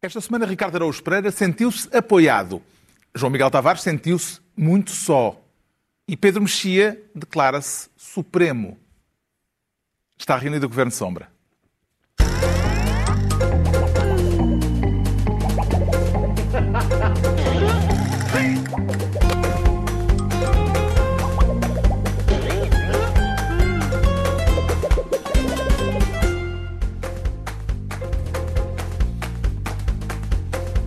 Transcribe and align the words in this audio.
Esta 0.00 0.20
semana, 0.20 0.46
Ricardo 0.46 0.76
Araújo 0.76 1.02
Pereira 1.02 1.32
sentiu-se 1.32 1.88
apoiado. 1.96 2.62
João 3.12 3.32
Miguel 3.32 3.50
Tavares 3.50 3.82
sentiu-se 3.82 4.40
muito 4.56 4.92
só. 4.92 5.36
E 6.06 6.16
Pedro 6.16 6.42
Mexia 6.42 7.02
declara-se 7.12 7.90
supremo. 7.96 8.78
Está 10.16 10.36
reunido 10.36 10.66
o 10.66 10.68
Governo 10.68 10.92
Sombra. 10.92 11.28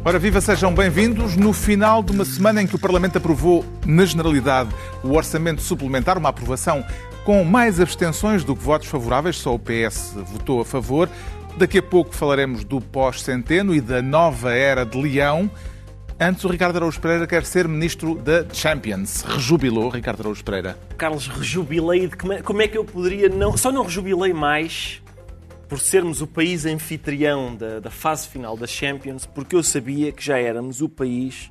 Ora, 0.03 0.17
viva, 0.17 0.41
sejam 0.41 0.73
bem-vindos. 0.73 1.37
No 1.37 1.53
final 1.53 2.01
de 2.01 2.11
uma 2.11 2.25
semana 2.25 2.59
em 2.59 2.65
que 2.65 2.75
o 2.75 2.79
Parlamento 2.79 3.19
aprovou, 3.19 3.63
na 3.85 4.03
generalidade, 4.03 4.71
o 5.03 5.13
orçamento 5.13 5.61
suplementar, 5.61 6.17
uma 6.17 6.29
aprovação 6.29 6.83
com 7.23 7.43
mais 7.43 7.79
abstenções 7.79 8.43
do 8.43 8.55
que 8.55 8.63
votos 8.63 8.87
favoráveis, 8.87 9.35
só 9.35 9.53
o 9.53 9.59
PS 9.59 10.15
votou 10.25 10.59
a 10.59 10.65
favor. 10.65 11.07
Daqui 11.55 11.77
a 11.77 11.83
pouco 11.83 12.15
falaremos 12.15 12.63
do 12.63 12.81
pós-centeno 12.81 13.75
e 13.75 13.79
da 13.79 14.01
nova 14.01 14.51
era 14.51 14.83
de 14.83 14.99
Leão. 14.99 15.51
Antes, 16.19 16.43
o 16.45 16.47
Ricardo 16.47 16.77
Araújo 16.77 16.99
Pereira 16.99 17.27
quer 17.27 17.45
ser 17.45 17.67
ministro 17.67 18.15
da 18.15 18.43
Champions. 18.51 19.21
Rejubilou 19.21 19.87
Ricardo 19.89 20.21
Araújo 20.21 20.43
Pereira. 20.43 20.79
Carlos, 20.97 21.27
rejubilei. 21.27 22.07
De 22.07 22.15
como 22.41 22.61
é 22.63 22.67
que 22.67 22.77
eu 22.77 22.83
poderia 22.83 23.29
não. 23.29 23.55
Só 23.55 23.71
não 23.71 23.83
rejubilei 23.83 24.33
mais 24.33 24.99
por 25.71 25.79
sermos 25.79 26.21
o 26.21 26.27
país 26.27 26.65
anfitrião 26.65 27.55
da, 27.55 27.79
da, 27.79 27.89
fase 27.89 28.27
final 28.27 28.57
da 28.57 28.67
Champions, 28.67 29.25
porque 29.25 29.55
eu 29.55 29.63
sabia 29.63 30.11
que 30.11 30.21
já 30.21 30.37
éramos 30.37 30.81
o 30.81 30.89
país 30.89 31.49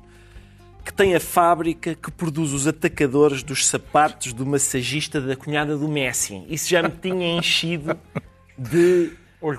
que 0.85 0.93
tem 0.93 1.15
a 1.15 1.19
fábrica 1.19 1.95
que 1.95 2.11
produz 2.11 2.53
os 2.53 2.67
atacadores 2.67 3.41
dos 3.41 3.65
sapatos 3.65 4.31
do 4.31 4.45
massagista 4.45 5.19
da 5.19 5.35
cunhada 5.35 5.75
do 5.75 5.87
Messi. 5.87 6.43
Isso 6.47 6.69
já 6.69 6.83
me 6.83 6.91
tinha 6.91 7.35
enchido 7.35 7.97
de 8.55 9.09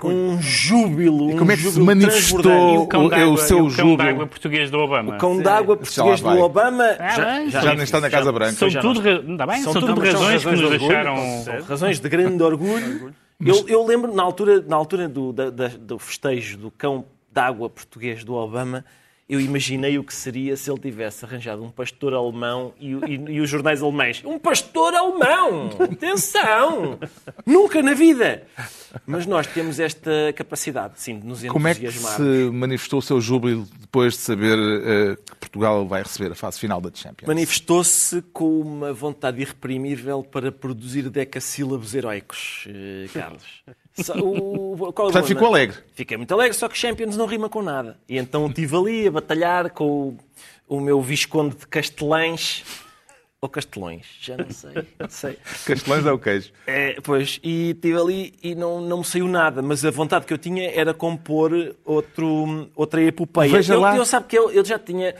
um 0.05 0.41
júbilo. 0.41 1.31
E 1.31 1.37
como 1.37 1.51
é 1.51 1.57
que 1.57 1.63
se 1.63 1.79
manifestou 1.81 2.87
o, 2.89 2.97
o, 2.97 3.33
o, 3.33 3.37
seu 3.37 3.65
o 3.65 3.69
júbilo? 3.69 3.97
cão 3.97 4.05
d'água 4.05 4.27
português 4.27 4.71
do 4.71 4.79
Obama. 4.79 5.15
O 5.15 5.17
cão 5.17 5.41
d'água 5.41 5.75
português 5.75 6.21
do 6.21 6.39
Obama 6.39 6.85
Ah, 6.97 7.09
já, 7.09 7.49
já, 7.49 7.61
Já 7.63 7.75
nem 7.75 7.83
está 7.83 7.99
na 7.99 8.09
Casa 8.09 8.31
Branca. 8.31 8.53
São 8.53 8.69
tudo, 8.69 9.01
não 9.01 9.11
ra- 9.11 9.19
ainda 9.27 9.45
bem, 9.45 9.61
São 9.61 9.73
são, 9.73 9.81
tudo- 9.81 9.95
tudo 9.95 10.09
são 10.09 10.21
razões 10.21 10.45
que 10.45 10.51
nos 10.51 10.71
de 10.71 10.77
deixaram. 10.77 11.43
Razões 11.67 11.99
de 11.99 12.07
grande 12.07 12.41
orgulho. 12.41 13.13
Eu, 13.39 13.67
eu 13.67 13.85
lembro, 13.85 14.13
na 14.13 14.23
altura, 14.23 14.61
na 14.61 14.75
altura 14.75 15.07
do, 15.09 15.33
da- 15.33 15.49
da- 15.49 15.67
do 15.67 15.99
festejo 15.99 16.57
do 16.57 16.71
cão 16.71 17.05
d'água 17.31 17.69
português 17.69 18.23
do 18.23 18.33
Obama, 18.35 18.85
eu 19.29 19.39
imaginei 19.39 19.97
o 19.97 20.03
que 20.03 20.13
seria 20.13 20.55
se 20.57 20.69
ele 20.69 20.79
tivesse 20.79 21.23
arranjado 21.25 21.63
um 21.63 21.71
pastor 21.71 22.13
alemão 22.13 22.73
e, 22.79 22.91
e- 22.93 23.31
e 23.35 23.41
os 23.41 23.49
jornais 23.49 23.81
alemães. 23.81 24.21
Um 24.25 24.37
pastor 24.37 24.93
alemão! 24.93 25.69
Atenção! 25.79 26.99
Nunca 27.45 27.81
na 27.81 27.93
vida! 27.93 28.43
Mas 29.07 29.25
nós 29.25 29.47
temos 29.47 29.79
esta 29.79 30.11
capacidade, 30.35 30.93
sim, 31.01 31.19
de 31.19 31.25
nos 31.25 31.43
Como 31.45 31.67
é 31.67 31.73
que 31.73 31.81
entusiasmar. 31.85 32.15
se 32.17 32.51
manifestou 32.51 32.99
o 32.99 33.01
seu 33.01 33.19
júbilo 33.19 33.65
depois 33.79 34.13
de 34.13 34.19
saber 34.19 34.57
eh, 34.59 35.15
que 35.15 35.35
Portugal 35.39 35.87
vai 35.87 36.03
receber 36.03 36.31
a 36.31 36.35
fase 36.35 36.59
final 36.59 36.79
da 36.79 36.91
Champions? 36.93 37.27
Manifestou-se 37.27 38.21
com 38.33 38.59
uma 38.59 38.93
vontade 38.93 39.41
irreprimível 39.41 40.21
para 40.23 40.51
produzir 40.51 41.09
decassílabos 41.09 41.95
heroicos, 41.95 42.65
eh, 42.67 43.07
Carlos. 43.13 43.63
O- 44.21 44.75
qual 44.93 45.07
é 45.07 45.09
o 45.09 45.11
Portanto, 45.13 45.25
ficou 45.27 45.47
alegre. 45.47 45.77
Fiquei 45.93 46.17
muito 46.17 46.33
alegre, 46.33 46.57
só 46.57 46.67
que 46.67 46.77
Champions 46.77 47.15
não 47.15 47.25
rima 47.25 47.47
com 47.49 47.61
nada. 47.61 47.97
E 48.09 48.17
então 48.17 48.47
estive 48.47 48.75
ali 48.75 49.07
a 49.07 49.11
batalhar 49.11 49.69
com 49.69 49.85
o, 50.67 50.77
o 50.77 50.79
meu 50.79 51.01
Visconde 51.01 51.55
de 51.55 51.67
Castelães. 51.67 52.63
Ou 53.39 53.49
Castelões, 53.49 54.05
já 54.21 54.37
não 54.37 54.49
sei. 54.49 54.71
Não 54.97 55.09
sei. 55.09 55.37
Castelães 55.65 56.05
é 56.05 56.11
o 56.13 56.17
queijo. 56.17 56.51
É, 56.65 56.95
pois, 57.03 57.41
e 57.43 57.71
estive 57.71 57.99
ali 57.99 58.33
e 58.41 58.55
não, 58.55 58.79
não 58.79 58.99
me 58.99 59.03
saiu 59.03 59.27
nada, 59.27 59.61
mas 59.61 59.83
a 59.83 59.91
vontade 59.91 60.25
que 60.25 60.31
eu 60.33 60.37
tinha 60.37 60.71
era 60.71 60.93
compor 60.93 61.51
outro, 61.83 62.69
outra 62.73 63.01
epopeia. 63.03 63.51
Veja 63.51 63.73
eu, 63.73 63.81
lá. 63.81 63.97
eu 63.97 64.05
sabe 64.05 64.27
que 64.27 64.37
eu, 64.37 64.49
eu 64.49 64.63
já 64.63 64.79
tinha. 64.79 65.13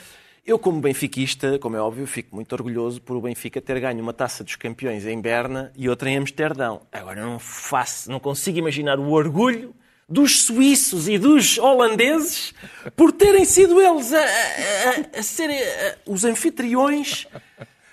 Eu, 0.45 0.59
como 0.59 0.81
benfiquista, 0.81 1.57
como 1.57 1.77
é 1.77 1.81
óbvio, 1.81 2.05
fico 2.05 2.35
muito 2.35 2.51
orgulhoso 2.51 3.01
por 3.01 3.15
o 3.15 3.21
Benfica 3.21 3.61
ter 3.61 3.79
ganho 3.79 4.01
uma 4.03 4.11
taça 4.11 4.43
dos 4.43 4.57
campeões 4.57 5.05
em 5.05 5.19
Berna 5.21 5.71
e 5.75 5.87
outra 5.87 6.09
em 6.09 6.17
Amsterdão. 6.17 6.81
Agora, 6.91 7.21
não 7.25 7.39
faço, 7.39 8.11
não 8.11 8.19
consigo 8.19 8.57
imaginar 8.59 8.99
o 8.99 9.09
orgulho 9.11 9.73
dos 10.07 10.41
suíços 10.41 11.07
e 11.07 11.17
dos 11.17 11.57
holandeses 11.57 12.53
por 12.93 13.13
terem 13.13 13.45
sido 13.45 13.79
eles 13.81 14.11
a, 14.11 14.19
a, 14.19 15.19
a- 15.19 15.23
serem 15.23 15.57
os 16.05 16.25
anfitriões. 16.25 17.25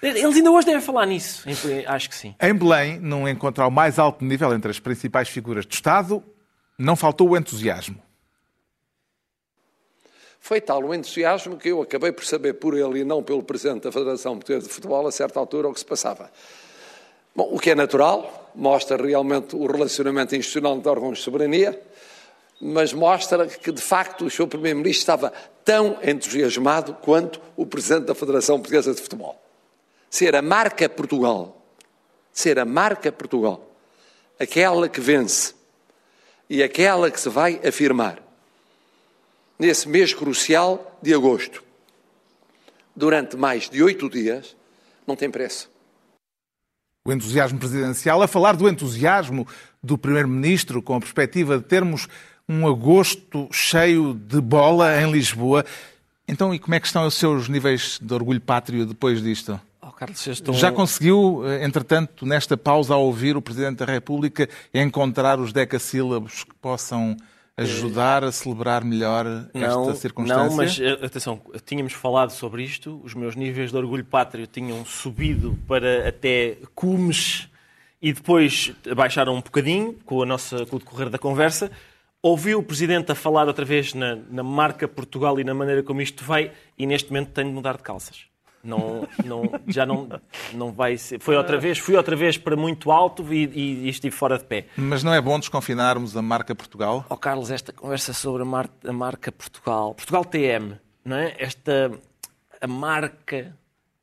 Eles 0.03 0.35
ainda 0.35 0.51
hoje 0.51 0.67
devem 0.67 0.83
falar 0.83 1.07
nisso. 1.07 1.45
Acho 1.87 2.09
que 2.09 2.17
sim. 2.17 2.35
Em 2.43 2.53
Belém, 2.53 2.99
num 2.99 3.29
encontro 3.29 3.63
ao 3.63 3.71
mais 3.71 3.97
alto 3.97 4.25
nível 4.25 4.53
entre 4.53 4.73
as 4.73 4.81
principais 4.81 5.29
figuras 5.29 5.65
do 5.65 5.73
Estado, 5.73 6.21
não 6.77 6.97
faltou 6.97 7.29
o 7.31 7.37
entusiasmo. 7.37 8.03
Foi 10.41 10.61
tal 10.61 10.83
o 10.83 10.95
entusiasmo 10.95 11.57
que 11.57 11.69
eu 11.69 11.83
acabei 11.83 12.11
por 12.11 12.25
saber 12.25 12.55
por 12.55 12.77
ele 12.77 13.01
e 13.01 13.05
não 13.05 13.23
pelo 13.23 13.43
Presidente 13.43 13.85
da 13.85 13.93
Federação 13.93 14.37
Portuguesa 14.37 14.67
de 14.67 14.73
Futebol, 14.73 15.07
a 15.07 15.13
certa 15.13 15.39
altura, 15.39 15.69
o 15.69 15.73
que 15.73 15.79
se 15.79 15.87
passava. 15.87 16.31
Bom, 17.37 17.51
o 17.53 17.59
que 17.61 17.71
é 17.71 17.75
natural, 17.75 18.51
mostra 18.55 18.97
realmente 18.97 19.55
o 19.55 19.67
relacionamento 19.67 20.35
institucional 20.35 20.77
entre 20.77 20.89
órgãos 20.89 21.19
de 21.19 21.25
soberania, 21.25 21.81
mas 22.61 22.93
mostra 22.93 23.47
que, 23.47 23.71
de 23.71 23.81
facto, 23.81 24.25
o 24.25 24.31
seu 24.31 24.49
Primeiro-Ministro 24.49 25.01
estava 25.01 25.33
tão 25.65 25.99
entusiasmado 26.03 26.95
quanto 26.95 27.41
o 27.57 27.65
Presidente 27.65 28.07
da 28.07 28.15
Federação 28.15 28.57
Portuguesa 28.57 28.95
de 28.95 29.01
Futebol. 29.01 29.41
Ser 30.09 30.35
a 30.35 30.43
marca 30.43 30.89
Portugal, 30.89 31.63
ser 32.33 32.59
a 32.59 32.65
marca 32.65 33.13
Portugal, 33.13 33.71
aquela 34.39 34.89
que 34.89 35.01
vence 35.01 35.55
e 36.49 36.63
aquela 36.63 37.11
que 37.11 37.21
se 37.21 37.29
vai 37.29 37.61
afirmar 37.65 38.30
nesse 39.61 39.87
mês 39.87 40.15
crucial 40.15 40.99
de 41.03 41.13
agosto, 41.13 41.63
durante 42.97 43.37
mais 43.37 43.69
de 43.69 43.83
oito 43.83 44.09
dias, 44.09 44.57
não 45.07 45.15
tem 45.15 45.31
preço. 45.31 45.71
O 47.07 47.13
entusiasmo 47.13 47.59
presidencial, 47.59 48.23
a 48.23 48.27
falar 48.27 48.57
do 48.57 48.67
entusiasmo 48.67 49.47
do 49.83 49.99
Primeiro-Ministro, 49.99 50.83
com 50.83 50.97
a 50.97 51.01
perspectiva 51.01 51.59
de 51.59 51.65
termos 51.65 52.09
um 52.49 52.67
agosto 52.67 53.49
cheio 53.53 54.15
de 54.15 54.41
bola 54.41 55.01
em 55.01 55.11
Lisboa. 55.13 55.65
Então, 56.27 56.55
e 56.55 56.59
como 56.59 56.75
é 56.75 56.81
que 56.81 56.87
estão 56.87 57.07
os 57.07 57.15
seus 57.15 57.49
níveis 57.49 57.99
de 58.01 58.15
orgulho 58.15 58.41
pátrio 58.41 58.87
depois 58.87 59.23
disto? 59.23 59.61
Oh, 59.83 59.93
Carlos, 59.93 60.27
estou... 60.27 60.55
Já 60.55 60.73
conseguiu, 60.73 61.43
eh, 61.47 61.65
entretanto, 61.65 62.25
nesta 62.25 62.57
pausa, 62.57 62.95
ao 62.95 63.05
ouvir 63.05 63.37
o 63.37 63.43
Presidente 63.43 63.85
da 63.85 63.93
República, 63.93 64.49
encontrar 64.73 65.39
os 65.39 65.53
decassílabos 65.53 66.45
que 66.45 66.55
possam 66.55 67.17
ajudar 67.63 68.25
a 68.25 68.33
celebrar 68.33 68.85
melhor 68.85 69.27
esta 69.53 69.95
circunstância? 69.95 70.49
Não, 70.49 70.57
mas 70.57 70.81
eh, 70.81 71.05
atenção, 71.05 71.41
tínhamos 71.65 71.93
falado 71.93 72.31
sobre 72.31 72.63
isto, 72.63 73.01
os 73.05 73.15
meus 73.15 73.37
níveis 73.37 73.71
de 73.71 73.77
orgulho 73.77 74.05
pátrio 74.05 74.47
tinham 74.47 74.85
subido 74.85 75.59
para 75.67 76.09
até 76.09 76.57
cumes 76.75 77.49
e 78.01 78.13
depois 78.13 78.73
baixaram 78.97 79.35
um 79.35 79.41
bocadinho 79.41 79.95
com, 80.05 80.23
a 80.23 80.27
nossa, 80.27 80.65
com 80.67 80.77
o 80.77 80.79
decorrer 80.79 81.11
da 81.11 81.19
conversa. 81.19 81.71
Ouvi 82.23 82.55
o 82.55 82.63
Presidente 82.63 83.13
a 83.13 83.15
falar 83.15 83.47
outra 83.47 83.65
vez 83.65 83.95
na, 83.95 84.17
na 84.17 84.43
marca 84.43 84.87
Portugal 84.87 85.39
e 85.41 85.45
na 85.45 85.55
maneira 85.55 85.83
como 85.83 86.01
isto 86.01 86.25
vai 86.25 86.53
e 86.79 86.87
neste 86.87 87.11
momento 87.11 87.31
tenho 87.33 87.49
de 87.49 87.55
mudar 87.55 87.77
de 87.77 87.83
calças. 87.83 88.30
Não, 88.63 89.09
não, 89.25 89.43
já 89.67 89.87
não, 89.87 90.07
não 90.53 90.71
vai 90.71 90.97
ser. 90.99 91.19
Foi 91.21 91.35
outra 91.37 91.59
vez, 91.59 91.79
fui 91.79 91.97
outra 91.97 92.15
vez 92.15 92.37
para 92.37 92.55
muito 92.57 92.91
alto 92.93 93.25
e, 93.33 93.45
e, 93.47 93.87
e 93.87 93.89
estive 93.89 94.15
fora 94.15 94.37
de 94.37 94.45
pé. 94.45 94.67
Mas 94.77 95.03
não 95.03 95.15
é 95.15 95.21
bom 95.21 95.39
desconfinarmos 95.39 96.15
a 96.17 96.21
marca 96.23 96.55
Portugal? 96.55 97.07
Ó 97.09 97.17
Carlos, 97.17 97.51
esta 97.51 97.73
conversa 97.73 98.13
sobre 98.13 98.43
a, 98.43 98.45
mar- 98.45 98.69
a 98.87 98.93
marca 98.93 99.33
Portugal, 99.33 99.95
Portugal 99.95 100.25
TM, 100.27 100.75
não 101.05 101.17
é? 101.17 101.35
Esta 101.39 101.91
a 102.61 102.67
marca 102.67 103.57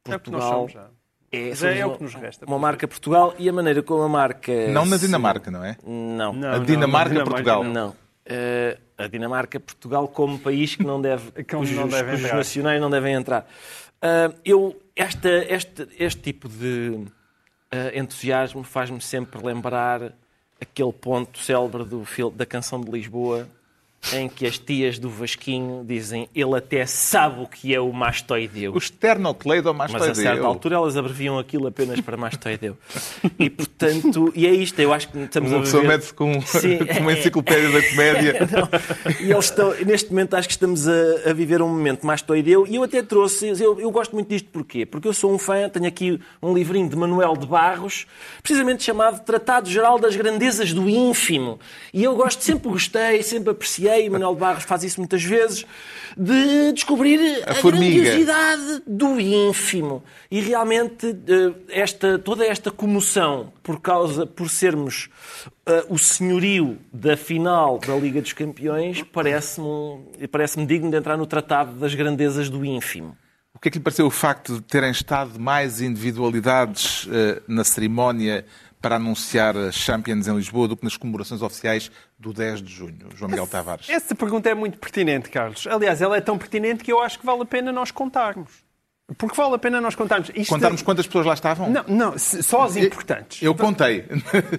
É 0.06 0.12
Portugal 0.18 0.68
já. 0.68 0.88
é, 1.32 1.50
Já 1.50 1.56
somos 1.56 1.76
é 1.78 1.86
o 1.86 1.90
uma- 1.90 1.98
que 1.98 2.04
nos 2.04 2.14
resta. 2.16 2.46
Uma 2.48 2.58
marca 2.58 2.88
Portugal 2.88 3.36
e 3.38 3.48
a 3.48 3.54
maneira 3.54 3.84
como 3.84 4.02
a 4.02 4.10
marca 4.10 4.52
Não 4.70 4.88
na 4.88 4.98
Dinamarca, 4.98 5.52
não 5.52 5.64
é? 5.64 5.78
Não. 5.86 6.34
Não, 6.34 6.50
A 6.54 6.58
não, 6.58 6.66
Dinamarca, 6.66 7.14
não, 7.14 7.24
Portugal. 7.26 7.64
Não. 7.64 7.96
Eh, 8.26 8.78
a 8.98 9.08
Dinamarca, 9.08 9.60
Portugal, 9.60 10.08
como 10.08 10.40
país 10.40 10.76
que 10.76 10.84
não 10.84 11.00
deve, 11.00 11.32
Que 11.46 11.56
cujos, 11.56 11.78
não 11.78 11.88
cujos 11.88 12.32
nacionais 12.34 12.82
não 12.82 12.90
devem 12.90 13.14
entrar. 13.14 13.48
Ah, 14.02 14.34
eu, 14.46 14.80
esta, 14.96 15.30
este, 15.30 15.88
este 15.98 16.22
tipo 16.22 16.48
de 16.48 17.06
ah, 17.72 17.92
entusiasmo 17.94 18.64
faz-me 18.64 19.02
sempre 19.02 19.44
lembrar 19.46 20.14
aquele 20.60 20.94
ponto 20.94 21.40
célebre 21.40 21.84
do 21.84 22.04
da 22.32 22.46
canção 22.46 22.82
de 22.82 22.92
Lisboa 22.92 23.48
em 24.14 24.30
que 24.30 24.46
as 24.46 24.58
tias 24.58 24.98
do 24.98 25.10
Vasquinho 25.10 25.84
dizem 25.86 26.30
ele 26.34 26.56
até 26.56 26.86
sabe 26.86 27.42
o 27.42 27.48
que 27.48 27.74
é 27.74 27.80
o 27.80 27.92
mastoideu. 27.92 28.74
O 28.74 28.78
esternocleidomastoideu. 28.78 30.08
Mas 30.08 30.20
a 30.20 30.22
certa 30.22 30.46
altura 30.46 30.76
elas 30.76 30.96
abreviam 30.96 31.38
aquilo 31.38 31.68
apenas 31.68 32.00
para 32.00 32.16
mastoideu. 32.16 32.78
E 33.38 33.50
portanto, 33.50 34.32
e 34.34 34.48
é 34.48 34.52
isto, 34.52 34.80
eu 34.80 34.94
acho 34.94 35.10
que 35.10 35.18
estamos 35.20 35.52
Uma 35.52 35.60
a 35.60 35.62
pessoa 35.64 35.82
viver... 35.82 35.94
mete-se 35.96 36.14
com, 36.14 36.42
Sim, 36.42 36.80
uma 37.02 37.14
enciclopédia 37.14 37.70
da 37.70 37.90
comédia. 37.90 38.48
Não. 38.50 39.26
E 39.26 39.32
eles 39.32 39.46
estão, 39.46 39.74
neste 39.86 40.10
momento 40.10 40.36
acho 40.36 40.48
que 40.48 40.54
estamos 40.54 40.88
a, 40.88 41.30
a 41.30 41.34
viver 41.34 41.62
um 41.62 41.68
momento 41.68 42.06
mastoideu 42.06 42.66
e 42.68 42.76
eu 42.76 42.84
até 42.84 43.02
trouxe, 43.02 43.48
eu, 43.62 43.80
eu 43.80 43.92
gosto 43.92 44.14
muito 44.14 44.30
disto 44.30 44.50
porquê? 44.50 44.86
Porque 44.86 45.08
eu 45.08 45.14
sou 45.14 45.34
um 45.34 45.38
fã, 45.38 45.68
tenho 45.68 45.86
aqui 45.86 46.20
um 46.42 46.54
livrinho 46.54 46.88
de 46.88 46.96
Manuel 46.96 47.36
de 47.36 47.46
Barros, 47.46 48.08
precisamente 48.42 48.84
chamado 48.84 49.24
Tratado 49.26 49.70
Geral 49.70 50.00
das 50.00 50.16
Grandezas 50.16 50.72
do 50.72 50.88
Ínfimo. 50.88 51.60
E 51.94 52.04
eu 52.04 52.16
gosto, 52.16 52.42
sempre 52.44 52.70
gostei, 52.70 53.22
sempre 53.22 53.52
apreciei, 53.52 53.87
e 53.96 54.10
Manuel 54.10 54.36
Barros 54.36 54.64
faz 54.64 54.84
isso 54.84 55.00
muitas 55.00 55.24
vezes, 55.24 55.66
de 56.16 56.72
descobrir 56.74 57.44
a, 57.48 57.54
formiga. 57.56 58.02
grandiosidade 58.02 58.84
do 58.88 59.20
ínfimo. 59.20 60.04
E 60.30 60.42
realmente 60.42 61.08
eh, 61.28 61.54
esta, 61.70 62.18
toda 62.18 62.46
esta 62.46 62.72
comoção 62.72 63.54
por 63.62 63.80
causa, 63.80 64.26
por 64.26 64.50
sermos 64.50 65.10
eh, 65.66 65.86
o 65.90 65.98
senhorio 65.98 66.78
da 66.92 67.16
final 67.16 67.80
da 67.80 67.96
Liga 67.96 68.22
dos 68.22 68.34
Campeões, 68.34 69.04
parece-me 69.04 70.28
parece 70.32 70.66
digno 70.66 70.90
de 70.90 70.98
entrar 70.98 71.18
no 71.18 71.26
tratado 71.26 71.74
das 71.74 71.94
grandezas 71.94 72.50
do 72.50 72.66
ínfimo. 72.66 73.16
O 73.58 73.60
que 73.60 73.70
é 73.70 73.72
que 73.72 73.80
lhe 73.80 73.84
pareceu 73.84 74.06
o 74.06 74.12
facto 74.12 74.54
de 74.54 74.62
terem 74.62 74.92
estado 74.92 75.40
mais 75.40 75.82
individualidades 75.82 77.08
eh, 77.12 77.42
na 77.48 77.64
cerimónia 77.64 78.46
para 78.88 78.96
anunciar 78.96 79.54
Champions 79.74 80.30
em 80.30 80.36
Lisboa 80.38 80.66
do 80.66 80.78
que 80.78 80.86
nas 80.86 80.96
comemorações 80.96 81.42
oficiais 81.42 81.92
do 82.18 82.32
10 82.32 82.62
de 82.62 82.72
junho? 82.72 83.10
João 83.14 83.30
Miguel 83.30 83.46
Tavares. 83.46 83.90
Essa 83.90 84.16
pergunta 84.16 84.50
é 84.50 84.54
muito 84.54 84.78
pertinente, 84.78 85.30
Carlos. 85.30 85.68
Aliás, 85.68 86.02
ela 86.02 86.16
é 86.16 86.22
tão 86.22 86.38
pertinente 86.38 86.86
que 86.86 86.94
eu 86.94 87.02
acho 87.02 87.20
que 87.20 87.26
vale 87.26 87.42
a 87.42 87.46
pena 87.46 87.70
nós 87.74 87.92
contarmos. 87.92 88.50
Porque 89.18 89.36
vale 89.36 89.56
a 89.56 89.58
pena 89.58 89.82
nós 89.82 89.94
contarmos. 89.94 90.32
Isto... 90.34 90.54
Contarmos 90.54 90.82
quantas 90.82 91.06
pessoas 91.06 91.26
lá 91.26 91.34
estavam? 91.34 91.70
Não, 91.70 91.84
não, 91.86 92.18
só 92.18 92.64
as 92.64 92.78
importantes. 92.78 93.44
Eu 93.44 93.54
contei. 93.54 94.06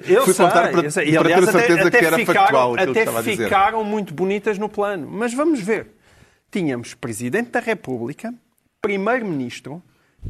Eu 0.06 0.24
Fui 0.28 0.34
sei, 0.34 0.44
contar 0.44 0.72
para, 0.72 0.82
eu 0.82 0.90
sei. 0.90 1.08
E, 1.08 1.12
para 1.12 1.22
ter 1.24 1.32
aliás, 1.32 1.48
a 1.48 1.52
certeza 1.52 1.80
até, 1.80 1.90
que 1.90 1.96
até 1.96 2.06
era 2.06 2.16
ficaram, 2.18 2.42
factual 2.42 2.74
que 2.74 2.80
até 2.82 3.00
estava 3.00 3.18
a 3.18 3.22
dizer. 3.22 3.44
ficaram 3.44 3.82
muito 3.82 4.12
bonitas 4.12 4.58
no 4.58 4.68
plano. 4.68 5.08
Mas 5.10 5.32
vamos 5.32 5.58
ver. 5.58 5.86
Tínhamos 6.50 6.92
Presidente 6.92 7.48
da 7.52 7.60
República, 7.60 8.34
Primeiro-Ministro, 8.82 9.82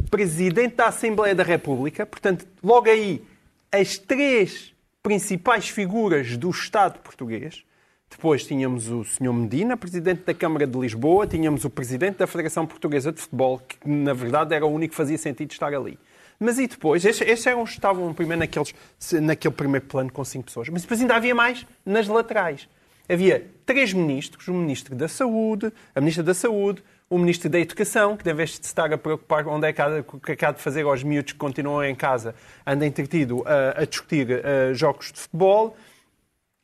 Presidente 0.09 0.77
da 0.77 0.87
Assembleia 0.87 1.35
da 1.35 1.43
República, 1.43 2.07
portanto, 2.07 2.47
logo 2.63 2.89
aí, 2.89 3.25
as 3.71 3.99
três 3.99 4.75
principais 5.03 5.69
figuras 5.69 6.37
do 6.37 6.51
Estado 6.51 6.99
português. 7.01 7.65
Depois 8.11 8.47
tínhamos 8.47 8.89
o 8.89 9.05
Sr. 9.05 9.33
Medina, 9.33 9.77
Presidente 9.77 10.23
da 10.25 10.33
Câmara 10.33 10.67
de 10.67 10.79
Lisboa, 10.79 11.27
tínhamos 11.27 11.65
o 11.65 11.71
Presidente 11.71 12.17
da 12.17 12.27
Federação 12.27 12.67
Portuguesa 12.67 13.13
de 13.13 13.21
Futebol, 13.21 13.59
que 13.59 13.77
na 13.87 14.15
verdade 14.15 14.55
era 14.55 14.65
o 14.65 14.71
único 14.71 14.93
que 14.93 14.97
fazia 14.97 15.19
sentido 15.19 15.51
estar 15.53 15.75
ali. 15.75 15.99
Mas 16.41 16.59
e 16.59 16.67
depois? 16.67 17.05
Estes, 17.05 17.29
estes 17.29 17.47
eram, 17.47 17.65
estavam 17.65 18.15
primeiro 18.15 18.41
naqueles, 18.41 18.75
naquele 19.21 19.53
primeiro 19.53 19.87
plano 19.87 20.11
com 20.11 20.25
cinco 20.25 20.47
pessoas. 20.47 20.69
Mas 20.71 20.83
depois 20.83 21.01
ainda 21.01 21.17
havia 21.17 21.35
mais 21.35 21.67
nas 21.85 22.09
laterais. 22.09 22.69
Havia 23.09 23.51
três 23.67 23.93
ministros, 23.93 24.49
o 24.49 24.55
Ministro 24.55 24.95
da 24.95 25.09
Saúde, 25.09 25.73
a 25.95 26.01
Ministra 26.01 26.23
da 26.23 26.35
Saúde, 26.35 26.83
o 27.11 27.19
Ministro 27.19 27.49
da 27.49 27.59
Educação, 27.59 28.17
que 28.17 28.29
em 28.29 28.35
vez 28.35 28.51
de 28.51 28.57
se 28.57 28.63
estar 28.65 28.93
a 28.93 28.99
preocupar 28.99 29.47
onde 29.49 29.67
é 29.67 29.73
que 29.73 29.81
há, 29.81 30.05
o 30.07 30.21
que 30.21 30.33
é 30.33 30.37
que 30.37 30.45
há 30.45 30.53
de 30.53 30.61
fazer 30.61 30.85
aos 30.85 31.03
miúdos 31.03 31.33
que 31.33 31.39
continuam 31.39 31.83
em 31.85 31.95
casa, 31.95 32.35
anda 32.67 32.87
entretido 32.87 33.43
a, 33.47 33.83
a 33.83 33.85
discutir 33.87 34.31
eh, 34.31 34.75
jogos 34.75 35.13
de 35.13 35.21
futebol. 35.21 35.77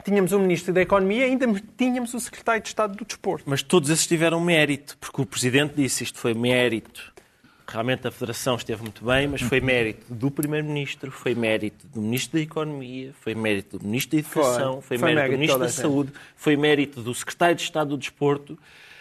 Tínhamos 0.04 0.32
o 0.32 0.38
Ministro 0.38 0.74
da 0.74 0.82
Economia 0.82 1.26
e 1.26 1.30
ainda 1.30 1.46
tínhamos 1.78 2.12
o 2.12 2.20
Secretário 2.20 2.60
de 2.60 2.68
Estado 2.68 2.94
do 2.94 3.06
Desporto. 3.06 3.44
Mas 3.46 3.62
todos 3.62 3.88
esses 3.88 4.06
tiveram 4.06 4.38
mérito, 4.38 4.98
porque 4.98 5.22
o 5.22 5.24
Presidente 5.24 5.74
disse 5.76 6.04
isto 6.04 6.18
foi 6.18 6.34
mérito. 6.34 7.14
Realmente 7.66 8.06
a 8.06 8.10
Federação 8.10 8.56
esteve 8.56 8.82
muito 8.82 9.02
bem, 9.02 9.26
mas 9.26 9.40
foi 9.40 9.58
mérito 9.58 10.12
do 10.12 10.30
Primeiro-Ministro, 10.30 11.10
foi 11.10 11.34
mérito 11.34 11.86
do 11.86 12.02
Ministro 12.02 12.38
da 12.38 12.42
Economia, 12.42 13.14
foi 13.22 13.34
mérito 13.34 13.78
do 13.78 13.86
Ministro 13.86 14.18
da 14.18 14.20
Educação, 14.20 14.72
Foi. 14.82 14.82
foi, 14.82 14.98
Foi 14.98 15.14
mérito 15.14 15.16
mérito 15.16 15.32
do 15.32 15.38
Ministro 15.38 15.58
da 15.58 15.64
a. 15.64 15.68
Saúde, 15.70 16.12
foi 16.36 16.56
mérito 16.58 17.00
do 17.00 17.14
Secretário 17.14 17.56
de 17.56 17.62
Estado 17.62 17.88
do 17.88 17.96
Desporto. 17.96 18.58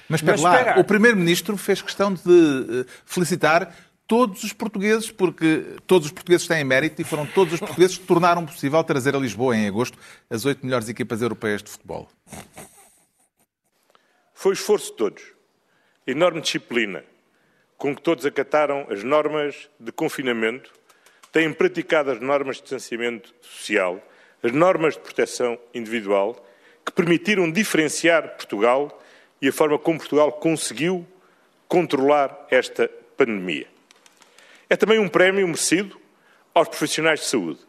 Mas 0.10 0.22
espera 0.22 0.38
Mas 0.38 0.42
lá, 0.42 0.80
o 0.80 0.84
Primeiro-Ministro 0.84 1.58
fez 1.58 1.82
questão 1.82 2.14
de 2.14 2.22
eh, 2.22 2.86
felicitar 3.06 3.74
todos 4.08 4.44
os 4.44 4.54
portugueses, 4.54 5.10
porque 5.10 5.78
todos 5.88 6.08
os 6.08 6.12
portugueses 6.12 6.46
têm 6.48 6.64
mérito 6.64 7.02
e 7.02 7.06
foram 7.06 7.26
todos 7.26 7.54
os 7.54 7.60
portugueses 7.60 7.98
que 7.98 8.06
tornaram 8.06 8.46
possível 8.46 8.84
trazer 8.84 9.16
a 9.16 9.20
Lisboa, 9.20 9.56
em 9.56 9.68
agosto, 9.68 9.98
as 10.30 10.46
oito 10.46 10.66
melhores 10.66 10.90
equipas 10.90 11.22
europeias 11.22 11.64
de 11.64 11.72
futebol. 11.72 12.10
Foi 14.34 14.52
o 14.52 14.54
esforço 14.54 14.92
de 14.92 14.98
todos, 14.98 15.24
enorme 16.06 16.42
disciplina, 16.42 17.04
com 17.78 17.96
que 17.96 18.02
todos 18.02 18.26
acataram 18.26 18.86
as 18.90 19.04
normas 19.04 19.70
de 19.80 19.92
confinamento, 19.92 20.72
têm 21.32 21.52
praticado 21.52 22.12
as 22.12 22.20
normas 22.20 22.58
de 22.58 22.64
distanciamento 22.64 23.34
social, 23.42 24.02
as 24.44 24.52
normas 24.52 24.96
de 24.96 25.00
proteção 25.00 25.58
individual, 25.74 26.46
que 26.86 26.92
permitiram 26.92 27.50
diferenciar 27.50 28.36
Portugal 28.36 29.02
e 29.44 29.50
a 29.50 29.52
forma 29.52 29.78
como 29.78 29.98
Portugal 30.00 30.32
conseguiu 30.32 31.06
controlar 31.68 32.48
esta 32.50 32.90
pandemia. 33.18 33.68
É 34.70 34.76
também 34.78 34.98
um 35.00 35.10
prémio 35.10 35.46
merecido 35.46 35.98
aos 36.56 36.70
profissionais 36.70 37.20
de 37.20 37.26
saúde. 37.26 37.60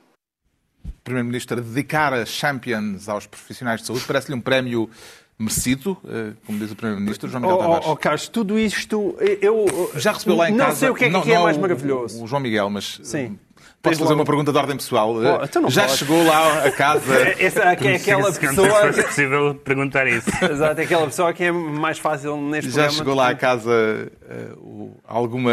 O 0.85 0.93
Primeiro-Ministro 1.03 1.59
a 1.59 1.61
dedicar 1.61 2.13
a 2.15 2.25
Champions 2.25 3.09
aos 3.09 3.27
profissionais 3.27 3.81
de 3.81 3.89
saúde 3.89 4.05
parece-lhe 4.07 4.37
um 4.37 4.41
prémio 4.41 4.89
merecido, 5.37 5.99
eh, 6.07 6.33
como 6.47 6.59
diz 6.61 6.71
o 6.71 6.77
Primeiro-Ministro, 6.77 7.29
João 7.29 7.41
Miguel 7.43 7.57
Oh, 7.57 7.61
Tavares. 7.61 7.87
oh, 7.89 7.93
oh, 7.93 7.97
Carlos, 7.97 8.29
tudo 8.29 8.57
isto 8.57 9.17
eu 9.41 9.67
Já 9.97 10.13
recebeu 10.13 10.37
lá 10.37 10.49
em 10.49 10.53
não 10.55 10.67
casa... 10.67 10.79
sei 10.79 10.89
o 10.91 10.95
que 10.95 11.07
é, 11.07 11.11
não, 11.11 11.23
que 11.23 11.33
é 11.33 11.35
não 11.35 11.43
mais 11.43 11.57
o- 11.57 11.61
maravilhoso. 11.61 12.23
O 12.23 12.27
João 12.29 12.41
Miguel, 12.41 12.71
mas... 12.71 13.01
Sim. 13.03 13.37
Posso 13.85 13.99
fazer 13.99 14.11
logo- 14.11 14.21
uma 14.21 14.25
pergunta 14.25 14.51
de 14.53 14.59
ordem 14.59 14.77
pessoal? 14.77 15.15
Oh, 15.15 15.45
então 15.45 15.71
Já 15.71 15.87
chegou 15.89 16.25
lá 16.27 16.65
a 16.65 16.71
casa... 16.73 17.15
Essa 17.39 17.61
é 17.61 17.69
aquela 17.69 18.33
Se 18.33 18.41
pessoa, 18.41 18.69
fosse 18.87 19.03
possível 19.05 19.55
perguntar 19.57 20.07
isso. 20.07 20.29
exato, 20.51 20.81
é 20.81 20.85
aquela 20.85 21.07
pessoa 21.07 21.33
que 21.33 21.45
é 21.45 21.53
mais 21.53 21.99
fácil 21.99 22.37
neste 22.41 22.71
Já 22.71 22.75
programa. 22.85 22.99
chegou 22.99 23.15
lá 23.15 23.29
a 23.29 23.35
casa 23.35 24.11
o- 24.59 24.93
alguma, 25.07 25.53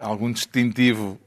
algum 0.00 0.32
distintivo 0.32 1.18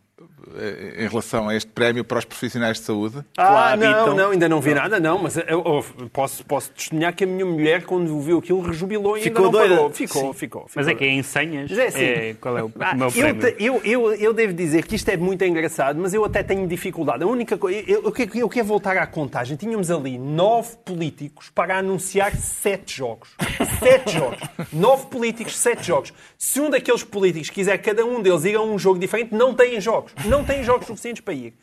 em 0.98 1.08
relação 1.08 1.50
a 1.50 1.56
este 1.56 1.70
prémio 1.72 2.04
para 2.04 2.20
os 2.20 2.26
profissionais 2.26 2.78
de 2.80 2.84
saúde? 2.86 3.24
Ah, 3.38 3.76
não, 3.78 3.88
habitam. 3.90 4.16
não, 4.16 4.32
ainda 4.32 4.50
não 4.50 4.62
vi 4.62 4.74
nada, 4.74 5.00
não, 5.00 5.18
mas 5.20 5.38
eu, 5.38 5.44
eu 5.48 5.86
posso, 6.12 6.46
posso 6.46 6.72
testemunhar 6.72 7.14
que 7.16 7.24
a 7.24 7.28
minha 7.28 7.46
mulher, 7.46 7.84
quando 7.84 8.20
viu 8.22 8.40
aquilo, 8.40 8.62
rejubilou 8.62 9.18
e 9.18 9.22
Ficou 9.22 9.46
ainda 9.46 9.58
não 9.58 9.60
doida. 9.68 9.76
pagou. 9.76 9.92
Ficou, 9.94 10.34
ficou, 10.34 10.68
ficou. 10.68 10.70
Mas 10.76 10.88
é 10.88 10.96
que 10.96 11.04
é 11.04 11.08
em 11.10 11.24
senhas? 11.24 11.70
Mas 11.70 11.80
é 11.80 11.88
assim. 11.88 12.04
É, 12.04 12.36
qual 12.40 12.58
é 12.58 12.64
o, 12.64 12.72
Ah, 12.80 12.94
meu 12.96 13.08
eu, 13.08 13.12
prémio? 13.12 13.42
te- 13.42 13.64
eu, 13.64 13.82
eu, 13.84 14.14
eu 14.14 14.34
devo 14.34 14.54
dizer 14.54 14.86
que 14.86 14.96
isto 14.96 15.10
é 15.10 15.18
muito 15.18 15.44
engraçado, 15.44 16.00
mas 16.00 16.14
eu 16.14 16.24
até 16.24 16.44
tenho 16.44 16.68
dificuldade. 16.68 17.24
A 17.24 17.28
única 17.28 17.58
coisa. 17.58 17.80
Eu, 17.90 18.04
eu, 18.04 18.12
quero- 18.12 18.38
eu 18.38 18.50
quero 18.50 18.66
voltar 18.68 18.98
à 18.98 19.06
contagem. 19.08 19.56
Tínhamos 19.58 19.90
ali 19.92 20.18
nove 20.18 20.76
políticos 20.86 21.50
para 21.54 21.78
anunciar 21.78 22.36
sete 22.36 22.96
jogos. 22.98 23.30
Sete 23.80 24.14
jogos. 24.14 24.40
Nove 24.72 25.08
políticos, 25.08 25.58
sete 25.58 25.88
jogos. 25.88 26.14
Se 26.38 26.60
um 26.60 26.70
daqueles 26.70 27.04
políticos 27.04 27.50
quiser 27.50 27.78
cada 27.80 28.06
um 28.06 28.22
deles 28.22 28.46
ir 28.46 28.56
a 28.56 28.62
um 28.62 28.78
jogo 28.80 28.98
diferente, 29.00 29.34
não 29.34 29.54
têm 29.54 29.80
jogos. 29.82 30.14
Não 30.26 30.44
têm 30.46 30.64
jogos 30.64 30.88
suficientes 30.88 31.22
para 31.22 31.34
ir. 31.34 31.54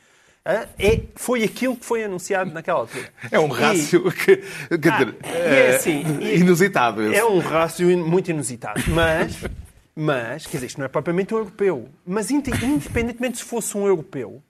É, 0.44 0.66
foi 1.14 1.44
aquilo 1.44 1.76
que 1.76 1.84
foi 1.86 2.02
anunciado 2.02 2.50
naquela 2.52 2.80
altura. 2.80 3.08
É 3.30 3.38
um 3.38 3.46
E- 3.56 3.60
rácio 3.60 4.10
que, 4.10 4.36
quer 4.36 4.78
dizer, 4.78 5.16
e 5.24 5.26
é 5.28 5.70
eh, 5.72 5.76
assim, 5.76 6.02
e- 6.20 6.38
inusitado. 6.40 7.00
esse. 7.04 7.14
É 7.16 7.24
um 7.24 7.38
rácio 7.38 7.86
muito 7.98 8.28
inusitado. 8.30 8.82
Mas, 8.88 9.36
mas, 9.94 10.44
quer 10.46 10.56
dizer, 10.56 10.66
isto 10.66 10.78
não 10.78 10.86
é 10.86 10.88
propriamente 10.88 11.32
um 11.32 11.38
europeu. 11.38 11.88
Mas 12.04 12.30
inde- 12.32 12.50
independentemente 12.64 13.38
se 13.38 13.44
fosse 13.44 13.76
um 13.76 13.86
europeu, 13.86 14.42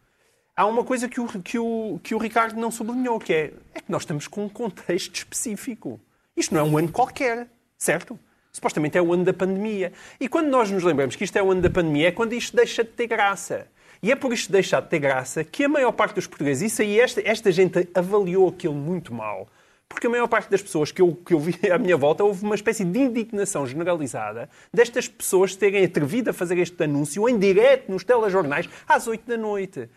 há 0.56 0.64
uma 0.64 0.82
coisa 0.82 1.08
que 1.10 1.20
o, 1.20 1.26
que 1.26 1.58
o, 1.58 2.00
que 2.02 2.14
o 2.14 2.18
Ricardo 2.18 2.58
não 2.58 2.70
sublinhou, 2.70 3.18
que 3.18 3.32
é, 3.34 3.52
é 3.74 3.80
que 3.80 3.90
nós 3.92 4.00
estamos 4.02 4.26
com 4.26 4.46
um 4.46 4.48
contexto 4.48 5.14
específico. 5.14 6.00
Isto 6.34 6.54
não 6.54 6.60
é 6.62 6.64
um 6.64 6.78
ano 6.78 6.88
qualquer, 6.90 7.48
certo? 7.76 8.18
Supostamente 8.50 8.96
é 8.96 9.02
o 9.02 9.12
ano 9.12 9.24
da 9.24 9.34
pandemia. 9.34 9.92
E 10.18 10.26
quando 10.26 10.48
nós 10.48 10.70
nos 10.70 10.82
lembramos 10.84 11.16
que 11.16 11.24
isto 11.24 11.36
é 11.36 11.42
o 11.42 11.50
ano 11.50 11.60
da 11.60 11.68
pandemia, 11.68 12.08
é 12.08 12.12
quando 12.12 12.32
isto 12.32 12.56
deixa 12.56 12.82
de 12.82 12.90
ter 12.90 13.06
graça. 13.06 13.66
E 14.02 14.11
é 14.11 14.16
por 14.16 14.32
isto 14.32 14.50
deixar 14.50 14.80
de 14.80 14.88
ter 14.88 14.99
graça 14.99 15.44
que 15.44 15.62
a 15.62 15.68
maior 15.68 15.92
parte 15.92 16.16
dos 16.16 16.26
portugueses, 16.26 16.73
isso 16.73 16.82
aí, 16.82 16.99
esta, 16.99 17.23
esta 17.25 17.52
gente 17.52 17.88
avaliou 17.94 18.49
aquilo 18.49 18.75
muito 18.75 19.14
mal. 19.14 19.47
Porque 19.88 20.09
a 20.09 20.11
maior 20.11 20.26
parte 20.26 20.50
das 20.50 20.61
pessoas 20.61 20.90
que 20.90 21.00
eu, 21.00 21.14
que 21.14 21.32
eu 21.32 21.38
vi 21.38 21.56
à 21.71 21.78
minha 21.78 21.97
volta, 21.97 22.25
houve 22.25 22.42
uma 22.42 22.56
espécie 22.56 22.85
de 22.85 22.99
indignação 22.99 23.64
generalizada 23.64 24.50
destas 24.75 25.06
pessoas 25.06 25.54
terem 25.54 25.85
atrevido 25.85 26.30
a 26.30 26.32
fazer 26.32 26.59
este 26.59 26.82
anúncio 26.82 27.28
em 27.28 27.38
direto 27.38 27.92
nos 27.92 28.02
telejornais 28.02 28.68
às 28.88 29.06
8 29.06 29.25
da 29.25 29.37
noite. 29.37 29.88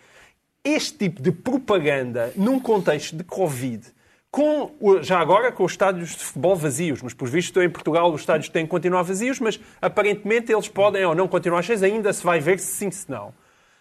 Este 0.63 0.97
tipo 0.97 1.19
de 1.19 1.31
propaganda 1.31 2.31
num 2.35 2.59
contexto 2.59 3.15
de 3.15 3.23
Covid, 3.23 3.87
com, 4.29 4.71
já 5.01 5.19
agora 5.19 5.51
com 5.51 5.63
os 5.63 5.71
estádios 5.71 6.11
de 6.11 6.23
futebol 6.23 6.55
vazios, 6.55 7.01
mas 7.01 7.13
por 7.15 7.27
visto 7.27 7.59
em 7.59 7.69
Portugal 7.71 8.11
os 8.13 8.21
estádios 8.21 8.49
têm 8.49 8.65
que 8.65 8.69
continuar 8.69 9.01
vazios, 9.01 9.39
mas 9.39 9.59
aparentemente 9.81 10.51
eles 10.51 10.67
podem 10.67 11.03
ou 11.05 11.15
não 11.15 11.27
continuar 11.27 11.63
cheios, 11.63 11.81
ainda 11.81 12.13
se 12.13 12.23
vai 12.23 12.39
ver 12.39 12.59
se 12.59 12.67
sim, 12.67 12.91
se 12.91 13.09
não. 13.09 13.33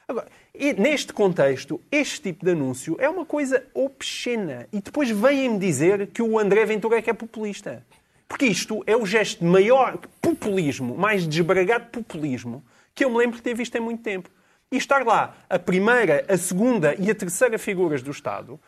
Agora, 0.07 0.29
neste 0.79 1.13
contexto, 1.13 1.81
este 1.91 2.21
tipo 2.21 2.45
de 2.45 2.53
anúncio 2.53 2.97
é 3.01 3.09
uma 3.09 3.25
coisa 3.25 3.65
obscena. 3.73 4.69
E 4.73 4.81
depois 4.81 5.11
vêm-me 5.11 5.59
dizer 5.59 6.09
que 6.09 6.23
o 6.23 6.39
André 6.39 6.65
Ventura 6.67 6.99
é 6.99 7.03
que 7.03 7.11
é 7.11 7.15
populista. 7.15 7.85
Porque 8.29 8.47
isto 8.47 8.83
é 8.87 8.97
o 8.97 9.07
gesto 9.07 9.41
de 9.41 9.47
maior 9.47 9.99
populismo, 10.21 10.97
mais 10.97 11.27
desbragado 11.27 11.87
populismo, 11.87 12.65
que 12.95 13.05
eu 13.05 13.11
me 13.11 13.19
lembro 13.19 13.37
de 13.37 13.43
ter 13.43 13.55
visto 13.55 13.77
em 13.77 13.81
muito 13.81 14.03
tempo. 14.03 14.29
E 14.71 14.77
estar 14.77 15.05
lá 15.05 15.37
a 15.49 15.59
primeira, 15.59 16.25
a 16.29 16.37
segunda 16.37 16.95
e 16.99 17.11
a 17.11 17.15
terceira 17.15 17.59
figuras 17.59 18.03
do 18.03 18.11
Estado 18.11 18.59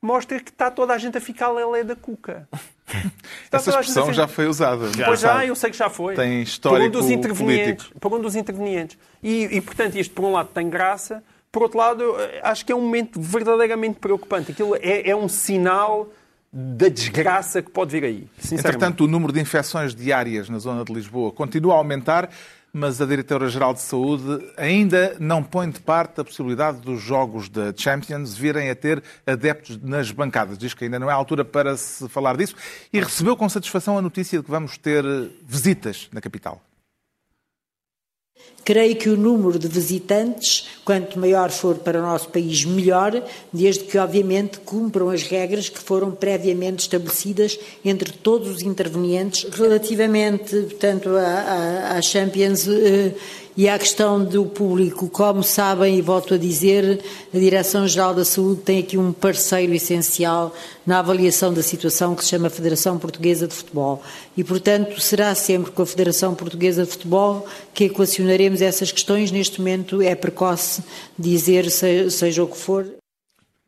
mostra 0.00 0.38
que 0.38 0.50
está 0.50 0.70
toda 0.70 0.92
a 0.92 0.98
gente 0.98 1.16
a 1.16 1.20
ficar 1.20 1.50
lelé 1.50 1.82
da 1.82 1.96
cuca. 1.96 2.48
Essa 3.50 3.76
a 3.76 3.80
expressão 3.80 4.12
já 4.12 4.28
foi 4.28 4.46
usada. 4.46 4.86
no 4.86 5.04
Pois 5.04 5.20
já, 5.20 5.44
eu 5.44 5.54
sei 5.54 5.70
que 5.70 5.76
já 5.76 5.88
foi. 5.88 6.14
Tem 6.14 6.30
por 6.30 6.38
um 6.38 6.42
histórico 6.42 6.90
dos 6.90 7.10
intervenientes. 7.10 7.84
político. 7.84 8.00
Por 8.00 8.12
um 8.14 8.20
dos 8.20 8.36
intervenientes. 8.36 8.98
E, 9.22 9.44
e, 9.56 9.60
portanto, 9.60 9.96
isto, 9.96 10.14
por 10.14 10.24
um 10.24 10.32
lado, 10.32 10.50
tem 10.52 10.68
graça. 10.68 11.22
Por 11.50 11.62
outro 11.62 11.78
lado, 11.78 12.16
eh, 12.18 12.40
acho 12.42 12.66
que 12.66 12.72
é 12.72 12.74
um 12.74 12.80
momento 12.80 13.20
verdadeiramente 13.20 13.98
preocupante. 13.98 14.52
Aquilo 14.52 14.76
é, 14.76 15.08
é 15.08 15.16
um 15.16 15.28
sinal 15.28 16.10
da 16.52 16.88
desgraça 16.88 17.62
que 17.62 17.70
pode 17.70 17.90
vir 17.92 18.04
aí. 18.04 18.28
Entretanto, 18.52 19.04
o 19.04 19.08
número 19.08 19.32
de 19.32 19.40
infecções 19.40 19.94
diárias 19.94 20.48
na 20.48 20.58
zona 20.58 20.84
de 20.84 20.92
Lisboa 20.92 21.32
continua 21.32 21.74
a 21.74 21.78
aumentar, 21.78 22.30
mas 22.74 23.00
a 23.00 23.06
Diretora-Geral 23.06 23.72
de 23.72 23.80
Saúde 23.82 24.52
ainda 24.56 25.16
não 25.20 25.44
põe 25.44 25.70
de 25.70 25.78
parte 25.78 26.20
a 26.20 26.24
possibilidade 26.24 26.80
dos 26.80 27.00
jogos 27.00 27.48
da 27.48 27.72
Champions 27.74 28.36
virem 28.36 28.68
a 28.68 28.74
ter 28.74 29.00
adeptos 29.24 29.80
nas 29.80 30.10
bancadas. 30.10 30.58
Diz 30.58 30.74
que 30.74 30.82
ainda 30.82 30.98
não 30.98 31.08
é 31.08 31.12
a 31.12 31.16
altura 31.16 31.44
para 31.44 31.76
se 31.76 32.08
falar 32.08 32.36
disso 32.36 32.56
e 32.92 32.98
recebeu 32.98 33.36
com 33.36 33.48
satisfação 33.48 33.96
a 33.96 34.02
notícia 34.02 34.40
de 34.40 34.44
que 34.44 34.50
vamos 34.50 34.76
ter 34.76 35.04
visitas 35.46 36.08
na 36.12 36.20
capital. 36.20 36.60
Creio 38.64 38.96
que 38.96 39.10
o 39.10 39.16
número 39.16 39.58
de 39.58 39.68
visitantes, 39.68 40.68
quanto 40.86 41.18
maior 41.18 41.50
for 41.50 41.76
para 41.76 41.98
o 41.98 42.02
nosso 42.02 42.30
país, 42.30 42.64
melhor, 42.64 43.22
desde 43.52 43.84
que, 43.84 43.98
obviamente, 43.98 44.58
cumpram 44.60 45.10
as 45.10 45.22
regras 45.22 45.68
que 45.68 45.78
foram 45.78 46.10
previamente 46.10 46.80
estabelecidas 46.80 47.58
entre 47.84 48.10
todos 48.10 48.48
os 48.48 48.62
intervenientes 48.62 49.46
relativamente, 49.52 50.56
portanto, 50.62 51.10
à, 51.10 52.00
Champions 52.00 52.66
eh, 52.66 53.14
e 53.56 53.68
à 53.68 53.78
questão 53.78 54.24
do 54.24 54.44
público. 54.46 55.08
Como 55.08 55.42
sabem, 55.42 55.96
e 55.98 56.02
volto 56.02 56.34
a 56.34 56.38
dizer, 56.38 57.00
a 57.32 57.38
Direção-Geral 57.38 58.14
da 58.14 58.24
Saúde 58.24 58.62
tem 58.62 58.78
aqui 58.80 58.98
um 58.98 59.12
parceiro 59.12 59.72
essencial 59.72 60.52
na 60.86 60.98
avaliação 60.98 61.52
da 61.52 61.62
situação 61.62 62.14
que 62.14 62.24
se 62.24 62.30
chama 62.30 62.50
Federação 62.50 62.98
Portuguesa 62.98 63.46
de 63.46 63.54
Futebol. 63.54 64.02
E, 64.36 64.42
portanto, 64.42 65.00
será 65.00 65.34
sempre 65.34 65.70
com 65.70 65.82
a 65.82 65.86
Federação 65.86 66.34
Portuguesa 66.34 66.84
de 66.84 66.90
Futebol 66.90 67.46
que 67.72 67.84
equacionaremos 67.84 68.60
essas 68.60 68.90
questões. 68.90 69.30
Neste 69.30 69.60
momento 69.60 70.02
é 70.02 70.14
precoce 70.14 70.82
dizer, 71.18 71.70
se- 71.70 72.10
seja 72.10 72.42
o 72.42 72.48
que 72.48 72.56
for, 72.58 72.86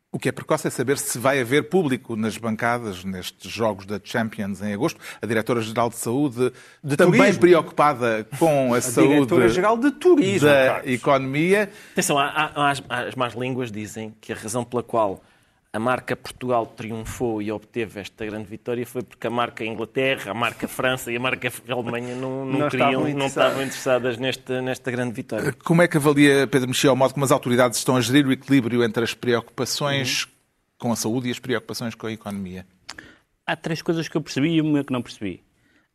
O 0.09 0.17
que 0.17 0.29
é 0.29 0.31
precoce 0.31 0.65
é 0.65 0.69
saber 0.69 0.97
se 0.97 1.19
vai 1.19 1.41
haver 1.41 1.67
público 1.69 2.15
nas 2.15 2.37
bancadas 2.37 3.03
nestes 3.03 3.51
jogos 3.51 3.85
da 3.85 3.99
Champions 4.01 4.61
em 4.61 4.73
agosto. 4.73 4.99
A 5.21 5.25
Diretora-Geral 5.25 5.89
de 5.89 5.97
Saúde, 5.97 6.51
também 6.97 7.19
Turismo. 7.19 7.41
preocupada 7.41 8.25
com 8.39 8.73
a, 8.73 8.77
A 8.77 8.81
saúde 8.81 9.13
Diretora-Geral 9.15 9.77
de 9.77 9.91
Turismo. 9.91 10.47
da 10.47 10.65
Carlos. 10.67 10.91
economia. 10.91 11.69
Atenção, 11.91 12.17
há, 12.17 12.25
há- 12.25 12.51
há 12.55 12.69
as, 12.71 12.81
as 12.89 13.15
más 13.15 13.33
línguas 13.33 13.69
dizem 13.69 14.15
que 14.21 14.31
a 14.31 14.35
razão 14.35 14.63
pela 14.63 14.81
qual 14.81 15.21
a 15.77 15.79
marca 15.79 16.15
Portugal 16.15 16.65
triunfou 16.65 17.39
e 17.39 17.51
obteve 17.51 17.99
esta 17.99 18.25
grande 18.25 18.49
vitória 18.49 18.83
foi 18.83 19.03
porque 19.03 19.27
a 19.27 19.29
marca 19.29 19.63
Inglaterra, 19.63 20.31
a 20.31 20.33
marca 20.33 20.67
França 20.67 21.11
e 21.11 21.15
a 21.15 21.19
marca 21.19 21.51
Alemanha 21.69 22.15
não, 22.15 22.45
não, 22.47 22.59
Não 22.61 22.67
queriam, 22.67 22.89
estavam 22.89 23.03
não 23.03 23.09
interessadas. 23.09 23.27
estavam 23.29 23.63
interessadas 23.63 24.17
nesta, 24.17 24.61
nesta 24.63 24.89
grande 24.89 25.13
vitória. 25.13 25.53
Como 25.53 25.83
é 25.83 25.87
que 25.87 25.95
avalia, 25.97 26.47
Pedro 26.47 26.69
Mexia, 26.69 26.91
o 26.91 26.95
modo 26.95 27.13
como 27.13 27.23
as 27.23 27.31
autoridades 27.31 27.77
estão 27.77 27.95
a 27.95 28.01
gerir 28.01 28.25
o 28.25 28.31
equilíbrio 28.31 28.83
entre 28.83 29.03
as 29.03 29.13
preocupações 29.13 30.27
com 30.79 30.91
a 30.91 30.95
saúde 30.95 31.27
e 31.27 31.31
as 31.31 31.37
preocupações 31.37 31.93
com 31.93 32.07
a 32.07 32.11
economia? 32.11 32.65
Há 33.45 33.55
três 33.55 33.83
coisas 33.83 34.07
que 34.07 34.17
eu 34.17 34.21
percebi 34.21 34.55
e 34.55 34.61
uma 34.61 34.83
que 34.83 34.91
não 34.91 35.03
percebi. 35.03 35.43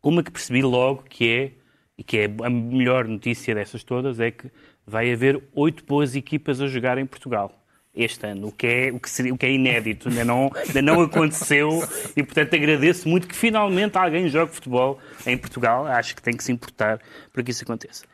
Uma 0.00 0.22
que 0.22 0.30
percebi 0.30 0.62
logo 0.62 1.02
que 1.10 1.28
é, 1.28 1.52
e 1.98 2.04
que 2.04 2.18
é 2.18 2.24
a 2.26 2.48
melhor 2.48 3.08
notícia 3.08 3.52
dessas 3.52 3.82
todas, 3.82 4.20
é 4.20 4.30
que 4.30 4.48
vai 4.86 5.12
haver 5.12 5.42
oito 5.56 5.84
boas 5.84 6.14
equipas 6.14 6.60
a 6.60 6.68
jogar 6.68 6.98
em 6.98 7.06
Portugal 7.06 7.61
este 7.94 8.26
ano, 8.26 8.48
o 8.48 8.52
que 8.52 8.66
é, 8.66 8.90
o 8.90 8.98
que 8.98 9.10
seria, 9.10 9.34
o 9.34 9.38
que 9.38 9.44
é 9.44 9.52
inédito, 9.52 10.08
ainda 10.08 10.24
não, 10.24 10.50
ainda 10.54 10.80
não 10.80 11.02
aconteceu 11.02 11.82
e, 12.16 12.22
portanto, 12.22 12.54
agradeço 12.54 13.08
muito 13.08 13.28
que 13.28 13.34
finalmente 13.34 13.96
alguém 13.98 14.28
jogue 14.28 14.52
futebol 14.52 14.98
em 15.26 15.36
Portugal. 15.36 15.86
Acho 15.86 16.16
que 16.16 16.22
tem 16.22 16.34
que 16.34 16.42
se 16.42 16.52
importar 16.52 17.00
para 17.32 17.42
que 17.42 17.50
isso 17.50 17.64
aconteça. 17.64 18.04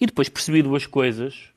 E 0.00 0.06
depois 0.06 0.28
percebi 0.28 0.62
duas 0.62 0.86
coisas 0.86 1.52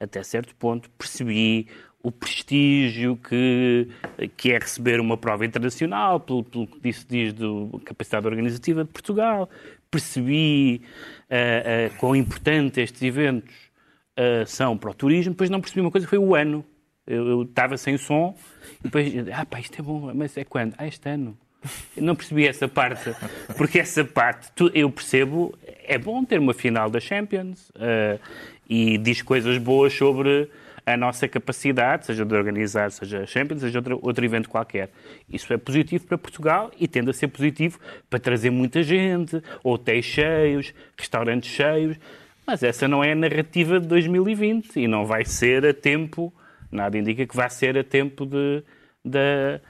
até 0.00 0.22
certo 0.22 0.54
ponto, 0.54 0.88
percebi 0.90 1.68
o 2.02 2.10
prestígio 2.10 3.16
que, 3.16 3.88
que 4.36 4.52
é 4.52 4.58
receber 4.58 4.98
uma 4.98 5.18
prova 5.18 5.44
internacional, 5.44 6.18
pelo, 6.18 6.42
pelo 6.42 6.66
que 6.66 6.80
disse, 6.80 7.06
diz 7.06 7.34
do 7.34 7.80
capacidade 7.84 8.26
organizativa 8.26 8.82
de 8.82 8.90
Portugal. 8.90 9.50
Percebi 9.90 10.80
ah, 11.28 11.34
ah, 11.34 11.98
quão 11.98 12.16
importante 12.16 12.80
estes 12.80 13.02
eventos 13.02 13.54
ah, 14.16 14.46
são 14.46 14.78
para 14.78 14.90
o 14.90 14.94
turismo. 14.94 15.32
Depois 15.32 15.50
não 15.50 15.60
percebi 15.60 15.82
uma 15.82 15.90
coisa, 15.90 16.06
foi 16.06 16.18
o 16.18 16.34
ano. 16.34 16.64
Eu, 17.12 17.42
estava 17.42 17.76
sem 17.76 17.96
som 17.98 18.36
e 18.80 18.84
depois, 18.84 19.12
ah 19.32 19.44
pá, 19.44 19.58
isto 19.60 19.78
é 19.80 19.82
bom, 19.82 20.12
mas 20.14 20.36
é 20.36 20.44
quando? 20.44 20.74
Ah, 20.78 20.86
este 20.86 21.08
ano. 21.08 21.36
Eu 21.96 22.02
não 22.04 22.14
percebi 22.14 22.46
essa 22.46 22.66
parte, 22.66 23.14
porque 23.56 23.78
essa 23.78 24.02
parte, 24.02 24.50
tu- 24.54 24.70
eu 24.74 24.90
percebo, 24.90 25.54
é 25.84 25.98
bom 25.98 26.24
ter 26.24 26.38
uma 26.38 26.54
final 26.54 26.88
da 26.88 26.98
Champions 27.00 27.70
eh, 27.78 28.18
e 28.68 28.96
diz 28.96 29.20
coisas 29.20 29.58
boas 29.58 29.92
sobre 29.92 30.48
a 30.86 30.96
nossa 30.96 31.28
capacidade, 31.28 32.06
seja 32.06 32.24
de 32.24 32.34
organizar, 32.34 32.90
seja 32.90 33.22
a 33.22 33.26
Champions, 33.26 33.60
seja 33.60 33.78
outro, 33.78 33.98
outro 34.02 34.24
evento 34.24 34.48
qualquer. 34.48 34.88
Isso 35.30 35.52
é 35.52 35.58
positivo 35.58 36.06
para 36.06 36.16
Portugal 36.16 36.70
e 36.80 36.88
tende 36.88 37.10
a 37.10 37.12
ser 37.12 37.28
positivo 37.28 37.78
para 38.08 38.18
trazer 38.18 38.48
muita 38.50 38.82
gente, 38.82 39.42
hotéis 39.62 40.06
cheios, 40.06 40.72
restaurantes 40.96 41.50
cheios, 41.50 41.96
mas 42.46 42.62
essa 42.62 42.88
não 42.88 43.04
é 43.04 43.12
a 43.12 43.14
narrativa 43.14 43.78
de 43.78 43.86
2020 43.86 44.76
e 44.80 44.88
não 44.88 45.04
vai 45.04 45.26
ser 45.26 45.66
a 45.66 45.74
tempo, 45.74 46.32
nada 46.70 46.96
indica 46.98 47.26
que 47.26 47.36
vai 47.36 47.48
ser 47.50 47.76
a 47.78 47.84
tempo 47.84 48.24
de, 48.26 48.62
da- 49.04 49.60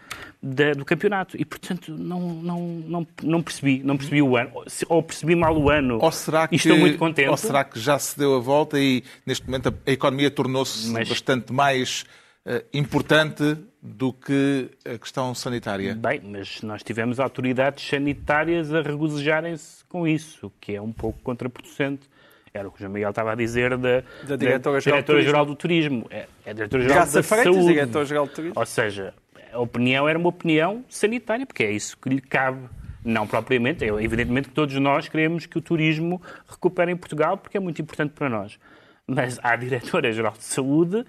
da- 0.43 0.73
do 0.73 0.85
campeonato. 0.85 1.37
E, 1.41 1.45
portanto, 1.45 1.93
não, 1.97 2.21
não, 2.35 2.61
não, 2.61 3.07
não 3.23 3.43
percebi. 3.43 3.83
Não 3.85 3.97
percebi 3.97 4.23
o 4.23 4.37
ano. 4.37 4.53
Ou 4.89 5.03
percebi 5.03 5.35
mal 5.35 5.57
o 5.57 5.71
ano. 5.71 5.99
Ou 6.01 6.13
será 6.13 6.49
que, 6.49 6.55
E 6.55 6.57
estou 6.57 6.77
muito 6.79 6.99
contente. 6.99 7.29
Ou 7.29 7.37
será 7.37 7.65
que 7.65 7.79
já 7.79 7.99
se 7.99 8.19
deu 8.19 8.35
a 8.37 8.41
volta 8.41 8.79
e 8.79 9.03
neste 9.27 9.47
momento 9.47 9.69
a, 9.69 9.73
a 9.87 9.93
economia 9.93 10.31
tornou-se 10.31 10.91
Mas- 10.91 11.09
bastante 11.09 11.53
mais 11.53 12.05
eh, 12.45 12.65
importante 12.73 13.57
do 13.83 14.13
que 14.13 14.69
a 14.85 14.99
questão 14.99 15.35
sanitária? 15.35 15.95
Bem, 15.95 16.21
mas 16.23 16.61
nós 16.63 16.83
tivemos 16.83 17.19
autoridades 17.21 17.87
sanitárias 17.87 18.75
a 18.75 18.83
regozijarem-se 18.83 19.85
com 19.87 20.07
isso, 20.07 20.49
o 20.49 20.53
que 20.61 20.75
é 20.75 20.83
um 20.83 20.93
pouco 20.93 21.19
contraproducente. 21.23 22.10
Era 22.53 22.67
o 22.67 22.71
que 22.71 22.79
o 22.79 22.81
João 22.81 22.93
Miguel 22.93 23.11
estava 23.11 23.33
a 23.33 23.35
dizer 23.35 23.77
da, 23.77 24.03
Da 24.27 24.37
Diretora-Geral 24.37 25.47
do 25.47 25.55
Turismo. 25.55 26.07
É, 26.11 26.27
é 26.45 26.51
a 26.51 26.53
Diretora-Geral 26.53 27.07
da 27.07 27.23
Freitas, 27.23 27.55
Saúde. 27.55 27.67
Diretora-Geral 27.73 28.27
do 28.27 28.33
Turismo. 28.33 28.55
Ou 28.59 28.67
seja, 28.67 29.15
a 29.53 29.59
opinião 29.61 30.09
era 30.09 30.19
uma 30.19 30.29
opinião 30.29 30.85
sanitária, 30.89 31.47
porque 31.47 31.63
é 31.63 31.71
isso 31.71 31.97
que 31.97 32.09
lhe 32.09 32.21
cabe. 32.21 32.69
Não 33.05 33.27
propriamente, 33.27 33.83
é 33.83 33.89
evidentemente 33.89 34.49
que 34.51 34.55
todos 34.55 34.75
nós 34.77 35.09
queremos 35.09 35.47
que 35.47 35.57
o 35.57 35.61
turismo 35.63 36.21
recupere 36.47 36.93
em 36.93 36.97
Portugal, 36.97 37.39
porque 37.39 37.57
é 37.57 37.61
muito 37.61 37.81
importante 37.81 38.11
para 38.13 38.29
nós. 38.29 38.59
Mas 39.07 39.39
à 39.43 39.57
Diretora-Geral 39.57 40.33
de 40.35 40.45
Saúde 40.45 41.05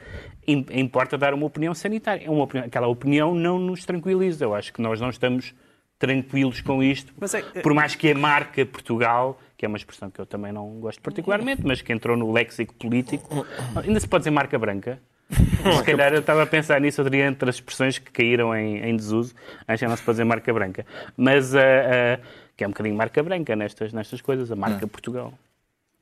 im- 0.48 0.66
importa 0.72 1.18
dar 1.18 1.34
uma 1.34 1.46
opinião 1.46 1.74
sanitária. 1.74 2.26
É 2.26 2.30
uma 2.30 2.44
opinião- 2.46 2.66
aquela 2.66 2.88
opinião 2.88 3.36
não 3.36 3.60
nos 3.60 3.84
tranquiliza. 3.84 4.46
Eu 4.46 4.56
acho 4.56 4.72
que 4.72 4.82
nós 4.82 5.02
não 5.02 5.10
estamos 5.10 5.54
tranquilos 6.00 6.62
com 6.62 6.82
isto. 6.82 7.14
Mas 7.20 7.34
é- 7.34 7.42
Por 7.42 7.74
mais 7.74 7.94
que 7.94 8.10
a 8.12 8.16
marca 8.16 8.66
Portugal, 8.66 9.38
que 9.62 9.66
é 9.66 9.68
uma 9.68 9.78
expressão 9.78 10.10
que 10.10 10.20
eu 10.20 10.26
também 10.26 10.52
não 10.52 10.80
gosto 10.80 11.00
particularmente, 11.04 11.62
mas 11.64 11.84
que 11.84 11.94
entrou 11.94 12.18
no 12.18 12.32
léxico 12.32 12.74
político, 12.74 13.46
ainda 13.76 14.00
se 14.00 14.08
pode 14.08 14.22
dizer 14.22 14.32
marca 14.32 14.58
branca? 14.58 15.00
Se 15.30 15.84
calhar 15.84 16.12
eu 16.12 16.22
estava 16.22 16.42
a 16.42 16.48
pensar 16.48 16.82
nisso, 16.82 17.00
eu 17.00 17.06
diria 17.06 17.28
entre 17.28 17.48
as 17.48 17.58
expressões 17.58 18.00
que 18.00 18.10
caíram 18.10 18.56
em, 18.56 18.80
em 18.84 18.96
desuso, 18.96 19.36
acho 19.68 19.84
que 19.84 19.88
não 19.88 19.96
se 19.96 20.02
pode 20.02 20.16
dizer 20.16 20.24
marca 20.24 20.52
branca. 20.52 20.84
Mas, 21.16 21.54
ah, 21.54 21.60
ah, 21.62 22.20
que 22.58 22.64
é 22.64 22.68
um 22.68 22.72
bocadinho 22.72 22.96
marca 22.96 23.22
branca 23.22 23.56
nestas, 23.56 23.94
nestas 23.94 24.20
coisas, 24.20 24.52
a 24.52 24.56
marca 24.56 24.88
Portugal. 24.88 25.32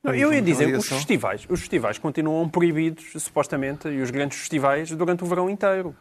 Não, 0.02 0.14
eu 0.14 0.32
ia 0.32 0.40
dizer, 0.40 0.74
os 0.74 0.88
festivais, 0.88 1.46
os 1.46 1.60
festivais 1.60 1.98
continuam 1.98 2.48
proibidos, 2.48 3.12
supostamente, 3.22 3.88
e 3.88 4.00
os 4.00 4.10
grandes 4.10 4.38
festivais, 4.38 4.90
durante 4.90 5.22
o 5.22 5.26
verão 5.26 5.50
inteiro. 5.50 5.94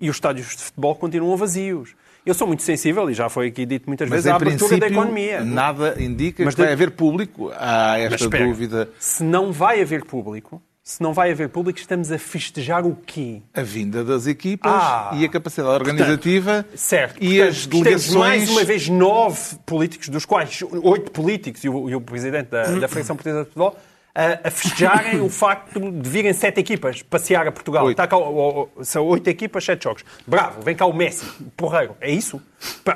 E 0.00 0.08
os 0.08 0.16
estádios 0.16 0.56
de 0.56 0.62
futebol 0.62 0.94
continuam 0.94 1.36
vazios. 1.36 1.94
Eu 2.26 2.34
sou 2.34 2.46
muito 2.46 2.64
sensível, 2.64 3.08
e 3.08 3.14
já 3.14 3.28
foi 3.28 3.46
aqui 3.46 3.64
dito 3.64 3.84
muitas 3.86 4.08
Mas 4.08 4.24
vezes, 4.24 4.30
à 4.32 4.34
abertura 4.36 4.76
da 4.78 4.88
economia. 4.88 5.44
nada 5.44 5.94
indica 6.02 6.44
Mas 6.44 6.54
que 6.56 6.60
vai 6.60 6.66
de- 6.68 6.72
haver 6.74 6.90
público. 6.90 7.52
Há 7.56 7.98
esta 8.00 8.24
espera, 8.24 8.44
dúvida. 8.44 8.88
Se 8.98 9.22
não 9.22 9.52
vai 9.52 9.80
haver 9.80 10.04
público, 10.04 10.60
se 10.82 11.00
não 11.02 11.12
vai 11.14 11.30
haver 11.30 11.48
público, 11.48 11.78
estamos 11.78 12.10
a 12.10 12.18
festejar 12.18 12.84
o 12.84 12.96
quê? 13.06 13.42
A 13.54 13.62
vinda 13.62 14.02
das 14.04 14.26
equipas 14.26 14.72
Ah, 14.74 15.12
e 15.14 15.24
a 15.24 15.28
capacidade 15.28 15.72
organizativa 15.74 16.66
Certo. 16.74 17.16
e 17.22 17.36
Portanto, 17.38 17.48
as 17.48 17.66
temos 17.66 17.84
delegações. 17.84 18.14
mais 18.16 18.50
uma 18.50 18.64
vez 18.64 18.88
nove 18.88 19.56
políticos, 19.64 20.08
dos 20.08 20.24
quais 20.24 20.60
oito 20.82 21.10
políticos 21.12 21.62
e 21.62 21.68
o, 21.68 21.88
e 21.90 21.94
o 21.94 22.00
presidente 22.00 22.48
da, 22.50 22.62
da 22.62 22.88
Federação 22.88 23.14
Portuguesa 23.14 23.40
de 23.44 23.46
Futebol, 23.50 23.76
a, 24.16 24.48
a 24.48 24.50
festejarem 24.50 25.20
o 25.20 25.28
facto 25.28 25.78
de 25.78 26.08
virem 26.08 26.32
sete 26.32 26.58
equipas 26.58 27.02
passear 27.02 27.46
a 27.46 27.52
Portugal. 27.52 27.84
Oito. 27.84 27.92
Está 27.92 28.06
cá, 28.06 28.16
o- 28.16 28.70
o- 28.76 28.84
são 28.84 29.04
oito 29.06 29.28
equipas, 29.28 29.62
sete 29.64 29.84
jogos. 29.84 30.04
Bravo, 30.26 30.62
vem 30.62 30.74
cá 30.74 30.86
o 30.86 30.92
Messi, 30.92 31.26
porreiro. 31.56 31.94
É 32.00 32.10
isso? 32.10 32.40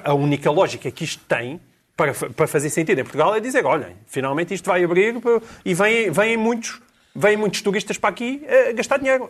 A 0.03 0.15
única 0.15 0.51
lógica 0.51 0.91
que 0.91 1.05
isto 1.05 1.23
tem, 1.29 1.61
para, 1.97 2.15
para 2.15 2.47
fazer 2.47 2.71
sentido 2.71 2.99
em 2.99 3.05
Portugal 3.05 3.35
é 3.35 3.41
dizer, 3.41 3.67
olhem, 3.67 3.95
finalmente 4.07 4.55
isto 4.55 4.65
vai 4.65 4.83
abrir 4.83 5.15
e 5.65 5.75
vêm, 5.75 6.11
vêm, 6.11 6.37
muitos, 6.39 6.81
vêm 7.15 7.37
muitos 7.37 7.61
turistas 7.61 7.99
para 7.99 8.09
aqui 8.09 8.43
a 8.69 8.73
gastar 8.73 8.97
dinheiro. 8.99 9.29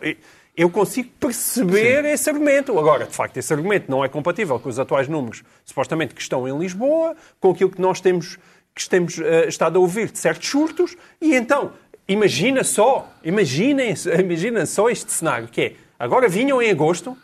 Eu 0.55 0.69
consigo 0.69 1.09
perceber 1.19 2.03
Sim. 2.03 2.09
esse 2.09 2.29
argumento. 2.29 2.77
Agora, 2.79 3.05
de 3.05 3.13
facto, 3.15 3.35
esse 3.37 3.51
argumento 3.53 3.89
não 3.91 4.03
é 4.05 4.07
compatível 4.09 4.57
com 4.59 4.69
os 4.69 4.79
atuais 4.79 5.07
números, 5.09 5.43
supostamente, 5.65 6.13
que 6.15 6.21
estão 6.21 6.47
em 6.47 6.57
Lisboa, 6.57 7.15
com 7.39 7.51
aquilo 7.51 7.69
que 7.69 7.81
nós 7.81 7.99
temos, 8.01 8.37
que 8.75 8.89
temos 8.89 9.17
uh, 9.17 9.23
estado 9.47 9.77
a 9.77 9.79
ouvir 9.81 10.09
de 10.11 10.17
certos 10.19 10.47
surtos, 10.49 10.95
e 11.21 11.35
então, 11.35 11.71
imagina 12.11 12.63
só, 12.63 13.09
imaginem, 13.23 13.93
imagina 14.19 14.65
só 14.65 14.89
este 14.89 15.11
cenário, 15.11 15.47
que 15.47 15.61
é, 15.61 15.73
agora 15.97 16.27
vinham 16.27 16.61
em 16.61 16.69
agosto, 16.69 17.17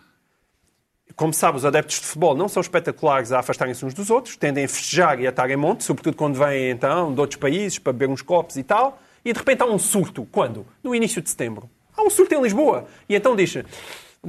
como 1.16 1.34
sabe, 1.34 1.58
os 1.58 1.66
adeptos 1.66 2.00
de 2.00 2.06
futebol 2.06 2.36
não 2.36 2.48
são 2.48 2.62
espetaculares 2.62 3.32
a 3.32 3.40
afastarem-se 3.40 3.84
uns 3.84 3.94
dos 3.94 4.10
outros, 4.10 4.38
tendem 4.38 4.66
a 4.66 4.68
festejar 4.68 5.20
e 5.20 5.26
a 5.26 5.32
estar 5.32 5.50
em 5.50 5.56
monte, 5.56 5.84
sobretudo 5.84 6.16
quando 6.16 6.38
vêm, 6.38 6.70
então, 6.70 7.14
de 7.14 7.20
outros 7.20 7.40
países, 7.40 7.80
para 7.80 7.92
beber 7.92 8.10
uns 8.10 8.22
copos 8.22 8.56
e 8.56 8.64
tal, 8.64 9.02
e 9.26 9.34
de 9.34 9.40
repente 9.40 9.64
há 9.64 9.66
um 9.66 9.80
surto. 9.80 10.28
Quando? 10.32 10.66
No 10.84 10.94
início 10.94 11.22
de 11.22 11.30
setembro. 11.30 11.70
Há 11.96 12.04
um 12.04 12.10
surto 12.10 12.36
em 12.36 12.42
Lisboa. 12.42 12.86
E 13.10 13.16
então 13.16 13.36
diz 13.36 13.58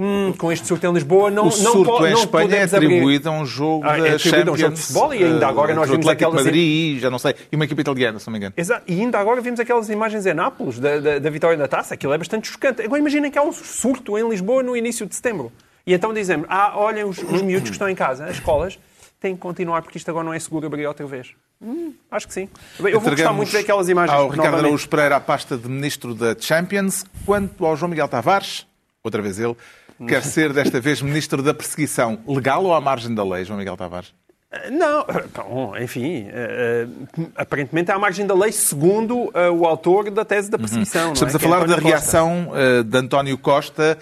Hum, 0.00 0.32
com 0.38 0.52
este 0.52 0.64
surto 0.64 0.86
em 0.86 0.92
Lisboa 0.92 1.28
não 1.28 1.48
o 1.48 1.50
surto 1.50 1.90
não, 1.90 2.06
em 2.06 2.12
não 2.12 2.20
Espanha 2.20 2.56
é 2.56 2.62
atribuído 2.62 3.28
abrir. 3.28 3.38
a 3.40 3.42
um 3.42 3.44
jogo 3.44 3.84
ah, 3.84 3.98
é 3.98 4.16
Champions, 4.16 4.48
a 4.48 4.52
um 4.52 4.56
jogo 4.56 4.74
de 4.74 4.80
futebol 4.80 5.12
e 5.12 5.24
ainda 5.24 5.48
agora 5.48 5.74
nós 5.74 5.90
vimos 5.90 6.06
aquelas 6.06 6.44
Madrid, 6.44 7.00
já 7.00 7.10
não 7.10 7.18
sei, 7.18 7.34
e 7.50 7.56
uma 7.56 7.64
equipa 7.64 7.80
italiana, 7.80 8.16
se 8.20 8.26
não 8.28 8.32
me 8.32 8.38
engano. 8.38 8.54
Exato. 8.56 8.84
E 8.86 8.92
ainda 8.92 9.18
agora 9.18 9.40
vimos 9.40 9.58
aquelas 9.58 9.88
imagens 9.88 10.24
em 10.24 10.34
Nápoles 10.34 10.78
da, 10.78 11.00
da, 11.00 11.18
da 11.18 11.30
vitória 11.30 11.56
da 11.56 11.66
taça, 11.66 11.94
aquilo 11.94 12.12
é 12.12 12.18
bastante 12.18 12.46
chocante. 12.46 12.80
Agora 12.80 13.00
imaginem 13.00 13.28
que 13.28 13.36
há 13.36 13.42
um 13.42 13.52
surto 13.52 14.16
em 14.16 14.28
Lisboa 14.28 14.62
no 14.62 14.76
início 14.76 15.04
de 15.04 15.16
setembro. 15.16 15.50
E 15.84 15.92
então 15.92 16.14
dizemos, 16.14 16.46
ah, 16.48 16.78
olhem 16.78 17.02
os, 17.02 17.18
os 17.18 17.42
miúdos 17.42 17.70
que 17.70 17.74
estão 17.74 17.88
em 17.88 17.96
casa, 17.96 18.26
as 18.26 18.36
escolas, 18.36 18.78
têm 19.18 19.34
que 19.34 19.40
continuar 19.40 19.82
porque 19.82 19.98
isto 19.98 20.08
agora 20.10 20.24
não 20.24 20.32
é 20.32 20.38
seguro 20.38 20.64
abrir 20.66 20.86
outra 20.86 21.06
vez. 21.06 21.34
Hum, 21.60 21.92
acho 22.08 22.28
que 22.28 22.34
sim. 22.34 22.48
Eu 22.78 23.00
vou 23.00 23.10
gostar 23.10 23.32
muito 23.32 23.48
de 23.48 23.56
ver 23.56 23.62
aquelas 23.62 23.88
imagens. 23.88 24.16
Ao 24.16 24.28
Ricardo 24.28 24.44
novamente. 24.44 24.66
Araújo 24.66 24.88
Pereira 24.88 25.16
a 25.16 25.20
pasta 25.20 25.56
de 25.56 25.68
Ministro 25.68 26.14
da 26.14 26.36
Champions. 26.38 27.04
Quanto 27.26 27.66
ao 27.66 27.76
João 27.76 27.90
Miguel 27.90 28.06
Tavares, 28.06 28.64
outra 29.02 29.20
vez 29.20 29.40
ele, 29.40 29.56
quer 30.06 30.22
ser 30.22 30.52
desta 30.52 30.80
vez 30.80 31.02
Ministro 31.02 31.42
da 31.42 31.52
Perseguição. 31.52 32.18
Legal 32.26 32.64
ou 32.64 32.74
à 32.74 32.80
margem 32.80 33.14
da 33.14 33.24
lei, 33.24 33.44
João 33.44 33.58
Miguel 33.58 33.76
Tavares? 33.76 34.12
Eh, 34.50 34.70
não, 34.70 35.04
bom, 35.34 35.76
enfim, 35.76 36.26
uh, 36.28 37.30
aparentemente 37.36 37.90
é 37.90 37.94
à 37.94 37.98
margem 37.98 38.26
da 38.26 38.34
lei, 38.34 38.52
segundo 38.52 39.16
uh, 39.16 39.52
o 39.54 39.66
autor 39.66 40.10
da 40.10 40.24
tese 40.24 40.50
da 40.50 40.56
uhum. 40.56 40.62
perseguição. 40.62 41.06
Uhum. 41.08 41.12
Estamos 41.12 41.34
é? 41.34 41.36
a 41.36 41.40
falar 41.40 41.64
é 41.64 41.66
da 41.66 41.76
reação 41.76 42.50
uh, 42.50 42.82
de 42.82 42.96
António 42.96 43.36
Costa 43.36 43.98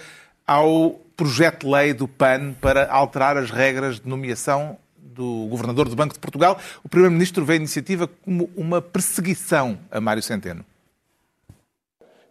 ao 0.47 1.01
projeto 1.17 1.67
de 1.67 1.73
lei 1.73 1.95
do 1.95 2.07
PAN 2.07 2.53
para 2.61 2.91
alterar 2.91 3.37
as 3.37 3.51
regras 3.51 3.99
de 3.99 4.09
nomeação 4.09 4.77
do 4.97 5.47
governador 5.49 5.89
do 5.89 5.97
Banco 5.97 6.13
de 6.13 6.21
Portugal. 6.21 6.59
O 6.85 6.89
Primeiro-Ministro 6.89 7.45
vê 7.45 7.55
a 7.55 7.57
iniciativa 7.57 8.07
como 8.07 8.51
uma 8.55 8.83
perseguição 8.83 9.79
a 9.91 10.01
Mário 10.01 10.23
Centeno. 10.23 10.65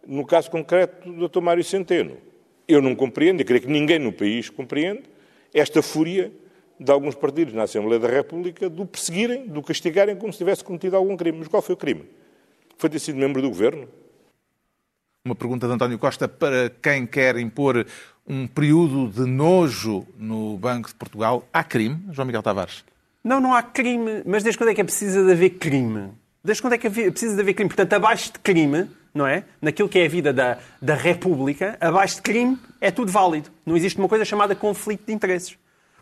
No 0.06 0.24
caso 0.24 0.48
concreto 0.48 1.10
do 1.10 1.28
Dr. 1.28 1.40
Mário 1.40 1.64
Centeno, 1.64 2.16
eu 2.68 2.82
não 2.82 2.94
compreendo, 2.94 3.40
e 3.40 3.44
creio 3.44 3.62
que 3.62 3.68
ninguém 3.68 3.98
no 3.98 4.12
país 4.12 4.50
compreende, 4.50 5.02
esta 5.54 5.82
fúria 5.82 6.32
de 6.78 6.92
alguns 6.92 7.14
partidos 7.14 7.54
na 7.54 7.62
Assembleia 7.62 7.98
da 7.98 8.08
República 8.08 8.68
do 8.68 8.84
perseguirem, 8.84 9.46
do 9.46 9.62
castigarem 9.62 10.16
como 10.16 10.32
se 10.32 10.38
tivesse 10.38 10.62
cometido 10.62 10.96
algum 10.96 11.16
crime. 11.16 11.38
Mas 11.38 11.48
qual 11.48 11.62
foi 11.62 11.74
o 11.74 11.78
crime? 11.78 12.04
Foi 12.76 12.90
ter 12.90 12.98
sido 12.98 13.16
membro 13.18 13.40
do 13.40 13.48
governo? 13.48 13.88
Uma 15.24 15.34
pergunta 15.34 15.66
de 15.66 15.72
António 15.72 15.98
Costa 15.98 16.28
para 16.28 16.70
quem 16.82 17.06
quer 17.06 17.36
impor 17.38 17.86
um 18.28 18.46
período 18.46 19.08
de 19.08 19.28
nojo 19.28 20.06
no 20.16 20.56
Banco 20.58 20.88
de 20.88 20.94
Portugal. 20.94 21.48
Há 21.52 21.64
crime, 21.64 22.00
João 22.12 22.26
Miguel 22.26 22.42
Tavares? 22.42 22.84
Não, 23.24 23.40
não 23.40 23.54
há 23.54 23.62
crime. 23.62 24.22
Mas 24.24 24.42
desde 24.42 24.58
quando 24.58 24.70
é 24.70 24.74
que 24.74 24.80
é 24.80 24.84
preciso 24.84 25.24
de 25.24 25.32
haver 25.32 25.50
crime? 25.50 26.10
Desde 26.44 26.62
quando 26.62 26.74
é 26.74 26.78
que 26.78 26.86
é 26.86 27.10
preciso 27.10 27.34
de 27.34 27.40
haver 27.40 27.54
crime? 27.54 27.68
Portanto, 27.68 27.92
abaixo 27.94 28.32
de 28.32 28.38
crime, 28.38 28.88
não 29.16 29.26
é? 29.26 29.44
Naquilo 29.60 29.88
que 29.88 29.98
é 29.98 30.06
a 30.06 30.08
vida 30.08 30.32
da, 30.32 30.58
da 30.80 30.94
República, 30.94 31.76
abaixo 31.80 32.16
de 32.16 32.22
crime 32.22 32.58
é 32.80 32.90
tudo 32.90 33.10
válido. 33.10 33.50
Não 33.64 33.76
existe 33.76 33.98
uma 33.98 34.08
coisa 34.08 34.24
chamada 34.24 34.54
conflito 34.54 35.06
de 35.06 35.12
interesses. 35.12 35.52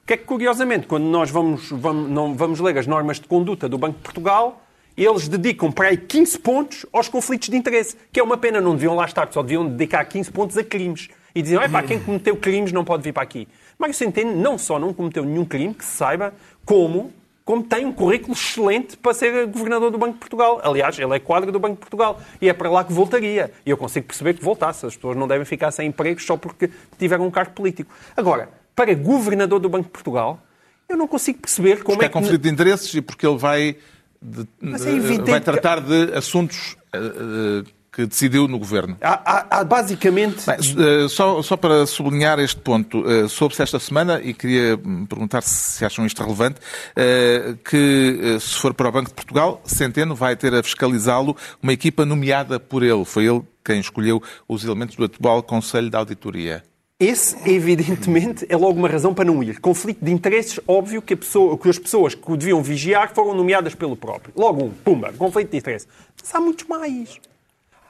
O 0.03 0.07
que 0.07 0.13
é 0.13 0.17
que, 0.17 0.25
curiosamente, 0.25 0.87
quando 0.87 1.05
nós 1.05 1.31
vamos, 1.31 1.71
vamos, 1.71 2.11
não, 2.11 2.35
vamos 2.35 2.61
ler 2.61 2.77
as 2.77 2.87
normas 2.87 3.19
de 3.19 3.27
conduta 3.27 3.69
do 3.69 3.79
Banco 3.79 3.97
de 3.97 4.03
Portugal, 4.03 4.63
eles 4.97 5.29
dedicam 5.29 5.73
para 5.73 5.89
aí 5.89 5.97
15 5.97 6.39
pontos 6.41 6.87
aos 6.93 7.09
conflitos 7.09 7.49
de 7.49 7.57
interesse, 7.57 7.97
que 8.13 8.21
é 8.21 8.23
uma 8.23 8.37
pena, 8.37 8.61
não 8.61 8.75
deviam 8.75 8.95
lá 8.95 9.07
estar, 9.07 9.27
só 9.33 9.43
deviam 9.43 9.67
dedicar 9.67 10.05
15 10.05 10.31
pontos 10.31 10.59
a 10.59 10.63
crimes. 10.63 11.09
E 11.35 11.43
diziam, 11.43 11.63
é 11.63 11.69
pá, 11.69 11.83
quem 11.83 11.99
cometeu 11.99 12.37
crimes 12.37 12.71
não 12.71 12.85
pode 12.85 13.03
vir 13.03 13.13
para 13.13 13.23
aqui. 13.23 13.49
Mário 13.79 13.95
Centeno 13.95 14.37
não 14.37 14.57
só 14.57 14.79
não 14.79 14.93
cometeu 14.93 15.25
nenhum 15.25 15.45
crime, 15.45 15.75
que 15.75 15.85
se 15.85 15.97
saiba, 15.97 16.33
como, 16.65 17.13
como 17.45 17.63
tem 17.63 17.85
um 17.85 17.93
currículo 17.93 18.33
excelente 18.33 18.97
para 18.97 19.13
ser 19.13 19.47
governador 19.47 19.91
do 19.91 19.99
Banco 19.99 20.15
de 20.15 20.19
Portugal. 20.21 20.61
Aliás, 20.65 20.99
ele 20.99 21.15
é 21.15 21.19
quadro 21.19 21.53
do 21.53 21.61
Banco 21.61 21.75
de 21.75 21.81
Portugal 21.81 22.21
e 22.41 22.49
é 22.49 22.53
para 22.53 22.71
lá 22.71 22.83
que 22.83 22.93
voltaria. 22.93 23.53
E 23.67 23.71
eu 23.71 23.77
consigo 23.77 24.07
perceber 24.07 24.35
que 24.35 24.43
voltasse. 24.43 24.87
As 24.87 24.97
pessoas 24.97 25.17
não 25.17 25.29
devem 25.29 25.45
ficar 25.45 25.71
sem 25.71 25.89
empregos 25.89 26.25
só 26.25 26.37
porque 26.37 26.71
tiveram 26.99 27.27
um 27.27 27.31
cargo 27.31 27.53
político. 27.53 27.93
Agora, 28.17 28.49
para 28.75 28.95
governador 28.95 29.61
do 29.61 29.69
Banco 29.69 29.85
de 29.85 29.91
Portugal, 29.91 30.41
eu 30.89 30.97
não 30.97 31.07
consigo 31.07 31.41
perceber 31.41 31.83
como 31.83 31.99
porque 31.99 32.07
é 32.07 32.09
que... 32.09 32.17
é 32.17 32.21
conflito 32.21 32.43
de 32.43 32.49
interesses 32.49 32.95
e 32.95 33.03
porque 33.03 33.27
ele 33.27 33.39
vai 33.39 33.77
de, 34.21 34.49
é 34.63 35.21
vai 35.31 35.41
tratar 35.41 35.81
de 35.81 36.15
assuntos 36.15 36.77
uh, 36.95 37.69
que 37.95 38.07
decidiu 38.07 38.49
no 38.49 38.59
governo. 38.59 38.97
Há, 39.01 39.21
há, 39.25 39.61
há 39.61 39.65
basicamente. 39.65 40.45
Bem, 40.47 41.05
uh, 41.05 41.09
só, 41.09 41.41
só 41.43 41.57
para 41.57 41.87
sublinhar 41.87 42.41
este 42.41 42.61
ponto, 42.61 43.01
uh, 43.01 43.29
soube-se 43.29 43.63
esta 43.63 43.79
semana, 43.79 44.21
e 44.23 44.35
queria 44.35 44.77
perguntar 45.09 45.43
se 45.43 45.85
acham 45.85 46.05
isto 46.05 46.21
relevante, 46.23 46.59
uh, 46.59 47.57
que 47.59 48.39
se 48.41 48.57
for 48.57 48.75
para 48.75 48.89
o 48.89 48.93
Banco 48.93 49.11
de 49.11 49.15
Portugal, 49.15 49.63
Centeno 49.65 50.15
vai 50.15 50.35
ter 50.35 50.53
a 50.55 50.63
fiscalizá-lo 50.63 51.37
uma 51.63 51.73
equipa 51.73 52.05
nomeada 52.05 52.59
por 52.59 52.83
ele. 52.83 53.05
Foi 53.05 53.27
ele 53.27 53.43
quem 53.65 53.79
escolheu 53.79 54.21
os 54.49 54.65
elementos 54.65 54.97
do 54.97 55.05
atual 55.05 55.43
Conselho 55.43 55.89
de 55.89 55.97
Auditoria. 55.97 56.63
Esse, 56.99 57.37
evidentemente, 57.49 58.47
é 58.49 58.57
logo 58.57 58.79
uma 58.79 58.89
razão 58.89 59.13
para 59.13 59.25
não 59.25 59.43
ir. 59.43 59.61
Conflito 59.61 60.05
de 60.05 60.13
interesses, 60.13 60.61
óbvio 60.67 61.03
que, 61.03 61.17
pessoa, 61.17 61.59
que 61.59 61.69
as 61.69 61.79
pessoas 61.79 62.15
que 62.15 62.31
o 62.31 62.37
deviam 62.37 62.63
vigiar 62.63 63.13
foram 63.13 63.35
nomeadas 63.35 63.75
pelo 63.75 63.97
próprio. 63.97 64.33
Logo 64.37 64.65
um, 64.65 64.71
pumba, 64.71 65.13
conflito 65.13 65.51
de 65.51 65.57
interesses. 65.57 65.89
Mas 66.21 66.35
há 66.35 66.41
muitos 66.41 66.67
mais. 66.67 67.21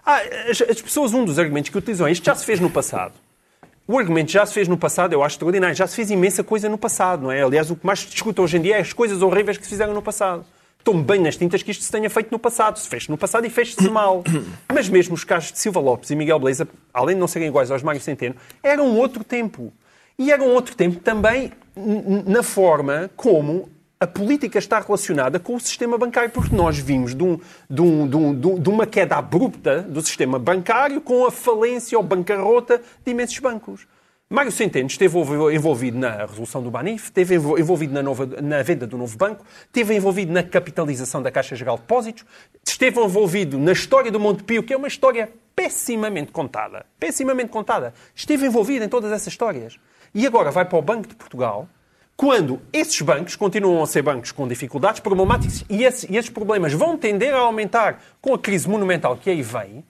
Ah, 0.04 0.20
as, 0.50 0.60
as, 0.62 0.82
pessoas, 0.82 1.14
um 1.14 1.24
dos 1.24 1.38
argumentos 1.38 1.70
que 1.70 1.78
utilizam, 1.78 2.08
isto 2.08 2.24
já 2.24 2.34
se 2.34 2.44
fez 2.44 2.60
no 2.60 2.70
passado. 2.70 3.14
O 3.86 3.98
argumento 3.98 4.30
já 4.30 4.44
se 4.46 4.54
fez 4.54 4.66
no 4.66 4.76
passado, 4.76 5.12
eu 5.12 5.22
acho 5.22 5.34
extraordinário. 5.34 5.74
Já 5.74 5.86
se 5.86 5.96
fez 5.96 6.10
imensa 6.10 6.42
coisa 6.42 6.68
no 6.68 6.78
passado, 6.78 7.22
não 7.22 7.32
é? 7.32 7.42
Aliás, 7.42 7.70
o 7.70 7.76
que 7.76 7.86
mais 7.86 8.00
se 8.00 8.06
discute 8.06 8.40
hoje 8.40 8.56
em 8.56 8.62
dia 8.62 8.76
é 8.76 8.80
as 8.80 8.92
coisas 8.92 9.22
horríveis 9.22 9.58
que 9.58 9.64
se 9.64 9.70
fizeram 9.70 9.92
no 9.92 10.02
passado 10.02 10.44
estou 10.84 11.02
bem 11.02 11.18
nas 11.18 11.34
tintas 11.34 11.62
que 11.62 11.70
isto 11.70 11.82
se 11.82 11.90
tenha 11.90 12.10
feito 12.10 12.30
no 12.30 12.38
passado. 12.38 12.78
Se 12.78 12.86
fez 12.86 13.08
no 13.08 13.16
passado 13.16 13.46
e 13.46 13.50
fez-se 13.50 13.88
mal. 13.88 14.22
Mas 14.72 14.88
mesmo 14.88 15.14
os 15.14 15.24
casos 15.24 15.50
de 15.50 15.58
Silva 15.58 15.80
Lopes 15.80 16.10
e 16.10 16.14
Miguel 16.14 16.38
Beleza, 16.38 16.68
além 16.92 17.16
de 17.16 17.20
não 17.20 17.26
serem 17.26 17.48
iguais 17.48 17.70
aos 17.70 17.82
Mário 17.82 18.00
Centeno, 18.00 18.36
eram 18.62 18.94
outro 18.96 19.24
tempo. 19.24 19.72
E 20.18 20.30
eram 20.30 20.48
outro 20.50 20.76
tempo 20.76 21.00
também 21.00 21.50
na 22.26 22.42
forma 22.42 23.10
como 23.16 23.68
a 23.98 24.06
política 24.06 24.58
está 24.58 24.80
relacionada 24.80 25.38
com 25.38 25.54
o 25.54 25.60
sistema 25.60 25.96
bancário, 25.96 26.30
porque 26.30 26.54
nós 26.54 26.78
vimos 26.78 27.14
de, 27.14 27.22
um, 27.22 27.38
de, 27.70 27.80
um, 27.80 28.08
de, 28.08 28.16
um, 28.16 28.58
de, 28.58 28.68
uma 28.68 28.86
queda 28.86 29.16
abrupta 29.16 29.82
do 29.82 30.02
sistema 30.02 30.38
bancário 30.38 31.00
com 31.00 31.24
a 31.24 31.30
falência 31.30 31.96
ou 31.96 32.04
bancarrota 32.04 32.82
de 33.04 33.10
imensos 33.10 33.38
bancos. 33.38 33.86
Mário 34.28 34.50
Centeno 34.50 34.88
esteve 34.88 35.16
envolvido 35.54 35.98
na 35.98 36.26
resolução 36.26 36.62
do 36.62 36.70
Banif, 36.70 37.04
esteve 37.04 37.36
envolvido 37.36 37.92
na, 37.92 38.02
nova, 38.02 38.26
na, 38.42 38.62
venda 38.62 38.86
do 38.86 38.98
novo 38.98 39.16
banco, 39.16 39.44
esteve 39.66 39.94
envolvido 39.94 40.32
na 40.32 40.42
capitalização 40.42 41.22
da 41.22 41.30
Caixa 41.30 41.54
Geral 41.54 41.76
de 41.76 41.82
Depósitos, 41.82 42.24
esteve 42.66 42.98
envolvido 43.00 43.58
na 43.58 43.72
história 43.72 44.10
do 44.10 44.18
Montepio, 44.18 44.62
que 44.62 44.72
é 44.72 44.76
uma 44.76 44.88
história 44.88 45.30
pessimamente 45.54 46.32
contada. 46.32 46.84
Pessimamente 46.98 47.50
contada. 47.50 47.94
Esteve 48.14 48.46
envolvido 48.46 48.84
em 48.84 48.88
todas 48.88 49.12
essas 49.12 49.28
histórias. 49.28 49.78
E 50.14 50.26
agora 50.26 50.50
vai 50.50 50.64
para 50.64 50.78
o 50.78 50.82
Banco 50.82 51.06
de 51.06 51.14
Portugal, 51.14 51.68
quando 52.16 52.60
esses 52.72 53.00
bancos 53.00 53.36
continuam 53.36 53.82
a 53.82 53.86
ser 53.86 54.02
bancos 54.02 54.30
com 54.30 54.46
dificuldades 54.46 55.00
problemáticas 55.00 55.64
e 55.68 55.84
esses, 55.84 56.08
e 56.08 56.16
esses 56.16 56.30
problemas 56.30 56.72
vão 56.72 56.96
tender 56.96 57.34
a 57.34 57.38
aumentar 57.38 58.02
com 58.20 58.34
a 58.34 58.38
crise 58.38 58.68
monumental 58.68 59.16
que 59.16 59.30
aí 59.30 59.42
vem, 59.42 59.84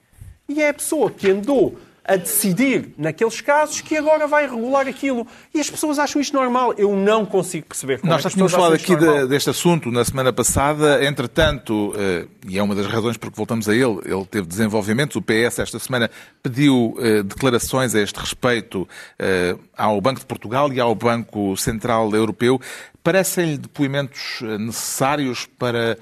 e 0.47 0.61
é 0.61 0.69
a 0.69 0.73
pessoa 0.73 1.11
que 1.11 1.29
andou 1.29 1.77
a 2.07 2.15
decidir 2.17 2.93
naqueles 2.97 3.41
casos 3.41 3.81
que 3.81 3.97
agora 3.97 4.27
vai 4.27 4.47
regular 4.47 4.87
aquilo. 4.87 5.25
E 5.53 5.59
as 5.59 5.69
pessoas 5.69 5.97
acham 5.97 6.21
isto 6.21 6.35
normal. 6.35 6.73
Eu 6.77 6.95
não 6.95 7.25
consigo 7.25 7.65
perceber 7.65 7.99
como 7.99 8.13
Nós 8.13 8.21
é 8.21 8.23
já 8.23 8.29
tínhamos 8.29 8.51
falado 8.51 8.75
aqui 8.75 8.95
de, 8.95 9.27
deste 9.27 9.49
assunto 9.49 9.91
na 9.91 10.05
semana 10.05 10.31
passada. 10.31 11.03
Entretanto, 11.03 11.93
eh, 11.97 12.27
e 12.47 12.59
é 12.59 12.63
uma 12.63 12.75
das 12.75 12.85
razões 12.85 13.17
porque 13.17 13.35
voltamos 13.35 13.67
a 13.67 13.73
ele, 13.73 13.99
ele 14.05 14.25
teve 14.29 14.45
desenvolvimentos. 14.47 15.15
O 15.15 15.21
PS 15.21 15.59
esta 15.59 15.79
semana 15.79 16.11
pediu 16.43 16.95
eh, 16.99 17.23
declarações 17.23 17.95
a 17.95 18.01
este 18.01 18.19
respeito 18.19 18.87
eh, 19.17 19.57
ao 19.75 19.99
Banco 19.99 20.19
de 20.19 20.27
Portugal 20.27 20.71
e 20.71 20.79
ao 20.79 20.93
Banco 20.93 21.57
Central 21.57 22.11
Europeu. 22.13 22.61
Parecem-lhe 23.03 23.57
depoimentos 23.57 24.41
necessários 24.59 25.47
para 25.57 25.97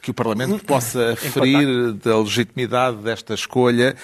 que 0.00 0.10
o 0.10 0.14
Parlamento 0.14 0.64
possa 0.64 1.12
aferir 1.12 1.92
da 1.92 2.18
legitimidade 2.18 2.96
desta 2.98 3.34
escolha 3.34 3.94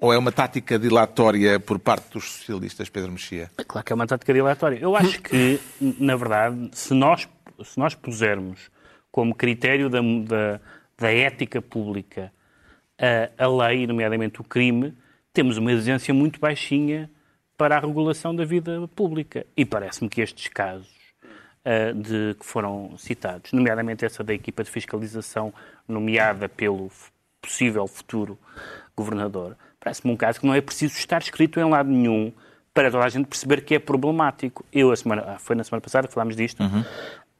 ou 0.00 0.12
é 0.12 0.18
uma 0.18 0.32
tática 0.32 0.78
dilatória 0.78 1.60
por 1.60 1.78
parte 1.78 2.12
dos 2.12 2.24
socialistas, 2.24 2.88
Pedro 2.88 3.12
Mexia? 3.12 3.50
É 3.58 3.64
claro 3.64 3.84
que 3.84 3.92
é 3.92 3.94
uma 3.94 4.06
tática 4.06 4.32
dilatória. 4.32 4.78
Eu 4.78 4.96
acho 4.96 5.20
que, 5.20 5.60
na 5.80 6.16
verdade, 6.16 6.70
se 6.72 6.94
nós, 6.94 7.28
se 7.62 7.78
nós 7.78 7.94
pusermos 7.94 8.70
como 9.12 9.34
critério 9.34 9.90
da, 9.90 10.00
da, 10.00 10.60
da 10.96 11.12
ética 11.12 11.60
pública 11.60 12.32
a, 12.98 13.44
a 13.44 13.48
lei, 13.48 13.86
nomeadamente 13.86 14.40
o 14.40 14.44
crime, 14.44 14.96
temos 15.34 15.58
uma 15.58 15.70
exigência 15.70 16.14
muito 16.14 16.40
baixinha 16.40 17.10
para 17.56 17.76
a 17.76 17.80
regulação 17.80 18.34
da 18.34 18.44
vida 18.44 18.88
pública. 18.96 19.46
E 19.54 19.66
parece-me 19.66 20.08
que 20.08 20.22
estes 20.22 20.48
casos 20.48 20.88
uh, 21.64 21.94
de, 21.94 22.34
que 22.38 22.46
foram 22.46 22.96
citados, 22.96 23.52
nomeadamente 23.52 24.04
essa 24.04 24.24
da 24.24 24.32
equipa 24.32 24.64
de 24.64 24.70
fiscalização 24.70 25.52
nomeada 25.86 26.48
pelo 26.48 26.90
possível 27.42 27.86
futuro 27.86 28.38
governador, 28.96 29.56
parece-me 29.80 30.12
um 30.12 30.16
caso 30.16 30.38
que 30.38 30.46
não 30.46 30.54
é 30.54 30.60
preciso 30.60 30.96
estar 30.96 31.20
escrito 31.20 31.58
em 31.58 31.64
lado 31.64 31.88
nenhum 31.88 32.32
para 32.72 32.90
toda 32.90 33.04
a 33.04 33.08
gente 33.08 33.26
perceber 33.26 33.62
que 33.62 33.74
é 33.74 33.78
problemático. 33.78 34.64
Eu, 34.72 34.92
a 34.92 34.96
semana, 34.96 35.24
ah, 35.26 35.38
foi 35.38 35.56
na 35.56 35.64
semana 35.64 35.80
passada 35.80 36.06
que 36.06 36.14
falámos 36.14 36.36
disto, 36.36 36.62
uhum. 36.62 36.84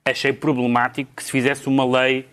achei 0.04 0.32
problemático 0.32 1.10
que 1.14 1.22
se 1.22 1.30
fizesse 1.30 1.68
uma 1.68 1.84
lei 1.84 2.26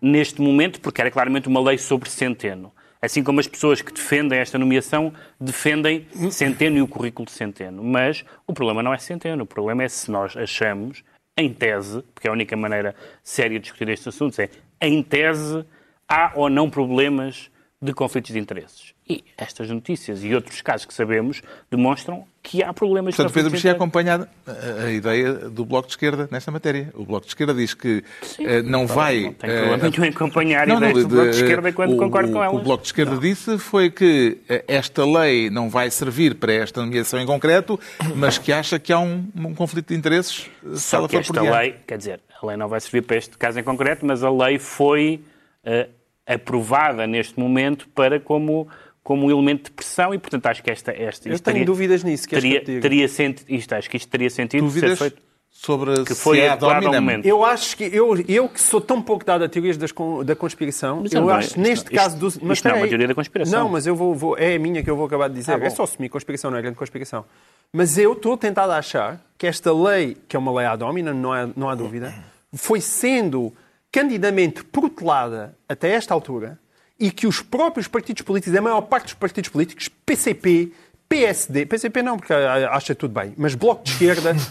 neste 0.00 0.40
momento, 0.40 0.80
porque 0.80 1.00
era 1.00 1.10
claramente 1.10 1.48
uma 1.48 1.60
lei 1.60 1.76
sobre 1.76 2.08
Centeno. 2.08 2.72
Assim 3.00 3.22
como 3.22 3.38
as 3.38 3.46
pessoas 3.46 3.80
que 3.80 3.92
defendem 3.92 4.38
esta 4.38 4.58
nomeação 4.58 5.12
defendem 5.40 6.06
Centeno 6.30 6.78
e 6.78 6.82
o 6.82 6.88
currículo 6.88 7.26
de 7.26 7.32
Centeno. 7.32 7.82
Mas 7.82 8.24
o 8.46 8.52
problema 8.52 8.82
não 8.82 8.92
é 8.92 8.98
Centeno, 8.98 9.44
o 9.44 9.46
problema 9.46 9.84
é 9.84 9.88
se 9.88 10.10
nós 10.10 10.36
achamos, 10.36 11.04
em 11.36 11.52
tese, 11.52 12.02
porque 12.14 12.26
é 12.26 12.30
a 12.30 12.32
única 12.32 12.56
maneira 12.56 12.96
séria 13.22 13.58
de 13.58 13.64
discutir 13.64 13.88
estes 13.88 14.08
assuntos, 14.08 14.38
é 14.40 14.50
em 14.80 15.00
tese 15.02 15.64
há 16.08 16.32
ou 16.34 16.50
não 16.50 16.68
problemas 16.68 17.50
de 17.80 17.92
conflitos 17.92 18.32
de 18.32 18.38
interesses. 18.38 18.92
E 19.08 19.24
estas 19.38 19.70
notícias 19.70 20.22
e 20.22 20.34
outros 20.34 20.60
casos 20.60 20.84
que 20.84 20.92
sabemos 20.92 21.40
demonstram 21.70 22.26
que 22.42 22.62
há 22.62 22.72
problemas 22.72 23.16
Portanto, 23.16 23.34
Pedro 23.34 23.50
Mexia 23.50 23.72
acompanha 23.72 24.28
a, 24.46 24.84
a, 24.84 24.90
ideia 24.90 25.32
do 25.34 25.64
Bloco 25.64 25.86
de 25.86 25.92
Esquerda 25.92 26.28
nesta 26.30 26.50
matéria. 26.50 26.90
O 26.94 27.04
Bloco 27.04 27.26
de 27.26 27.30
Esquerda 27.30 27.54
diz 27.54 27.74
que 27.74 28.04
Sim, 28.22 28.46
uh, 28.46 28.62
não 28.62 28.86
vai... 28.86 29.22
Não 29.22 29.32
tem 29.32 29.50
problema 29.50 29.76
uh, 29.76 29.90
nenhum 29.90 30.04
em 30.04 30.08
acompanhar 30.08 30.66
não, 30.66 30.76
ideias 30.76 31.02
do 31.02 31.08
Bloco 31.08 31.30
de 31.30 31.36
Esquerda 31.36 31.72
quando 31.72 31.94
o, 31.94 31.96
concordo 31.96 32.32
com 32.32 32.42
elas. 32.42 32.56
O 32.56 32.62
Bloco 32.62 32.82
de 32.82 32.88
Esquerda 32.88 33.12
não. 33.12 33.20
disse 33.20 33.58
foi 33.58 33.90
que 33.90 34.38
esta 34.66 35.04
lei 35.04 35.50
não 35.50 35.70
vai 35.70 35.90
servir 35.90 36.34
para 36.34 36.52
esta 36.52 36.80
nomeação 36.80 37.20
em 37.20 37.26
concreto, 37.26 37.78
mas 38.14 38.38
que 38.38 38.52
acha 38.52 38.78
que 38.78 38.92
há 38.92 38.98
um, 38.98 39.26
um 39.34 39.54
conflito 39.54 39.88
de 39.88 39.94
interesses 39.94 40.50
se 40.74 40.80
Só 40.80 40.98
ela 40.98 41.08
for 41.08 41.20
esta 41.20 41.32
por 41.32 41.42
lei, 41.42 41.76
quer 41.86 41.98
dizer, 41.98 42.20
a 42.40 42.46
lei 42.46 42.56
não 42.56 42.68
vai 42.68 42.80
servir 42.80 43.02
para 43.02 43.16
este 43.16 43.36
caso 43.36 43.58
em 43.58 43.62
concreto, 43.62 44.06
mas 44.06 44.22
a 44.22 44.30
lei 44.30 44.58
foi 44.58 45.22
uh, 45.64 45.88
aprovada 46.26 47.06
neste 47.06 47.38
momento 47.38 47.88
para 47.88 48.20
como 48.20 48.68
como 49.08 49.24
um 49.24 49.30
elemento 49.30 49.64
de 49.64 49.70
pressão 49.70 50.12
e, 50.12 50.18
portanto, 50.18 50.44
acho 50.44 50.62
que 50.62 50.70
esta... 50.70 50.92
esta 50.92 51.30
eu 51.30 51.38
tenho 51.38 51.42
teria, 51.42 51.64
dúvidas 51.64 52.04
nisso, 52.04 52.28
que 52.28 52.34
teria, 52.34 52.60
que 52.60 52.78
teria 52.78 53.08
sentido, 53.08 53.46
isto, 53.48 53.72
acho 53.72 53.88
que 53.88 53.96
isto 53.96 54.06
teria 54.06 54.28
sentido 54.28 54.60
dúvidas 54.60 54.98
ser 54.98 55.04
feito 55.04 55.22
sobre 55.50 56.04
que 56.04 56.14
foi 56.14 56.36
se 56.36 56.42
é 56.42 57.00
momento. 57.00 57.24
Eu 57.24 57.42
acho 57.42 57.74
que 57.74 57.84
eu, 57.84 58.22
eu 58.28 58.50
que 58.50 58.60
sou 58.60 58.82
tão 58.82 59.00
pouco 59.00 59.24
dado 59.24 59.44
a 59.44 59.48
teorias 59.48 59.78
das, 59.78 59.94
da 60.26 60.36
conspiração, 60.36 61.00
mas 61.00 61.12
eu 61.14 61.30
acho 61.30 61.58
é, 61.58 61.62
neste 61.62 61.86
isto, 61.86 61.94
caso 61.94 62.18
do, 62.18 62.26
mas 62.42 62.58
isto 62.58 62.68
não 62.68 62.74
é 62.74 62.78
uma 62.80 62.86
teoria 62.86 63.08
da 63.08 63.14
conspiração. 63.14 63.60
Não, 63.60 63.68
mas 63.70 63.86
eu 63.86 63.96
vou, 63.96 64.14
vou, 64.14 64.36
é 64.36 64.56
a 64.56 64.58
minha 64.58 64.82
que 64.82 64.90
eu 64.90 64.94
vou 64.94 65.06
acabar 65.06 65.28
de 65.28 65.36
dizer. 65.36 65.52
Ah, 65.52 65.64
é 65.64 65.70
só 65.70 65.84
assumir 65.84 66.10
conspiração, 66.10 66.50
não 66.50 66.58
é 66.58 66.60
grande 66.60 66.76
conspiração. 66.76 67.24
Mas 67.72 67.96
eu 67.96 68.12
estou 68.12 68.36
tentado 68.36 68.72
a 68.72 68.76
achar 68.76 69.24
que 69.38 69.46
esta 69.46 69.72
lei, 69.72 70.18
que 70.28 70.36
é 70.36 70.38
uma 70.38 70.52
lei 70.52 70.66
à 70.66 70.76
domina, 70.76 71.14
não 71.14 71.32
há, 71.32 71.48
não 71.56 71.70
há 71.70 71.74
dúvida, 71.74 72.12
foi 72.52 72.82
sendo 72.82 73.54
candidamente 73.90 74.62
protelada 74.64 75.56
até 75.66 75.92
esta 75.92 76.12
altura 76.12 76.60
e 76.98 77.10
que 77.10 77.26
os 77.26 77.40
próprios 77.40 77.86
partidos 77.86 78.22
políticos, 78.22 78.56
a 78.56 78.60
maior 78.62 78.80
parte 78.82 79.04
dos 79.04 79.14
partidos 79.14 79.50
políticos, 79.50 79.88
PCP, 79.88 80.72
PSD, 81.08 81.66
PCP 81.66 82.02
não, 82.02 82.16
porque 82.18 82.32
acha 82.32 82.94
tudo 82.94 83.14
bem, 83.14 83.32
mas 83.36 83.54
Bloco 83.54 83.84
de 83.84 83.92
Esquerda. 83.92 84.36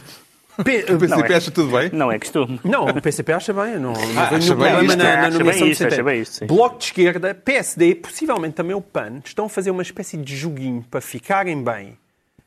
P... 0.63 0.86
O 0.91 0.97
PCP 0.97 1.33
é, 1.33 1.36
acha 1.36 1.51
tudo 1.51 1.77
bem? 1.77 1.91
Não 1.93 2.12
é 2.12 2.17
costume. 2.17 2.60
Não, 2.63 2.86
o 2.86 3.01
PCP 3.01 3.31
acha 3.31 3.53
bem. 3.53 3.77
Não, 3.77 3.93
ah, 3.93 4.05
não 4.07 4.23
acha 4.23 4.55
bem 4.55 4.86
isto, 4.86 4.97
na, 4.97 5.21
na 5.21 5.29
nomeação 5.29 5.67
isto, 5.67 5.88
de 5.88 6.01
bem 6.01 6.21
isto, 6.21 6.45
Bloco 6.47 6.79
de 6.79 6.86
Esquerda, 6.86 7.36
PSD, 7.36 7.93
possivelmente 7.95 8.55
também 8.55 8.75
o 8.75 8.81
PAN, 8.81 9.21
estão 9.23 9.45
a 9.45 9.49
fazer 9.49 9.69
uma 9.69 9.83
espécie 9.83 10.17
de 10.17 10.36
joguinho 10.36 10.83
para 10.89 10.99
ficarem 10.99 11.63
bem 11.63 11.95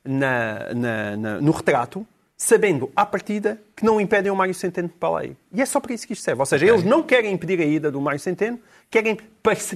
na, 0.04 0.74
na, 0.74 1.16
na, 1.16 1.40
no 1.40 1.52
retrato, 1.52 2.04
sabendo 2.40 2.90
à 2.96 3.04
partida 3.04 3.60
que 3.76 3.84
não 3.84 4.00
impedem 4.00 4.32
o 4.32 4.34
Mário 4.34 4.54
Centeno 4.54 4.88
para 4.88 5.08
a 5.10 5.18
lei. 5.20 5.36
E 5.52 5.60
é 5.60 5.66
só 5.66 5.78
para 5.78 5.92
isso 5.92 6.06
que 6.06 6.14
isto 6.14 6.22
serve. 6.22 6.40
Ou 6.40 6.46
seja, 6.46 6.64
okay. 6.64 6.74
eles 6.74 6.90
não 6.90 7.02
querem 7.02 7.34
impedir 7.34 7.60
a 7.60 7.64
ida 7.66 7.90
do 7.90 8.00
Mário 8.00 8.18
Centeno, 8.18 8.58
querem 8.90 9.18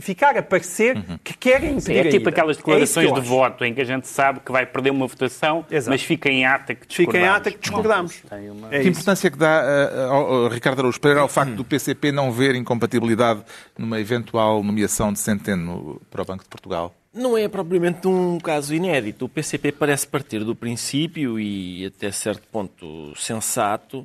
ficar 0.00 0.34
a 0.38 0.42
parecer 0.42 0.96
uhum. 0.96 1.18
que 1.22 1.34
querem 1.34 1.72
impedir 1.72 2.02
Sim, 2.02 2.08
É 2.08 2.10
tipo 2.10 2.26
aquelas 2.26 2.56
é 2.56 2.60
declarações 2.60 3.10
é 3.10 3.12
de 3.12 3.20
voto 3.20 3.66
em 3.66 3.74
que 3.74 3.82
a 3.82 3.84
gente 3.84 4.08
sabe 4.08 4.40
que 4.40 4.50
vai 4.50 4.64
perder 4.64 4.92
uma 4.92 5.06
votação, 5.06 5.62
Exato. 5.70 5.90
mas 5.90 6.02
fica 6.02 6.30
em 6.30 6.46
ata 6.46 6.74
que 6.74 6.86
discordamos. 6.86 7.18
Fica 7.18 7.18
em 7.18 7.36
ata 7.36 7.50
que 7.50 7.58
discordamos. 7.58 8.22
Uma... 8.32 8.74
É 8.74 8.80
que 8.80 8.88
importância 8.88 9.28
é 9.28 9.30
que 9.30 9.36
dá, 9.36 9.62
uh, 10.10 10.46
uh, 10.46 10.48
Ricardo 10.48 10.78
Araújo 10.78 10.98
Pereira, 10.98 11.20
ao 11.20 11.28
facto 11.28 11.52
do 11.52 11.64
PCP 11.66 12.12
não 12.12 12.32
ver 12.32 12.54
incompatibilidade 12.54 13.42
numa 13.76 14.00
eventual 14.00 14.62
nomeação 14.62 15.12
de 15.12 15.18
Centeno 15.18 16.00
para 16.10 16.22
o 16.22 16.24
Banco 16.24 16.44
de 16.44 16.48
Portugal? 16.48 16.94
Não 17.14 17.38
é 17.38 17.46
propriamente 17.46 18.08
um 18.08 18.40
caso 18.40 18.74
inédito. 18.74 19.26
O 19.26 19.28
PCP 19.28 19.70
parece 19.70 20.04
partir 20.06 20.42
do 20.42 20.54
princípio, 20.54 21.38
e 21.38 21.86
até 21.86 22.10
certo 22.10 22.42
ponto 22.50 23.14
sensato, 23.16 24.04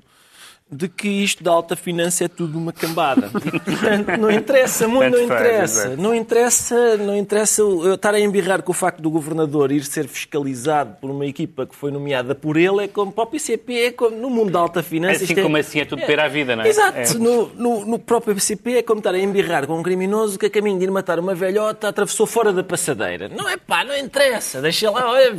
de 0.71 0.87
que 0.87 1.07
isto 1.07 1.43
da 1.43 1.51
alta 1.51 1.75
finança 1.75 2.25
é 2.25 2.27
tudo 2.27 2.57
uma 2.57 2.71
cambada. 2.71 3.29
Portanto, 3.33 4.17
não 4.19 4.29
interessa, 4.29 4.87
muito 4.87 5.17
não 5.17 5.23
interessa. 5.23 5.95
Não 5.95 6.15
interessa, 6.15 6.97
não 6.97 7.17
interessa 7.17 7.61
eu 7.61 7.95
estar 7.95 8.13
a 8.13 8.19
embirrar 8.19 8.61
com 8.61 8.71
o 8.71 8.75
facto 8.75 9.01
do 9.01 9.09
governador 9.09 9.71
ir 9.71 9.83
ser 9.83 10.07
fiscalizado 10.07 10.97
por 11.01 11.09
uma 11.09 11.25
equipa 11.25 11.65
que 11.65 11.75
foi 11.75 11.89
nomeada 11.89 12.35
por 12.35 12.55
ele, 12.55 12.83
é 12.83 12.87
como 12.87 13.11
para 13.11 13.23
o 13.23 13.27
PCP, 13.27 13.73
é 13.73 13.91
como 13.91 14.15
no 14.15 14.29
mundo 14.29 14.51
da 14.51 14.59
alta 14.59 14.83
finança. 14.83 15.23
Assim 15.23 15.35
como 15.35 15.57
é, 15.57 15.61
assim 15.61 15.79
é 15.79 15.85
tudo 15.85 16.03
é, 16.03 16.05
ter 16.05 16.19
à 16.19 16.27
vida, 16.27 16.55
não 16.55 16.63
é? 16.63 16.67
Exato. 16.67 16.97
É. 16.97 17.13
No, 17.15 17.47
no, 17.55 17.85
no, 17.85 17.99
próprio 17.99 18.35
PCP 18.35 18.77
é 18.77 18.81
como 18.83 18.99
estar 18.99 19.15
a 19.15 19.19
embirrar 19.19 19.65
com 19.65 19.79
um 19.79 19.83
criminoso 19.83 20.37
que 20.37 20.45
a 20.45 20.49
caminho 20.49 20.77
de 20.77 20.85
ir 20.85 20.91
matar 20.91 21.19
uma 21.19 21.33
velhota 21.33 21.87
atravessou 21.87 22.27
fora 22.27 22.53
da 22.53 22.63
passadeira. 22.63 23.27
Não 23.27 23.49
é 23.49 23.57
pá, 23.57 23.83
não 23.83 23.97
interessa. 23.97 24.61
Deixa 24.61 24.91
lá, 24.91 25.11
olha, 25.11 25.35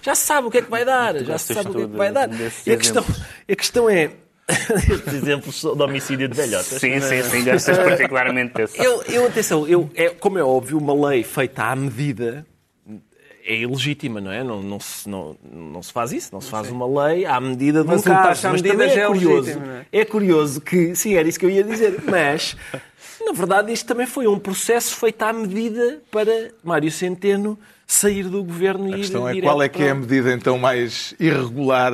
já 0.00 0.14
sabe 0.14 0.48
o 0.48 0.50
que 0.50 0.58
é 0.58 0.62
que 0.62 0.70
vai 0.70 0.86
dar. 0.86 1.18
Já 1.22 1.36
sabe 1.36 1.68
o 1.68 1.74
que 1.74 1.82
é 1.82 1.86
que 1.86 1.96
vai 1.96 2.10
dar. 2.10 2.30
E 2.66 2.72
a 2.72 2.76
questão, 2.76 3.04
a 3.48 3.54
questão 3.54 3.90
é 3.90 4.10
estes 4.50 5.14
exemplos 5.14 5.60
de 5.60 5.82
homicídio 5.82 6.28
de 6.28 6.36
velhotas. 6.36 6.80
Sim, 6.80 7.00
sim, 7.00 7.22
sim, 7.22 7.44
gostas 7.44 7.78
particularmente 7.78 8.54
desse. 8.54 8.82
Eu, 8.82 9.02
eu, 9.02 9.26
atenção, 9.26 9.66
eu, 9.66 9.90
é, 9.94 10.10
como 10.10 10.38
é 10.38 10.44
óbvio, 10.44 10.78
uma 10.78 11.08
lei 11.08 11.22
feita 11.22 11.64
à 11.64 11.76
medida 11.76 12.46
é 13.44 13.56
ilegítima, 13.56 14.20
não 14.20 14.30
é? 14.30 14.44
Não, 14.44 14.62
não, 14.62 14.78
se, 14.78 15.08
não, 15.08 15.36
não 15.52 15.82
se 15.82 15.92
faz 15.92 16.12
isso, 16.12 16.30
não 16.32 16.40
se 16.40 16.48
faz 16.48 16.70
uma 16.70 17.06
lei 17.06 17.24
à 17.24 17.40
medida 17.40 17.82
de 17.82 17.88
mas 17.88 18.00
um 18.00 18.04
caso. 18.04 18.48
Mas 18.48 18.62
também 18.62 18.88
é, 18.88 18.98
é 19.00 19.06
curioso, 19.06 19.50
é? 19.50 20.00
é 20.00 20.04
curioso 20.04 20.60
que, 20.60 20.94
sim, 20.94 21.14
era 21.14 21.28
isso 21.28 21.38
que 21.38 21.46
eu 21.46 21.50
ia 21.50 21.64
dizer, 21.64 22.02
mas, 22.08 22.56
na 23.24 23.32
verdade, 23.32 23.72
isto 23.72 23.86
também 23.86 24.06
foi 24.06 24.26
um 24.26 24.38
processo 24.38 24.94
feito 24.96 25.22
à 25.22 25.32
medida 25.32 26.00
para 26.10 26.50
Mário 26.62 26.90
Centeno 26.90 27.58
sair 27.86 28.28
do 28.28 28.44
governo 28.44 28.88
e 28.88 28.90
ir 28.90 28.94
A 28.94 28.96
questão 28.98 29.28
é 29.28 29.40
qual 29.40 29.62
é 29.62 29.68
que 29.68 29.82
é 29.82 29.90
a 29.90 29.94
medida 29.94 30.32
então 30.32 30.56
mais 30.58 31.14
irregular 31.18 31.92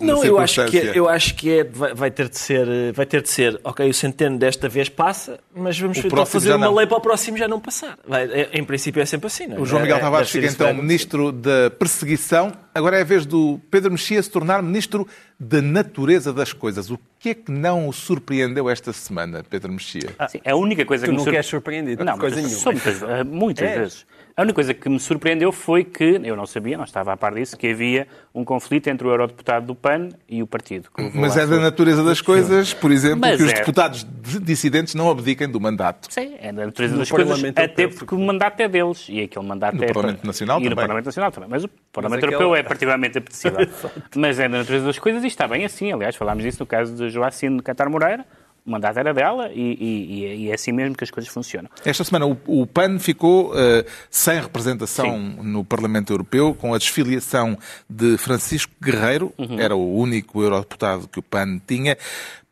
não, 0.00 0.24
eu 0.24 0.38
acho 0.38 0.64
que, 0.66 0.78
é, 0.78 0.92
eu 0.94 1.08
acho 1.08 1.34
que 1.34 1.50
é, 1.50 1.64
vai, 1.64 1.92
vai, 1.92 2.10
ter 2.10 2.28
de 2.28 2.38
ser, 2.38 2.92
vai 2.92 3.04
ter 3.04 3.20
de 3.20 3.28
ser, 3.28 3.60
ok, 3.64 3.88
o 3.88 3.92
centeno 3.92 4.38
desta 4.38 4.68
vez 4.68 4.88
passa, 4.88 5.40
mas 5.54 5.78
vamos 5.78 5.98
então 5.98 6.24
fazer 6.24 6.54
uma 6.54 6.72
lei 6.72 6.86
para 6.86 6.98
o 6.98 7.00
próximo 7.00 7.36
já 7.36 7.48
não 7.48 7.58
passar. 7.58 7.98
Vai, 8.06 8.24
é, 8.24 8.50
em 8.52 8.62
princípio 8.62 9.02
é 9.02 9.06
sempre 9.06 9.26
assim, 9.26 9.48
não 9.48 9.56
é? 9.56 9.60
O 9.60 9.66
João 9.66 9.82
Miguel 9.82 9.96
é, 9.96 10.00
Tavares 10.00 10.30
fica 10.30 10.46
então 10.46 10.72
ministro 10.72 11.32
da 11.32 11.68
perseguição. 11.70 12.52
Agora 12.72 12.96
é 12.96 13.00
a 13.00 13.04
vez 13.04 13.26
do 13.26 13.60
Pedro 13.70 13.90
Mexia 13.90 14.22
se 14.22 14.30
tornar 14.30 14.62
ministro 14.62 15.06
da 15.38 15.60
natureza 15.60 16.32
das 16.32 16.52
coisas. 16.52 16.88
O 16.88 16.98
que 17.18 17.30
é 17.30 17.34
que 17.34 17.50
não 17.50 17.88
o 17.88 17.92
surpreendeu 17.92 18.70
esta 18.70 18.92
semana, 18.92 19.44
Pedro 19.48 19.72
Mexia? 19.72 20.14
Ah, 20.16 20.28
sim, 20.28 20.40
a 20.44 20.54
única 20.54 20.84
coisa 20.84 21.04
tu 21.04 21.10
que 21.10 21.12
me 21.12 21.18
surpreendeu. 21.18 21.42
surpreendido, 21.42 22.04
não, 22.04 22.16
coisa 22.16 22.36
nenhuma. 22.36 22.64
Muitas, 22.64 23.02
eh, 23.02 23.24
muitas 23.24 23.68
é. 23.68 23.78
vezes. 23.78 24.06
A 24.34 24.42
única 24.42 24.54
coisa 24.54 24.72
que 24.72 24.88
me 24.88 24.98
surpreendeu 24.98 25.52
foi 25.52 25.84
que, 25.84 26.20
eu 26.24 26.34
não 26.34 26.46
sabia, 26.46 26.76
não 26.76 26.84
estava 26.84 27.12
a 27.12 27.16
par 27.16 27.34
disso, 27.34 27.56
que 27.56 27.68
havia 27.68 28.06
um 28.34 28.44
conflito 28.44 28.88
entre 28.88 29.06
o 29.06 29.10
eurodeputado 29.10 29.66
do 29.66 29.74
PAN 29.74 30.08
e 30.28 30.42
o 30.42 30.46
partido. 30.46 30.88
Mas 31.14 31.36
é 31.36 31.46
da 31.46 31.58
natureza 31.58 32.02
das 32.02 32.20
coisas, 32.22 32.72
por 32.72 32.90
exemplo, 32.90 33.20
Mas 33.20 33.36
que 33.36 33.42
os 33.42 33.52
é... 33.52 33.54
deputados 33.54 34.06
dissidentes 34.42 34.94
não 34.94 35.10
abdiquem 35.10 35.48
do 35.48 35.60
mandato. 35.60 36.10
Sim, 36.10 36.34
é 36.40 36.50
da 36.50 36.64
natureza 36.64 36.94
no 36.94 37.00
das 37.00 37.10
coisas, 37.10 37.44
até 37.44 37.88
porque 37.88 38.14
o 38.14 38.18
mandato 38.18 38.58
é 38.60 38.68
deles 38.68 39.06
e 39.08 39.20
aquele 39.20 39.46
mandato 39.46 39.76
no 39.76 39.84
é... 39.84 39.86
Parlamento 39.88 40.26
Nacional 40.26 40.56
e 40.56 40.62
também. 40.62 40.70
no 40.70 40.76
Parlamento 40.76 41.06
Nacional 41.06 41.30
também. 41.30 41.50
Mas 41.50 41.64
o 41.64 41.70
Parlamento 41.92 42.22
Mas 42.22 42.32
Europeu 42.32 42.48
aquele... 42.52 42.60
é 42.60 42.68
particularmente 42.68 43.18
apetecível. 43.18 43.58
Mas 44.16 44.38
é 44.38 44.48
da 44.48 44.58
natureza 44.58 44.86
das 44.86 44.98
coisas 44.98 45.22
e 45.24 45.26
está 45.26 45.46
bem 45.46 45.64
assim. 45.64 45.92
Aliás, 45.92 46.16
falámos 46.16 46.42
disso 46.42 46.58
no 46.60 46.66
caso 46.66 46.94
de 46.94 47.10
Joacine 47.10 47.62
Catar 47.62 47.90
Moreira, 47.90 48.24
o 48.64 48.70
mandato 48.70 48.98
era 48.98 49.12
dela 49.12 49.50
e, 49.52 49.76
e, 49.78 50.44
e, 50.44 50.50
é 50.50 50.54
assim 50.54 50.72
mesmo 50.72 50.96
que 50.96 51.04
as 51.04 51.10
coisas 51.10 51.30
funcionam. 51.32 51.68
Esta 51.84 52.04
semana 52.04 52.26
o, 52.26 52.38
o 52.46 52.66
PAN 52.66 52.98
ficou 52.98 53.50
uh, 53.50 53.84
sem 54.10 54.40
representação 54.40 55.06
Sim. 55.06 55.42
no 55.42 55.64
Parlamento 55.64 56.12
Europeu, 56.12 56.54
com 56.54 56.72
a 56.72 56.78
desfiliação 56.78 57.58
de 57.88 58.16
Francisco 58.16 58.72
Guerreiro, 58.80 59.32
uhum. 59.36 59.58
era 59.58 59.74
o 59.74 59.96
único 59.96 60.42
eurodeputado 60.42 61.08
que 61.08 61.18
o 61.18 61.22
PAN 61.22 61.60
tinha. 61.66 61.96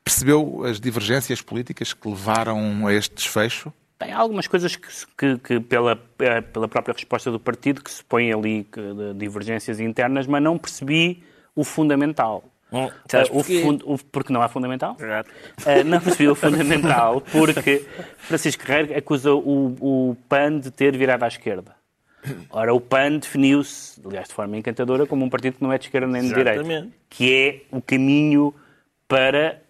Percebeu 0.03 0.65
as 0.65 0.81
divergências 0.81 1.41
políticas 1.41 1.93
que 1.93 2.09
levaram 2.09 2.87
a 2.87 2.93
este 2.93 3.15
desfecho? 3.15 3.73
Tem 3.99 4.13
algumas 4.13 4.47
coisas 4.47 4.75
que, 4.75 4.89
que, 5.17 5.39
que, 5.39 5.61
pela, 5.61 6.01
eh, 6.19 6.41
pela 6.41 6.67
própria 6.67 6.95
resposta 6.95 7.31
do 7.31 7.39
partido 7.39 7.85
que 7.85 7.91
se 7.91 8.03
põem 8.03 8.33
ali 8.33 8.65
que, 8.65 8.81
divergências 9.15 9.79
internas, 9.79 10.27
mas 10.27 10.43
não 10.43 10.57
percebi 10.57 11.23
o 11.55 11.63
fundamental 11.63 12.50
Hum, 12.73 12.87
Uh, 12.87 12.93
sabes 13.11 13.29
o 13.31 13.33
porquê? 13.35 13.63
fund- 13.63 13.83
o- 13.85 13.99
porque 14.13 14.33
não 14.33 14.41
há 14.43 14.49
fundamental? 14.49 14.97
Uh, 15.01 15.85
não 15.85 16.01
percebi 16.01 16.29
o 16.29 16.35
fundamental 16.35 17.21
porque 17.33 17.85
Francisco 18.19 18.65
Guerreiro 18.65 18.97
acusa 18.97 19.33
o, 19.35 19.77
o 19.81 20.17
PAN 20.29 20.59
de 20.59 20.71
ter 20.71 20.97
virado 20.97 21.25
à 21.25 21.29
esquerda. 21.29 21.75
Ora, 22.51 22.73
o 22.75 22.81
PAN 22.81 23.17
definiu-se, 23.19 24.01
aliás, 24.07 24.29
de 24.29 24.35
forma 24.35 24.57
encantadora, 24.57 25.07
como 25.07 25.25
um 25.25 25.31
partido 25.31 25.55
que 25.57 25.63
não 25.63 25.73
é 25.73 25.79
de 25.79 25.87
esquerda 25.87 26.07
nem 26.07 26.23
de 26.23 26.29
direita. 26.29 26.61
Exatamente. 26.61 26.93
Que 27.09 27.35
é 27.73 27.77
o 27.77 27.81
caminho 27.83 28.55
para 29.09 29.61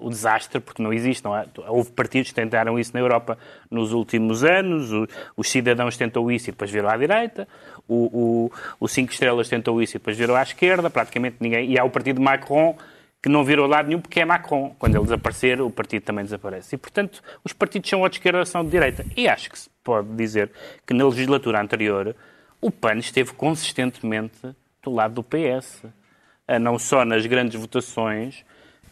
o 0.00 0.08
desastre, 0.08 0.60
porque 0.60 0.82
não 0.82 0.92
existe. 0.92 1.24
Não 1.24 1.34
há, 1.34 1.44
houve 1.68 1.90
partidos 1.92 2.28
que 2.30 2.34
tentaram 2.34 2.78
isso 2.78 2.92
na 2.94 3.00
Europa 3.00 3.38
nos 3.70 3.92
últimos 3.92 4.44
anos, 4.44 4.92
o- 4.92 5.06
os 5.36 5.48
cidadãos 5.50 5.96
tentou 5.96 6.30
isso 6.30 6.50
e 6.50 6.52
depois 6.52 6.70
virou 6.70 6.90
à 6.90 6.96
direita, 6.96 7.48
o, 7.88 7.94
o, 8.48 8.52
o 8.80 8.88
Cinco 8.88 9.12
Estrelas 9.12 9.48
tentou 9.48 9.80
isso 9.82 9.96
e 9.96 9.98
depois 9.98 10.16
virou 10.16 10.36
à 10.36 10.42
esquerda, 10.42 10.88
praticamente 10.88 11.36
ninguém. 11.40 11.70
E 11.70 11.78
há 11.78 11.84
o 11.84 11.90
partido 11.90 12.20
Macron 12.20 12.76
que 13.22 13.28
não 13.30 13.42
virou 13.42 13.66
lado 13.66 13.88
nenhum 13.88 14.00
porque 14.02 14.20
é 14.20 14.24
Macron. 14.24 14.76
Quando 14.78 14.96
ele 14.96 15.04
desaparecer, 15.04 15.60
o 15.62 15.70
partido 15.70 16.02
também 16.02 16.24
desaparece. 16.24 16.74
E, 16.74 16.78
portanto, 16.78 17.22
os 17.42 17.54
partidos 17.54 17.88
são 17.88 18.02
ou 18.02 18.08
de 18.08 18.16
esquerda 18.16 18.38
ou 18.40 18.44
são 18.46 18.62
de 18.62 18.70
direita. 18.70 19.04
E 19.16 19.26
acho 19.26 19.50
que 19.50 19.58
se 19.58 19.70
pode 19.82 20.08
dizer 20.14 20.50
que 20.86 20.92
na 20.92 21.06
legislatura 21.06 21.58
anterior 21.60 22.14
o 22.60 22.70
PAN 22.70 22.96
esteve 22.98 23.32
consistentemente 23.32 24.54
do 24.82 24.92
lado 24.92 25.14
do 25.14 25.22
PS. 25.22 25.84
Não 26.60 26.78
só 26.78 27.04
nas 27.06 27.24
grandes 27.24 27.58
votações, 27.58 28.44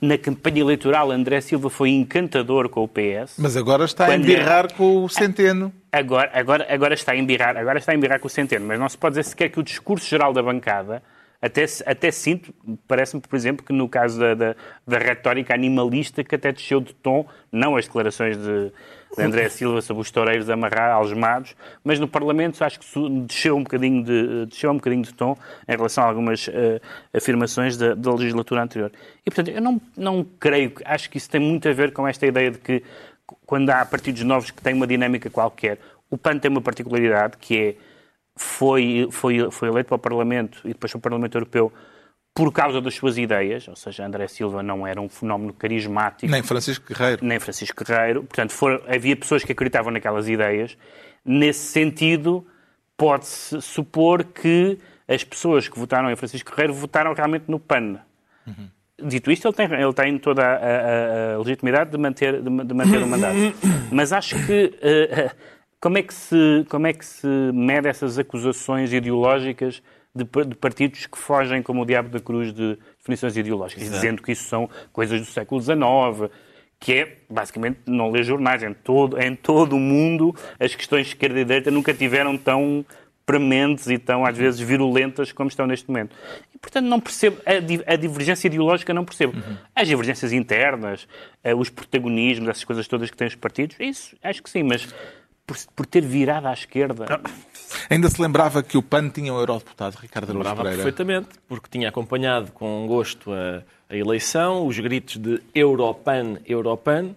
na 0.02 0.18
campanha 0.18 0.60
eleitoral 0.60 1.12
André 1.12 1.40
Silva 1.40 1.70
foi 1.70 1.90
encantador 1.90 2.68
com 2.68 2.82
o 2.82 2.88
PS. 2.88 3.36
Mas 3.38 3.56
agora 3.56 3.84
está 3.84 4.06
a 4.06 4.16
embirrar 4.16 4.74
com 4.74 5.04
o 5.04 5.08
Centeno. 5.08 5.72
Agora, 5.92 6.28
agora, 6.34 6.66
agora, 6.68 6.94
está 6.94 7.12
a 7.12 7.16
embirrar, 7.16 7.56
agora 7.56 7.78
está 7.78 7.92
a 7.92 7.94
embirrar 7.94 8.18
com 8.18 8.26
o 8.26 8.30
Centeno, 8.30 8.66
mas 8.66 8.80
não 8.80 8.88
se 8.88 8.98
pode 8.98 9.12
dizer 9.12 9.30
sequer 9.30 9.48
que 9.48 9.60
o 9.60 9.62
discurso 9.62 10.04
geral 10.04 10.32
da 10.32 10.42
bancada, 10.42 11.00
até, 11.40 11.64
até 11.86 12.10
sinto, 12.10 12.52
parece-me, 12.88 13.22
por 13.22 13.36
exemplo, 13.36 13.64
que 13.64 13.72
no 13.72 13.88
caso 13.88 14.18
da, 14.18 14.34
da, 14.34 14.56
da 14.84 14.98
retórica 14.98 15.54
animalista, 15.54 16.24
que 16.24 16.34
até 16.34 16.50
desceu 16.50 16.80
de 16.80 16.92
tom, 16.94 17.24
não 17.52 17.76
as 17.76 17.84
declarações 17.84 18.36
de, 18.36 18.72
de 19.16 19.22
André 19.22 19.48
Silva 19.48 19.82
sobre 19.82 20.00
os 20.00 20.10
toureiros 20.10 20.48
amarrar, 20.48 20.92
algemados, 20.92 21.54
mas 21.84 21.98
no 21.98 22.08
Parlamento 22.08 22.62
acho 22.64 22.80
que 22.80 22.86
desceu 23.26 23.56
um 23.56 23.62
bocadinho 23.62 24.02
de, 24.02 24.46
desceu 24.46 24.70
um 24.70 24.76
bocadinho 24.76 25.02
de 25.02 25.12
tom 25.12 25.36
em 25.68 25.76
relação 25.76 26.04
a 26.04 26.06
algumas 26.06 26.48
eh, 26.48 26.80
afirmações 27.12 27.76
da, 27.76 27.94
da 27.94 28.12
legislatura 28.12 28.62
anterior. 28.62 28.90
E, 29.24 29.30
portanto, 29.30 29.54
eu 29.54 29.60
não, 29.60 29.80
não 29.96 30.24
creio, 30.40 30.72
acho 30.84 31.10
que 31.10 31.18
isso 31.18 31.28
tem 31.28 31.40
muito 31.40 31.68
a 31.68 31.72
ver 31.72 31.92
com 31.92 32.08
esta 32.08 32.26
ideia 32.26 32.50
de 32.50 32.58
que 32.58 32.82
quando 33.44 33.70
há 33.70 33.84
partidos 33.84 34.22
novos 34.22 34.50
que 34.50 34.62
têm 34.62 34.74
uma 34.74 34.86
dinâmica 34.86 35.28
qualquer, 35.28 35.78
o 36.10 36.16
PAN 36.16 36.38
tem 36.38 36.50
uma 36.50 36.60
particularidade 36.60 37.36
que 37.38 37.58
é 37.58 37.74
foi, 38.34 39.08
foi, 39.10 39.50
foi 39.50 39.68
eleito 39.68 39.88
para 39.88 39.96
o 39.96 39.98
Parlamento 39.98 40.60
e 40.64 40.68
depois 40.68 40.90
para 40.90 40.98
o 40.98 41.02
Parlamento 41.02 41.34
Europeu 41.36 41.72
por 42.34 42.50
causa 42.52 42.80
das 42.80 42.94
suas 42.94 43.18
ideias, 43.18 43.68
ou 43.68 43.76
seja, 43.76 44.06
André 44.06 44.26
Silva 44.26 44.62
não 44.62 44.86
era 44.86 45.00
um 45.00 45.08
fenómeno 45.08 45.52
carismático, 45.52 46.30
Nem 46.30 46.42
Francisco 46.42 46.86
Guerreiro. 46.88 47.24
nem 47.24 47.38
Francisco 47.38 47.84
Guerreiro, 47.84 48.22
portanto 48.24 48.54
havia 48.88 49.14
pessoas 49.16 49.44
que 49.44 49.52
acreditavam 49.52 49.92
naquelas 49.92 50.28
ideias. 50.28 50.76
Nesse 51.24 51.60
sentido, 51.72 52.46
pode-se 52.96 53.60
supor 53.60 54.24
que 54.24 54.78
as 55.06 55.22
pessoas 55.22 55.68
que 55.68 55.78
votaram 55.78 56.10
em 56.10 56.16
Francisco 56.16 56.50
Guerreiro 56.50 56.72
votaram 56.72 57.12
realmente 57.12 57.44
no 57.48 57.58
PAN. 57.60 57.98
Dito 59.04 59.30
isto, 59.32 59.46
ele 59.48 59.54
tem, 59.54 59.66
ele 59.72 59.92
tem 59.92 60.18
toda 60.18 60.42
a, 60.44 60.54
a- 60.54 61.34
a 61.34 61.38
legitimidade 61.38 61.90
de 61.90 61.98
manter, 61.98 62.40
de, 62.40 62.64
de 62.64 62.74
manter 62.74 63.02
o 63.02 63.06
mandato. 63.06 63.36
Mas 63.90 64.12
acho 64.12 64.36
que 64.46 64.72
eh, 64.80 65.30
como, 65.80 65.98
é 65.98 66.02
que 66.02 66.14
se, 66.14 66.64
como 66.68 66.86
é 66.86 66.92
que 66.92 67.04
se 67.04 67.26
mede 67.52 67.88
essas 67.88 68.16
acusações 68.18 68.92
ideológicas 68.92 69.82
de, 70.14 70.24
de 70.24 70.54
partidos 70.54 71.06
que 71.06 71.18
fogem 71.18 71.62
como 71.62 71.82
o 71.82 71.86
diabo 71.86 72.08
da 72.08 72.20
cruz 72.20 72.52
de 72.52 72.78
definições 72.98 73.36
ideológicas, 73.36 73.90
dizendo 73.90 74.22
que 74.22 74.32
isso 74.32 74.44
são 74.44 74.68
coisas 74.92 75.20
do 75.20 75.26
século 75.26 75.60
XIX, 75.60 76.30
que 76.78 76.92
é, 76.92 77.16
basicamente, 77.30 77.80
não 77.86 78.10
ler 78.10 78.24
jornais. 78.24 78.62
Em 78.62 78.74
todo, 78.74 79.18
em 79.20 79.34
todo 79.34 79.76
o 79.76 79.80
mundo, 79.80 80.34
as 80.58 80.74
questões 80.74 81.06
de 81.06 81.12
esquerda 81.12 81.40
e 81.40 81.44
direita 81.44 81.70
nunca 81.70 81.94
tiveram 81.94 82.36
tão 82.36 82.84
prementes 83.24 83.86
e 83.86 83.98
tão, 83.98 84.26
às 84.26 84.36
vezes, 84.36 84.60
virulentas 84.60 85.30
como 85.32 85.48
estão 85.48 85.66
neste 85.66 85.88
momento. 85.88 86.14
E, 86.54 86.58
portanto, 86.58 86.86
não 86.86 87.00
percebo, 87.00 87.40
a, 87.46 87.92
a 87.92 87.96
divergência 87.96 88.48
ideológica 88.48 88.92
não 88.92 89.04
percebo. 89.04 89.34
As 89.74 89.86
divergências 89.86 90.32
internas, 90.32 91.06
eh, 91.44 91.54
os 91.54 91.70
protagonismos, 91.70 92.48
essas 92.48 92.64
coisas 92.64 92.86
todas 92.88 93.10
que 93.10 93.16
têm 93.16 93.28
os 93.28 93.36
partidos, 93.36 93.76
isso 93.78 94.16
acho 94.22 94.42
que 94.42 94.50
sim, 94.50 94.64
mas 94.64 94.92
por, 95.46 95.56
por 95.76 95.86
ter 95.86 96.02
virado 96.02 96.46
à 96.48 96.52
esquerda... 96.52 97.06
Ainda 97.88 98.08
se 98.10 98.20
lembrava 98.20 98.62
que 98.62 98.76
o 98.76 98.82
PAN 98.82 99.08
tinha 99.08 99.32
um 99.32 99.38
eurodeputado, 99.38 99.96
Ricardo 100.00 100.24
Araújo 100.30 100.38
Lembrava 100.38 100.62
Pereira. 100.62 100.82
perfeitamente, 100.84 101.28
porque 101.48 101.68
tinha 101.70 101.88
acompanhado 101.88 102.52
com 102.52 102.86
gosto 102.86 103.32
a, 103.32 103.62
a 103.88 103.96
eleição, 103.96 104.66
os 104.66 104.78
gritos 104.78 105.16
de 105.16 105.40
Europan, 105.54 106.36
Europan, 106.46 107.10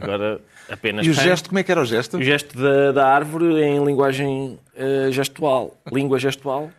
agora 0.00 0.40
apenas 0.68 1.06
E 1.06 1.10
o 1.10 1.14
PAN. 1.14 1.22
gesto, 1.22 1.48
como 1.48 1.58
é 1.60 1.62
que 1.62 1.70
era 1.70 1.80
o 1.80 1.84
gesto? 1.84 2.16
O 2.18 2.22
gesto 2.22 2.58
da, 2.58 2.92
da 2.92 3.06
árvore 3.08 3.62
em 3.62 3.84
linguagem 3.84 4.58
eh, 4.76 5.08
gestual. 5.12 5.76
Língua 5.92 6.18
gestual? 6.18 6.70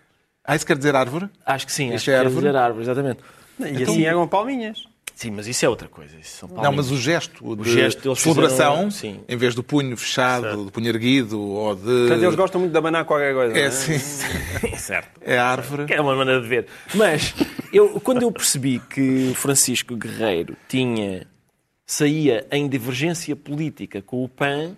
Ah, 0.44 0.56
isso 0.56 0.66
quer 0.66 0.78
dizer 0.78 0.94
árvore? 0.96 1.30
Acho 1.46 1.66
que 1.66 1.72
sim, 1.72 1.86
Isto 1.94 1.96
acho 1.96 2.12
é 2.12 2.14
que 2.14 2.20
quer 2.20 2.26
árvore? 2.28 2.46
dizer 2.48 2.56
árvore, 2.58 2.84
exatamente. 2.84 3.20
E 3.60 3.84
assim 3.84 4.04
eram 4.04 4.28
palminhas. 4.28 4.86
Sim, 5.16 5.32
mas 5.32 5.48
isso 5.48 5.66
é 5.66 5.70
outra 5.70 5.88
coisa. 5.88 6.14
Isso 6.20 6.40
são 6.46 6.50
Não, 6.62 6.74
mas 6.74 6.92
o 6.92 6.98
gesto 6.98 7.56
de 7.56 7.72
gesto, 7.72 8.10
eles 8.10 8.20
celebração, 8.20 8.92
fizeram- 8.92 8.92
sim. 8.92 9.22
em 9.30 9.38
vez 9.38 9.56
do 9.56 9.64
punho 9.64 9.96
fechado, 9.96 10.66
do 10.66 10.72
punho 10.72 10.88
erguido 10.90 11.40
ou 11.42 11.74
de... 11.74 11.82
Portanto, 11.82 12.22
eles 12.24 12.36
gostam 12.36 12.60
muito 12.60 12.74
de 12.74 12.78
abanar 12.78 13.06
qualquer 13.06 13.34
coisa. 13.34 13.58
É 13.58 13.62
não 13.62 13.68
assim, 13.70 13.98
certo. 14.78 15.22
é 15.22 15.38
árvore. 15.38 15.86
Que 15.86 15.94
é 15.94 16.02
uma 16.02 16.14
maneira 16.18 16.42
de 16.42 16.48
ver. 16.50 16.68
Mas 16.94 17.34
eu, 17.72 17.98
quando 18.02 18.24
eu 18.24 18.32
percebi 18.32 18.80
que 18.90 19.30
o 19.32 19.36
Francisco 19.36 19.96
Guerreiro 19.96 20.58
tinha 20.68 21.26
saía 21.86 22.46
em 22.52 22.68
divergência 22.68 23.36
política 23.38 24.02
com 24.02 24.22
o 24.22 24.28
PAN, 24.28 24.76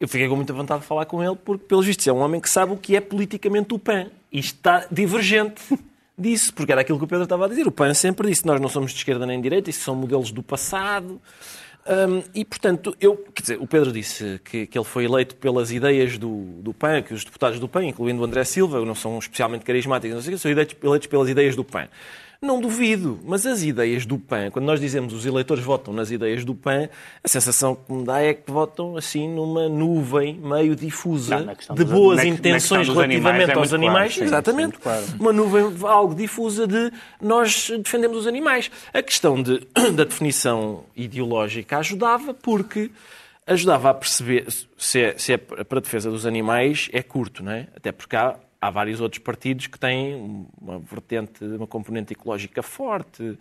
eu 0.00 0.08
fiquei 0.08 0.28
com 0.28 0.36
muita 0.36 0.52
vontade 0.54 0.80
de 0.80 0.86
falar 0.86 1.04
com 1.04 1.22
ele, 1.22 1.36
porque, 1.44 1.64
pelos 1.66 1.84
vistos, 1.84 2.06
é 2.06 2.12
um 2.12 2.18
homem 2.20 2.40
que 2.40 2.48
sabe 2.48 2.72
o 2.72 2.76
que 2.76 2.96
é 2.96 3.00
politicamente 3.00 3.74
o 3.74 3.78
PAN. 3.78 4.06
E 4.32 4.38
está 4.38 4.86
divergente 4.90 5.60
disso, 6.16 6.52
porque 6.54 6.72
era 6.72 6.80
aquilo 6.80 6.98
que 6.98 7.04
o 7.04 7.08
Pedro 7.08 7.24
estava 7.24 7.46
a 7.46 7.48
dizer. 7.48 7.66
O 7.66 7.72
PAN 7.72 7.92
sempre 7.94 8.28
disse 8.28 8.46
nós 8.46 8.60
não 8.60 8.68
somos 8.68 8.92
de 8.92 8.98
esquerda 8.98 9.26
nem 9.26 9.38
de 9.38 9.42
direita, 9.42 9.70
isso 9.70 9.80
são 9.80 9.94
modelos 9.94 10.30
do 10.30 10.42
passado. 10.42 11.20
Hum, 11.86 12.22
e, 12.34 12.44
portanto, 12.46 12.96
eu, 12.98 13.14
quer 13.16 13.42
dizer, 13.42 13.60
o 13.60 13.66
Pedro 13.66 13.92
disse 13.92 14.40
que, 14.42 14.66
que 14.66 14.78
ele 14.78 14.86
foi 14.86 15.04
eleito 15.04 15.36
pelas 15.36 15.70
ideias 15.70 16.16
do, 16.16 16.44
do 16.62 16.72
PAN, 16.72 17.02
que 17.02 17.12
os 17.12 17.24
deputados 17.24 17.60
do 17.60 17.68
PAN, 17.68 17.84
incluindo 17.84 18.22
o 18.22 18.24
André 18.24 18.42
Silva, 18.44 18.82
não 18.84 18.94
são 18.94 19.18
especialmente 19.18 19.64
carismáticos, 19.64 20.14
não 20.14 20.22
sei 20.22 20.32
o 20.32 20.36
quê, 20.36 20.40
são 20.40 20.50
eleitos, 20.50 20.76
eleitos 20.82 21.08
pelas 21.08 21.28
ideias 21.28 21.54
do 21.54 21.62
PAN. 21.62 21.88
Não 22.44 22.60
duvido, 22.60 23.18
mas 23.24 23.46
as 23.46 23.62
ideias 23.62 24.04
do 24.04 24.18
PAN, 24.18 24.50
quando 24.50 24.66
nós 24.66 24.78
dizemos 24.78 25.12
os 25.14 25.24
eleitores 25.24 25.64
votam 25.64 25.94
nas 25.94 26.10
ideias 26.10 26.44
do 26.44 26.54
PAN, 26.54 26.88
a 27.22 27.28
sensação 27.28 27.74
que 27.74 27.90
me 27.92 28.04
dá 28.04 28.20
é 28.20 28.34
que 28.34 28.50
votam 28.50 28.96
assim 28.98 29.28
numa 29.28 29.66
nuvem 29.68 30.34
meio 30.34 30.76
difusa 30.76 31.40
Não, 31.40 31.54
de 31.74 31.84
dos- 31.84 31.92
boas 31.92 32.16
na- 32.18 32.24
na 32.24 32.28
intenções 32.28 32.80
questão 32.86 32.94
dos 32.94 33.02
animais 33.02 33.36
relativamente 33.36 33.50
é 33.50 33.58
aos 33.58 33.68
claro, 33.70 33.82
animais. 33.84 34.14
sim, 34.14 34.24
Exatamente. 34.24 34.78
claro. 34.78 35.04
Uma 35.18 35.32
nuvem 35.32 35.72
algo 35.88 36.14
difusa 36.14 36.66
de 36.66 36.92
nós 37.20 37.70
defendemos 37.82 38.18
os 38.18 38.26
animais. 38.26 38.70
A 38.92 39.02
questão 39.02 39.42
de, 39.42 39.66
da 39.96 40.04
definição 40.04 40.84
ideológica 40.94 41.78
ajudava 41.78 42.34
porque 42.34 42.90
ajudava 43.46 43.90
a 43.90 43.94
perceber 43.94 44.46
se 44.76 45.00
é, 45.00 45.14
se 45.18 45.32
é 45.32 45.36
para 45.36 45.78
a 45.78 45.80
defesa 45.82 46.10
dos 46.10 46.24
animais 46.26 46.88
é 46.92 47.02
curto, 47.02 47.42
não 47.42 47.52
é? 47.52 47.68
Até 47.76 47.92
porque 47.92 48.16
há, 48.16 48.36
há 48.66 48.70
vários 48.70 49.00
outros 49.00 49.22
partidos 49.22 49.66
que 49.66 49.78
têm 49.78 50.46
uma 50.60 50.78
vertente, 50.78 51.44
uma 51.44 51.66
componente 51.66 52.12
ecológica 52.12 52.62
forte. 52.62 53.38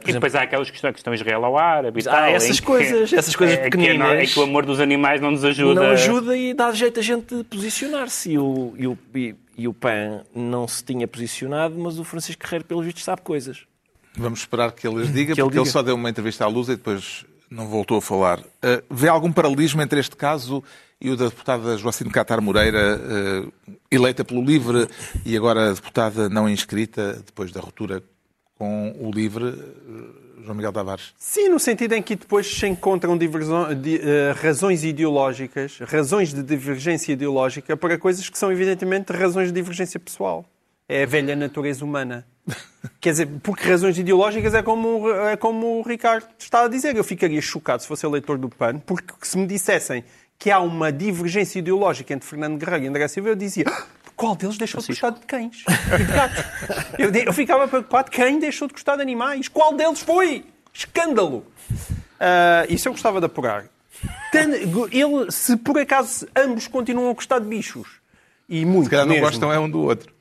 Por 0.00 0.08
E 0.10 0.12
depois 0.12 0.34
há 0.34 0.42
aquelas 0.42 0.70
questões, 0.70 0.90
a 0.90 0.92
questão 0.94 1.12
israelo-árabe 1.12 2.00
e 2.00 2.08
Há 2.08 2.12
tal. 2.12 2.24
essas 2.26 2.50
em 2.56 2.60
que- 2.60 2.66
coisas, 2.66 3.12
essas 3.12 3.34
coisas 3.34 3.56
é, 3.56 3.60
que 3.60 3.66
é 3.66 3.70
pequeninas. 3.70 4.08
É 4.08 4.26
que 4.26 4.38
o 4.38 4.42
amor 4.42 4.64
dos 4.64 4.80
animais 4.80 5.20
não 5.20 5.30
nos 5.32 5.44
ajuda. 5.44 5.80
não 5.82 5.90
ajuda 5.90 6.36
e 6.36 6.54
dá 6.54 6.70
jeito 6.72 7.00
a 7.00 7.02
gente 7.02 7.42
posicionar-se. 7.44 8.32
E 8.32 8.38
o, 8.38 8.74
e, 8.76 8.86
o, 8.86 8.98
e, 9.14 9.34
e 9.58 9.68
o 9.68 9.74
PAN 9.74 10.22
não 10.34 10.66
se 10.68 10.84
tinha 10.84 11.06
posicionado, 11.08 11.78
mas 11.78 11.98
o 11.98 12.04
Francisco 12.04 12.42
Guerreiro, 12.42 12.64
pelos 12.64 12.84
vistos, 12.84 13.04
sabe 13.04 13.22
coisas. 13.22 13.62
Vamos 14.16 14.40
esperar 14.40 14.70
que 14.72 14.86
ele 14.86 15.02
as 15.02 15.08
diga, 15.12 15.34
Que 15.34 15.40
ele 15.40 15.46
porque 15.46 15.58
ele 15.58 15.64
diga. 15.64 15.72
só 15.72 15.82
deu 15.82 15.94
uma 15.96 16.08
entrevista 16.08 16.44
à 16.44 16.48
Luz 16.48 16.68
e 16.68 16.76
depois 16.76 17.24
não 17.50 17.66
voltou 17.68 17.98
a 17.98 18.02
falar. 18.02 18.40
Uh, 18.40 18.82
vê 18.90 19.08
algum 19.08 19.32
paralelismo 19.32 19.80
entre 19.82 20.00
este 20.00 20.16
caso 20.16 20.62
e 21.00 21.10
o 21.10 21.16
da 21.16 21.26
deputada 21.26 21.76
Joacine 21.76 22.10
Catar 22.10 22.40
Moreira, 22.40 22.98
uh, 22.98 23.52
eleita 23.90 24.24
pelo 24.24 24.42
LIVRE 24.42 24.88
e 25.24 25.36
agora 25.36 25.74
deputada 25.74 26.28
não 26.28 26.48
inscrita, 26.48 27.22
depois 27.26 27.52
da 27.52 27.60
ruptura 27.60 28.02
com 28.56 28.94
o 29.00 29.10
LIVRE, 29.10 29.44
uh, 29.44 30.24
João 30.44 30.54
Miguel 30.56 30.72
Tavares? 30.72 31.14
Sim, 31.16 31.48
no 31.48 31.58
sentido 31.58 31.94
em 31.94 32.02
que 32.02 32.14
depois 32.16 32.46
se 32.46 32.66
encontram 32.66 33.16
diversão- 33.16 33.72
di- 33.74 33.98
eh, 33.98 34.34
razões 34.36 34.84
ideológicas, 34.84 35.78
razões 35.80 36.34
de 36.34 36.42
divergência 36.42 37.12
ideológica 37.14 37.74
para 37.78 37.96
coisas 37.96 38.28
que 38.28 38.36
são 38.36 38.52
evidentemente 38.52 39.10
razões 39.10 39.48
de 39.48 39.54
divergência 39.54 39.98
pessoal. 39.98 40.44
É 40.86 41.02
a 41.04 41.06
velha 41.06 41.34
natureza 41.34 41.82
humana. 41.82 42.26
Quer 43.00 43.10
dizer, 43.10 43.28
porque 43.42 43.68
razões 43.68 43.98
ideológicas 43.98 44.54
é 44.54 44.62
como, 44.62 45.10
é 45.10 45.36
como 45.36 45.78
o 45.78 45.82
Ricardo 45.82 46.26
está 46.38 46.64
a 46.64 46.68
dizer. 46.68 46.94
Eu 46.96 47.04
ficaria 47.04 47.40
chocado 47.40 47.82
se 47.82 47.88
fosse 47.88 48.04
eleitor 48.06 48.36
do 48.38 48.48
PAN, 48.48 48.78
porque 48.78 49.12
se 49.22 49.36
me 49.38 49.46
dissessem 49.46 50.04
que 50.38 50.50
há 50.50 50.58
uma 50.60 50.92
divergência 50.92 51.58
ideológica 51.58 52.12
entre 52.12 52.28
Fernando 52.28 52.58
Guerreiro 52.58 52.84
e 52.84 52.88
André 52.88 53.08
Silva, 53.08 53.30
eu 53.30 53.36
dizia 53.36 53.64
"Ah, 53.68 53.84
qual 54.16 54.34
deles 54.36 54.58
deixou 54.58 54.80
de 54.80 54.88
gostar 54.88 55.10
de 55.10 55.20
cães 55.20 55.64
e 55.68 55.96
de 55.98 56.12
gatos? 56.12 56.44
Eu, 56.98 57.10
de- 57.10 57.24
eu 57.26 57.32
ficava 57.32 57.66
preocupado, 57.68 58.10
quem 58.10 58.38
deixou 58.38 58.68
de 58.68 58.74
gostar 58.74 58.96
de 58.96 59.02
animais? 59.02 59.48
Qual 59.48 59.74
deles 59.74 60.00
foi? 60.00 60.44
Escândalo! 60.72 61.46
Ah, 62.20 62.64
isso 62.68 62.88
eu 62.88 62.92
gostava 62.92 63.20
de 63.20 63.26
apurar. 63.26 63.64
Ten- 64.32 64.52
Ele, 64.92 65.30
se 65.30 65.56
por 65.56 65.78
acaso 65.78 66.26
ambos 66.36 66.66
continuam 66.68 67.10
a 67.10 67.14
gostar 67.14 67.38
de 67.38 67.46
bichos, 67.46 67.88
e 68.48 68.64
muito 68.64 68.84
Se 68.84 68.90
calhar 68.90 69.06
não 69.06 69.14
mesmo, 69.14 69.26
gostam 69.28 69.52
é 69.52 69.58
um 69.58 69.70
do 69.70 69.80
outro. 69.80 70.12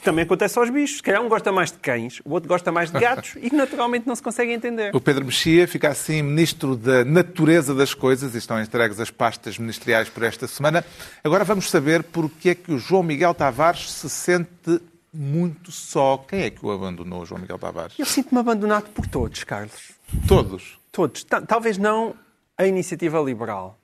Que 0.00 0.04
também 0.06 0.24
acontece 0.24 0.58
aos 0.58 0.70
bichos. 0.70 0.96
Se 0.96 1.02
calhar 1.02 1.20
um 1.22 1.28
gosta 1.28 1.52
mais 1.52 1.70
de 1.70 1.76
cães, 1.78 2.20
o 2.24 2.30
outro 2.32 2.48
gosta 2.48 2.72
mais 2.72 2.90
de 2.90 2.98
gatos 2.98 3.34
e 3.36 3.54
naturalmente 3.54 4.06
não 4.08 4.16
se 4.16 4.22
consegue 4.22 4.50
entender. 4.50 4.90
O 4.96 5.00
Pedro 5.00 5.26
Mexia 5.26 5.68
fica 5.68 5.90
assim 5.90 6.22
ministro 6.22 6.74
da 6.74 7.04
natureza 7.04 7.74
das 7.74 7.92
coisas 7.92 8.34
e 8.34 8.38
estão 8.38 8.60
entregues 8.60 8.98
as 8.98 9.10
pastas 9.10 9.58
ministeriais 9.58 10.08
por 10.08 10.22
esta 10.22 10.46
semana. 10.48 10.82
Agora 11.22 11.44
vamos 11.44 11.68
saber 11.68 12.02
porque 12.02 12.50
é 12.50 12.54
que 12.54 12.72
o 12.72 12.78
João 12.78 13.02
Miguel 13.02 13.34
Tavares 13.34 13.90
se 13.90 14.08
sente 14.08 14.80
muito 15.12 15.70
só. 15.70 16.16
Quem 16.28 16.42
é 16.42 16.50
que 16.50 16.64
o 16.64 16.70
abandonou, 16.70 17.26
João 17.26 17.40
Miguel 17.40 17.58
Tavares? 17.58 17.98
Eu 17.98 18.06
sinto-me 18.06 18.40
abandonado 18.40 18.88
por 18.90 19.06
todos, 19.06 19.44
Carlos. 19.44 19.92
Todos. 20.26 20.78
Todos. 20.90 21.24
Ta- 21.24 21.42
Talvez 21.42 21.76
não 21.76 22.14
a 22.56 22.66
iniciativa 22.66 23.20
liberal. 23.20 23.78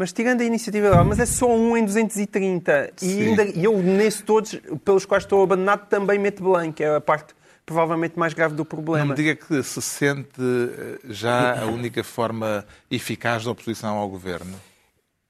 Mas 0.00 0.12
tirando 0.14 0.40
a 0.40 0.44
iniciativa 0.44 0.86
liberal, 0.86 1.04
mas 1.04 1.18
é 1.18 1.26
só 1.26 1.54
um 1.54 1.76
em 1.76 1.84
230. 1.84 2.92
E, 3.02 3.04
Sim. 3.04 3.22
ainda, 3.22 3.44
e 3.44 3.64
eu, 3.64 3.76
nesses 3.82 4.22
todos, 4.22 4.58
pelos 4.82 5.04
quais 5.04 5.24
estou 5.24 5.42
abandonado, 5.42 5.90
também 5.90 6.18
meto 6.18 6.42
Belém, 6.42 6.72
que 6.72 6.82
é 6.82 6.96
a 6.96 7.02
parte 7.02 7.34
provavelmente 7.66 8.18
mais 8.18 8.32
grave 8.32 8.54
do 8.54 8.60
Não 8.60 8.64
problema. 8.64 9.04
me 9.04 9.14
diga 9.14 9.34
que 9.36 9.62
se 9.62 9.82
sente 9.82 10.40
eh, 10.40 11.00
já 11.10 11.60
a 11.60 11.66
única 11.66 12.02
forma 12.02 12.64
eficaz 12.90 13.42
de 13.42 13.50
oposição 13.50 13.98
ao 13.98 14.08
governo. 14.08 14.58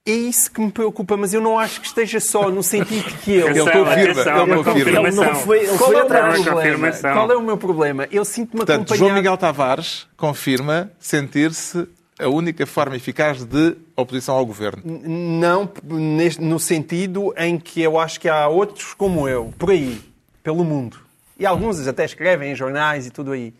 É 0.06 0.12
isso 0.12 0.48
que 0.52 0.60
me 0.60 0.70
preocupa, 0.70 1.16
mas 1.16 1.34
eu 1.34 1.40
não 1.40 1.58
acho 1.58 1.80
que 1.80 1.88
esteja 1.88 2.20
só 2.20 2.48
no 2.48 2.62
sentido 2.62 3.12
que 3.24 3.32
eu. 3.32 3.48
Ele 3.48 3.58
confirma, 3.58 4.22
ele 4.52 4.62
confirma. 4.62 5.08
Ele 5.08 5.16
não 5.16 5.34
foi, 5.34 5.64
ele 5.64 5.78
Qual 5.78 5.92
é, 5.92 6.04
o 6.04 6.08
meu 6.08 6.44
problema? 6.44 6.92
Qual 6.92 7.32
é 7.32 7.36
o 7.36 7.42
meu 7.42 7.56
problema? 7.58 8.08
Eu 8.12 8.24
sinto-me 8.24 8.58
Portanto, 8.58 8.82
acompanhado... 8.82 8.98
João 8.98 9.14
Miguel 9.14 9.36
Tavares 9.36 10.06
confirma 10.16 10.92
sentir-se 11.00 11.88
a 12.20 12.28
única 12.28 12.66
forma 12.66 12.96
eficaz 12.96 13.44
de 13.44 13.76
oposição 13.96 14.36
ao 14.36 14.44
governo. 14.46 14.82
Não 14.84 15.70
neste- 15.84 16.40
no 16.42 16.58
sentido 16.58 17.32
em 17.36 17.58
que 17.58 17.80
eu 17.82 17.98
acho 17.98 18.20
que 18.20 18.28
há 18.28 18.46
outros 18.48 18.94
como 18.94 19.28
eu, 19.28 19.52
por 19.58 19.70
aí, 19.70 20.00
pelo 20.42 20.64
mundo. 20.64 20.98
E 21.38 21.46
alguns 21.46 21.86
até 21.86 22.04
escrevem 22.04 22.52
em 22.52 22.54
jornais 22.54 23.06
e 23.06 23.10
tudo 23.10 23.32
aí. 23.32 23.54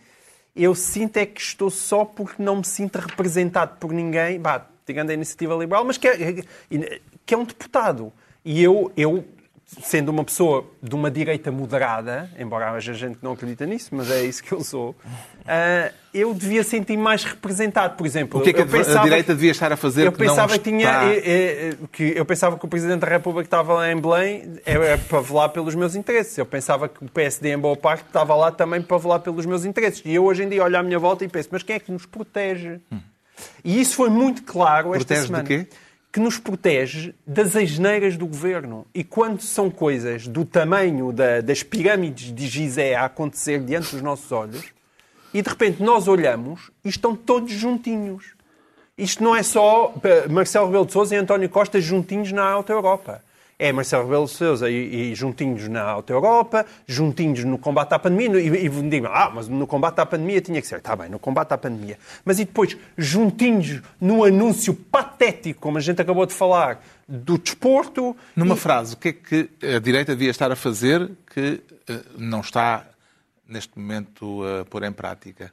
Eu 0.55 0.75
sinto 0.75 1.16
é 1.16 1.25
que 1.27 1.40
estou 1.40 1.70
só 1.70 2.05
porque 2.05 2.42
não 2.42 2.57
me 2.57 2.64
sinto 2.64 2.96
representado 2.99 3.79
por 3.79 3.92
ninguém, 3.92 4.38
bah, 4.38 4.66
tirando 4.85 5.11
a 5.11 5.14
iniciativa 5.14 5.55
liberal, 5.55 5.85
mas 5.85 5.96
que 5.96 6.09
é, 6.09 6.42
que 7.25 7.35
é 7.35 7.38
um 7.38 7.44
deputado. 7.44 8.12
E 8.44 8.62
eu, 8.62 8.90
eu, 8.96 9.25
sendo 9.83 10.09
uma 10.09 10.24
pessoa 10.24 10.64
de 10.83 10.94
uma 10.94 11.11
direita 11.11 11.52
moderada, 11.52 12.28
embora 12.38 12.72
haja 12.72 12.92
gente 12.92 13.18
que 13.18 13.24
não 13.24 13.33
acredita 13.33 13.64
nisso, 13.64 13.90
mas 13.92 14.11
é 14.11 14.24
isso 14.24 14.42
que 14.42 14.52
eu 14.52 14.64
sou, 14.64 14.96
ah, 15.46 15.92
eu 16.12 16.35
devia 16.35 16.64
sentir 16.64 16.96
mais 16.96 17.22
representado. 17.22 17.96
Por 17.96 18.04
exemplo, 18.04 18.40
O 18.40 18.42
que 18.42 18.50
é 18.50 18.52
que 18.52 18.61
eu 18.61 18.98
a 18.98 19.02
direita 19.02 19.33
devia 19.33 19.52
estar 19.52 19.72
a 19.72 19.76
fazer 19.76 20.06
eu 20.06 20.12
que 20.12 20.18
pensava 20.18 20.54
que 20.59 20.70
tinha 20.70 20.85
está? 20.90 21.06
eh, 21.06 21.20
eh, 21.24 21.76
que 21.92 22.02
eu 22.16 22.24
pensava 22.24 22.59
que 22.59 22.64
o 22.64 22.68
presidente 22.68 23.00
da 23.00 23.06
República 23.06 23.42
que 23.42 23.46
estava 23.46 23.74
lá 23.74 23.92
em 23.92 24.00
Belém 24.00 24.54
era 24.66 24.98
para 24.98 25.20
velar 25.20 25.50
pelos 25.50 25.74
meus 25.76 25.94
interesses. 25.94 26.37
Eu 26.37 26.46
pensava 26.46 26.88
que 26.88 27.04
o 27.04 27.09
PSD 27.09 27.52
em 27.52 27.59
boa 27.59 27.76
parte 27.76 28.04
estava 28.06 28.35
lá 28.35 28.50
também 28.50 28.83
para 28.83 28.98
velar 28.98 29.20
pelos 29.20 29.46
meus 29.46 29.64
interesses. 29.64 30.02
E 30.04 30.12
eu 30.14 30.24
hoje 30.24 30.42
em 30.42 30.48
dia 30.48 30.64
olho 30.64 30.78
à 30.78 30.83
minha 30.83 30.98
volta 30.98 31.24
e 31.24 31.28
penso, 31.28 31.48
mas 31.52 31.62
quem 31.62 31.76
é 31.76 31.78
que 31.78 31.92
nos 31.92 32.06
protege? 32.06 32.80
E 33.64 33.80
isso 33.80 33.94
foi 33.94 34.11
muito 34.11 34.42
claro 34.42 34.94
esta 34.94 34.98
Protege 35.06 35.20
de 35.20 35.26
semana. 35.28 35.44
quê? 35.44 35.66
Que 36.12 36.18
nos 36.18 36.38
protege 36.38 37.14
das 37.25 37.55
asneiras 37.55 38.16
do 38.16 38.27
governo. 38.27 38.85
E 38.92 39.05
quando 39.05 39.40
são 39.42 39.70
coisas 39.70 40.27
do 40.27 40.44
tamanho 40.44 41.12
da- 41.12 41.40
das 41.40 41.62
pirâmides 41.62 42.33
de 42.35 42.46
Gizé 42.49 42.96
a 42.96 43.05
acontecer 43.05 43.61
diante 43.61 43.92
dos 43.92 44.03
nossos 44.03 44.33
olhos, 44.33 44.64
e 45.33 45.40
de 45.40 45.49
repente 45.49 45.81
nós 45.83 46.09
olhamos 46.09 46.70
e 46.85 46.88
estão 46.88 47.14
todos 47.14 47.53
juntinhos. 47.53 48.33
Isto 48.99 49.23
não 49.23 49.37
é 49.37 49.42
só 49.44 49.94
eh, 50.03 50.27
Marcelo 50.29 50.66
Rebelo 50.66 50.85
de 50.87 50.92
Sousa 50.92 51.14
e 51.14 51.18
António 51.18 51.49
Costa 51.49 51.81
juntinhos 51.81 52.33
na 52.33 52.42
Alta 52.44 52.73
Europa. 52.73 53.23
É 53.62 53.70
Marcelo 53.73 54.05
Rebelo 54.05 54.25
de 54.25 54.31
Sousa 54.31 54.70
e, 54.70 55.12
e 55.12 55.14
juntinhos 55.14 55.68
na 55.68 55.83
Alta 55.83 56.14
Europa, 56.14 56.64
juntinhos 56.87 57.44
no 57.44 57.59
combate 57.59 57.92
à 57.92 57.99
pandemia. 57.99 58.40
E, 58.40 58.66
e 58.66 58.68
digam, 58.88 59.12
ah, 59.12 59.31
mas 59.35 59.49
no 59.49 59.66
combate 59.66 60.01
à 60.01 60.07
pandemia 60.07 60.40
tinha 60.40 60.62
que 60.62 60.66
ser. 60.66 60.79
Está 60.79 60.96
bem, 60.96 61.11
no 61.11 61.18
combate 61.18 61.53
à 61.53 61.59
pandemia. 61.59 61.99
Mas 62.25 62.38
e 62.38 62.46
depois, 62.46 62.75
juntinhos 62.96 63.83
no 64.01 64.25
anúncio 64.25 64.73
patético, 64.73 65.61
como 65.61 65.77
a 65.77 65.81
gente 65.83 66.01
acabou 66.01 66.25
de 66.25 66.33
falar, 66.33 66.83
do 67.07 67.37
desporto. 67.37 68.16
Numa 68.35 68.55
e- 68.55 68.59
frase, 68.59 68.94
o 68.94 68.96
que 68.96 69.09
é 69.09 69.12
que 69.12 69.51
a 69.77 69.79
direita 69.79 70.14
devia 70.14 70.31
estar 70.31 70.51
a 70.51 70.57
fazer 70.57 71.11
que 71.35 71.61
eh, 71.87 72.01
não 72.16 72.40
está, 72.40 72.87
neste 73.46 73.79
momento, 73.79 74.42
a 74.42 74.64
pôr 74.64 74.85
em 74.85 74.92
prática? 74.92 75.53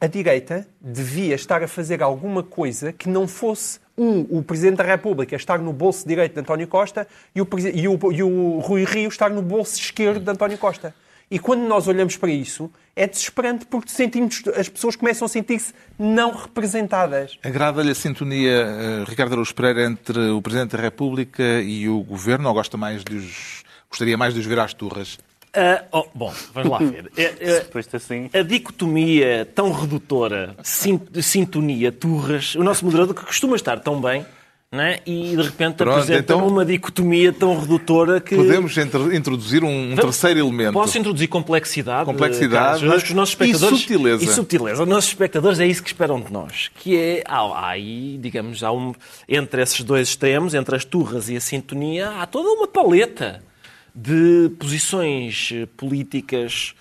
A 0.00 0.06
direita 0.06 0.66
devia 0.80 1.34
estar 1.34 1.60
a 1.62 1.66
fazer 1.66 2.00
alguma 2.00 2.40
coisa 2.42 2.92
que 2.92 3.08
não 3.08 3.26
fosse 3.26 3.80
um, 3.98 4.20
o 4.38 4.42
Presidente 4.42 4.76
da 4.76 4.84
República 4.84 5.34
estar 5.34 5.58
no 5.58 5.72
bolso 5.72 6.06
direito 6.06 6.34
de 6.34 6.40
António 6.40 6.68
Costa 6.68 7.08
e 7.34 7.40
o, 7.40 7.48
e 7.74 7.88
o- 7.88 8.12
e 8.12 8.22
o 8.22 8.58
Rui 8.60 8.84
Rio 8.84 9.08
estar 9.08 9.28
no 9.30 9.42
bolso 9.42 9.76
esquerdo 9.76 10.22
de 10.22 10.30
António 10.30 10.56
Costa. 10.56 10.94
E 11.28 11.40
quando 11.40 11.62
nós 11.62 11.88
olhamos 11.88 12.16
para 12.16 12.30
isso, 12.30 12.70
é 12.94 13.08
desesperante 13.08 13.66
porque 13.66 13.90
sentimos, 13.90 14.40
as 14.56 14.68
pessoas 14.68 14.94
começam 14.94 15.26
a 15.26 15.28
sentir-se 15.28 15.72
não 15.98 16.30
representadas. 16.32 17.36
Agrada-lhe 17.42 17.90
a 17.90 17.94
sintonia, 17.96 18.52
eh, 18.52 19.04
Ricardo 19.08 19.32
Araújo 19.32 19.52
Pereira, 19.52 19.82
entre 19.84 20.16
o 20.30 20.40
Presidente 20.40 20.76
da 20.76 20.82
República 20.82 21.42
e 21.62 21.88
o 21.88 22.00
Governo, 22.04 22.46
ou 22.48 22.54
gosta 22.54 22.76
mais 22.76 23.02
de 23.02 23.16
os... 23.16 23.64
gostaria 23.90 24.16
mais 24.16 24.32
de 24.34 24.38
os 24.38 24.46
ver 24.46 24.60
às 24.60 24.72
turras? 24.72 25.18
Ah, 25.56 25.84
oh, 25.90 26.04
bom, 26.14 26.32
vamos 26.52 26.70
lá 26.70 26.78
ver. 26.78 27.10
Depois 27.16 27.88
assim. 27.94 28.28
a 28.34 28.42
dicotomia 28.42 29.48
tão 29.54 29.72
redutora, 29.72 30.54
sin- 30.62 31.00
de 31.10 31.22
sintonia, 31.22 31.90
turras, 31.90 32.54
o 32.54 32.62
nosso 32.62 32.84
moderador 32.84 33.14
que 33.14 33.24
costuma 33.24 33.56
estar 33.56 33.80
tão 33.80 34.00
bem, 34.00 34.26
não 34.70 34.82
é? 34.82 35.00
e 35.06 35.34
de 35.34 35.42
repente 35.42 35.76
Pronto, 35.76 35.92
apresenta 35.92 36.34
então- 36.34 36.46
uma 36.46 36.64
dicotomia 36.64 37.32
tão 37.32 37.58
redutora 37.58 38.20
que. 38.20 38.36
Podemos 38.36 38.76
introduzir 38.76 39.64
um, 39.64 39.92
um 39.92 39.96
terceiro 39.96 40.40
elemento. 40.40 40.72
Posso 40.74 40.98
introduzir 40.98 41.28
complexidade? 41.28 42.04
Complexidade 42.04 42.80
Carlos? 42.82 43.02
Os 43.04 43.10
nossos 43.12 43.32
e 43.32 43.36
espectadores... 43.36 43.78
subtileza. 43.78 44.24
E 44.24 44.26
subtileza. 44.26 44.82
Os 44.82 44.88
nossos 44.88 45.08
espectadores 45.10 45.58
é 45.60 45.66
isso 45.66 45.82
que 45.82 45.88
esperam 45.88 46.20
de 46.20 46.30
nós. 46.30 46.70
Que 46.74 46.96
é, 46.98 47.22
há, 47.24 47.38
há 47.40 47.68
aí, 47.70 48.18
digamos, 48.20 48.62
há 48.62 48.70
um, 48.72 48.92
entre 49.28 49.62
esses 49.62 49.82
dois 49.82 50.08
extremos, 50.08 50.52
entre 50.52 50.76
as 50.76 50.84
turras 50.84 51.30
e 51.30 51.36
a 51.36 51.40
sintonia, 51.40 52.10
há 52.10 52.26
toda 52.26 52.48
uma 52.50 52.66
paleta 52.66 53.42
de 53.96 54.50
posições 54.58 55.50
eh, 55.54 55.66
políticas 55.74 56.74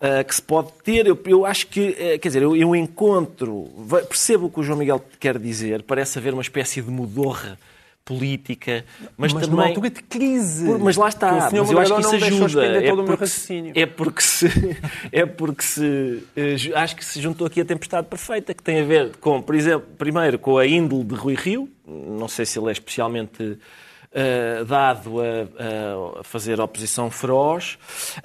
eh, 0.00 0.24
que 0.24 0.34
se 0.34 0.40
pode 0.40 0.72
ter. 0.82 1.06
Eu, 1.06 1.18
eu 1.26 1.44
acho 1.44 1.66
que, 1.66 1.94
eh, 1.98 2.18
quer 2.18 2.28
dizer, 2.28 2.42
eu, 2.42 2.56
eu 2.56 2.74
encontro, 2.74 3.68
percebo 4.08 4.46
o 4.46 4.50
que 4.50 4.60
o 4.60 4.62
João 4.62 4.78
Miguel 4.78 5.04
quer 5.20 5.38
dizer, 5.38 5.82
parece 5.82 6.18
haver 6.18 6.32
uma 6.32 6.42
espécie 6.42 6.80
de 6.80 6.90
mudorra 6.90 7.58
política, 8.04 8.84
mas, 9.16 9.32
Mas, 9.32 9.42
também... 9.42 9.50
numa 9.50 9.66
altura 9.68 9.90
de 9.90 10.02
crise. 10.02 10.66
Por- 10.66 10.78
mas 10.78 10.96
lá 10.96 11.08
está, 11.08 11.50
mas 11.50 11.70
eu 11.70 11.78
acho 11.78 11.94
que 11.94 12.00
isso 12.00 12.44
ajuda. 12.44 12.66
É 12.66 12.88
todo 12.88 12.98
o 13.00 13.02
meu 13.02 13.16
porque, 13.16 13.72
é 13.74 13.86
porque 13.86 14.22
se. 14.22 14.46
É 15.12 15.26
porque 15.26 15.62
se. 15.62 16.22
Acho 16.74 16.96
que 16.96 17.04
se 17.04 17.20
juntou 17.20 17.46
aqui 17.46 17.60
a 17.60 17.64
tempestade 17.64 18.06
perfeita, 18.06 18.52
que 18.52 18.62
tem 18.62 18.80
a 18.80 18.84
ver 18.84 19.16
com, 19.16 19.40
por 19.40 19.54
exemplo, 19.54 19.86
primeiro 19.96 20.38
com 20.38 20.58
a 20.58 20.66
índole 20.66 21.04
de 21.04 21.14
Rui 21.14 21.34
Rio. 21.34 21.68
Não 21.86 22.28
sei 22.28 22.44
se 22.44 22.58
ele 22.58 22.68
é 22.68 22.72
especialmente 22.72 23.58
eh, 24.14 24.62
dado 24.64 25.20
a, 25.20 26.20
a 26.20 26.22
fazer 26.24 26.60
oposição 26.60 27.10
feroz. 27.10 27.76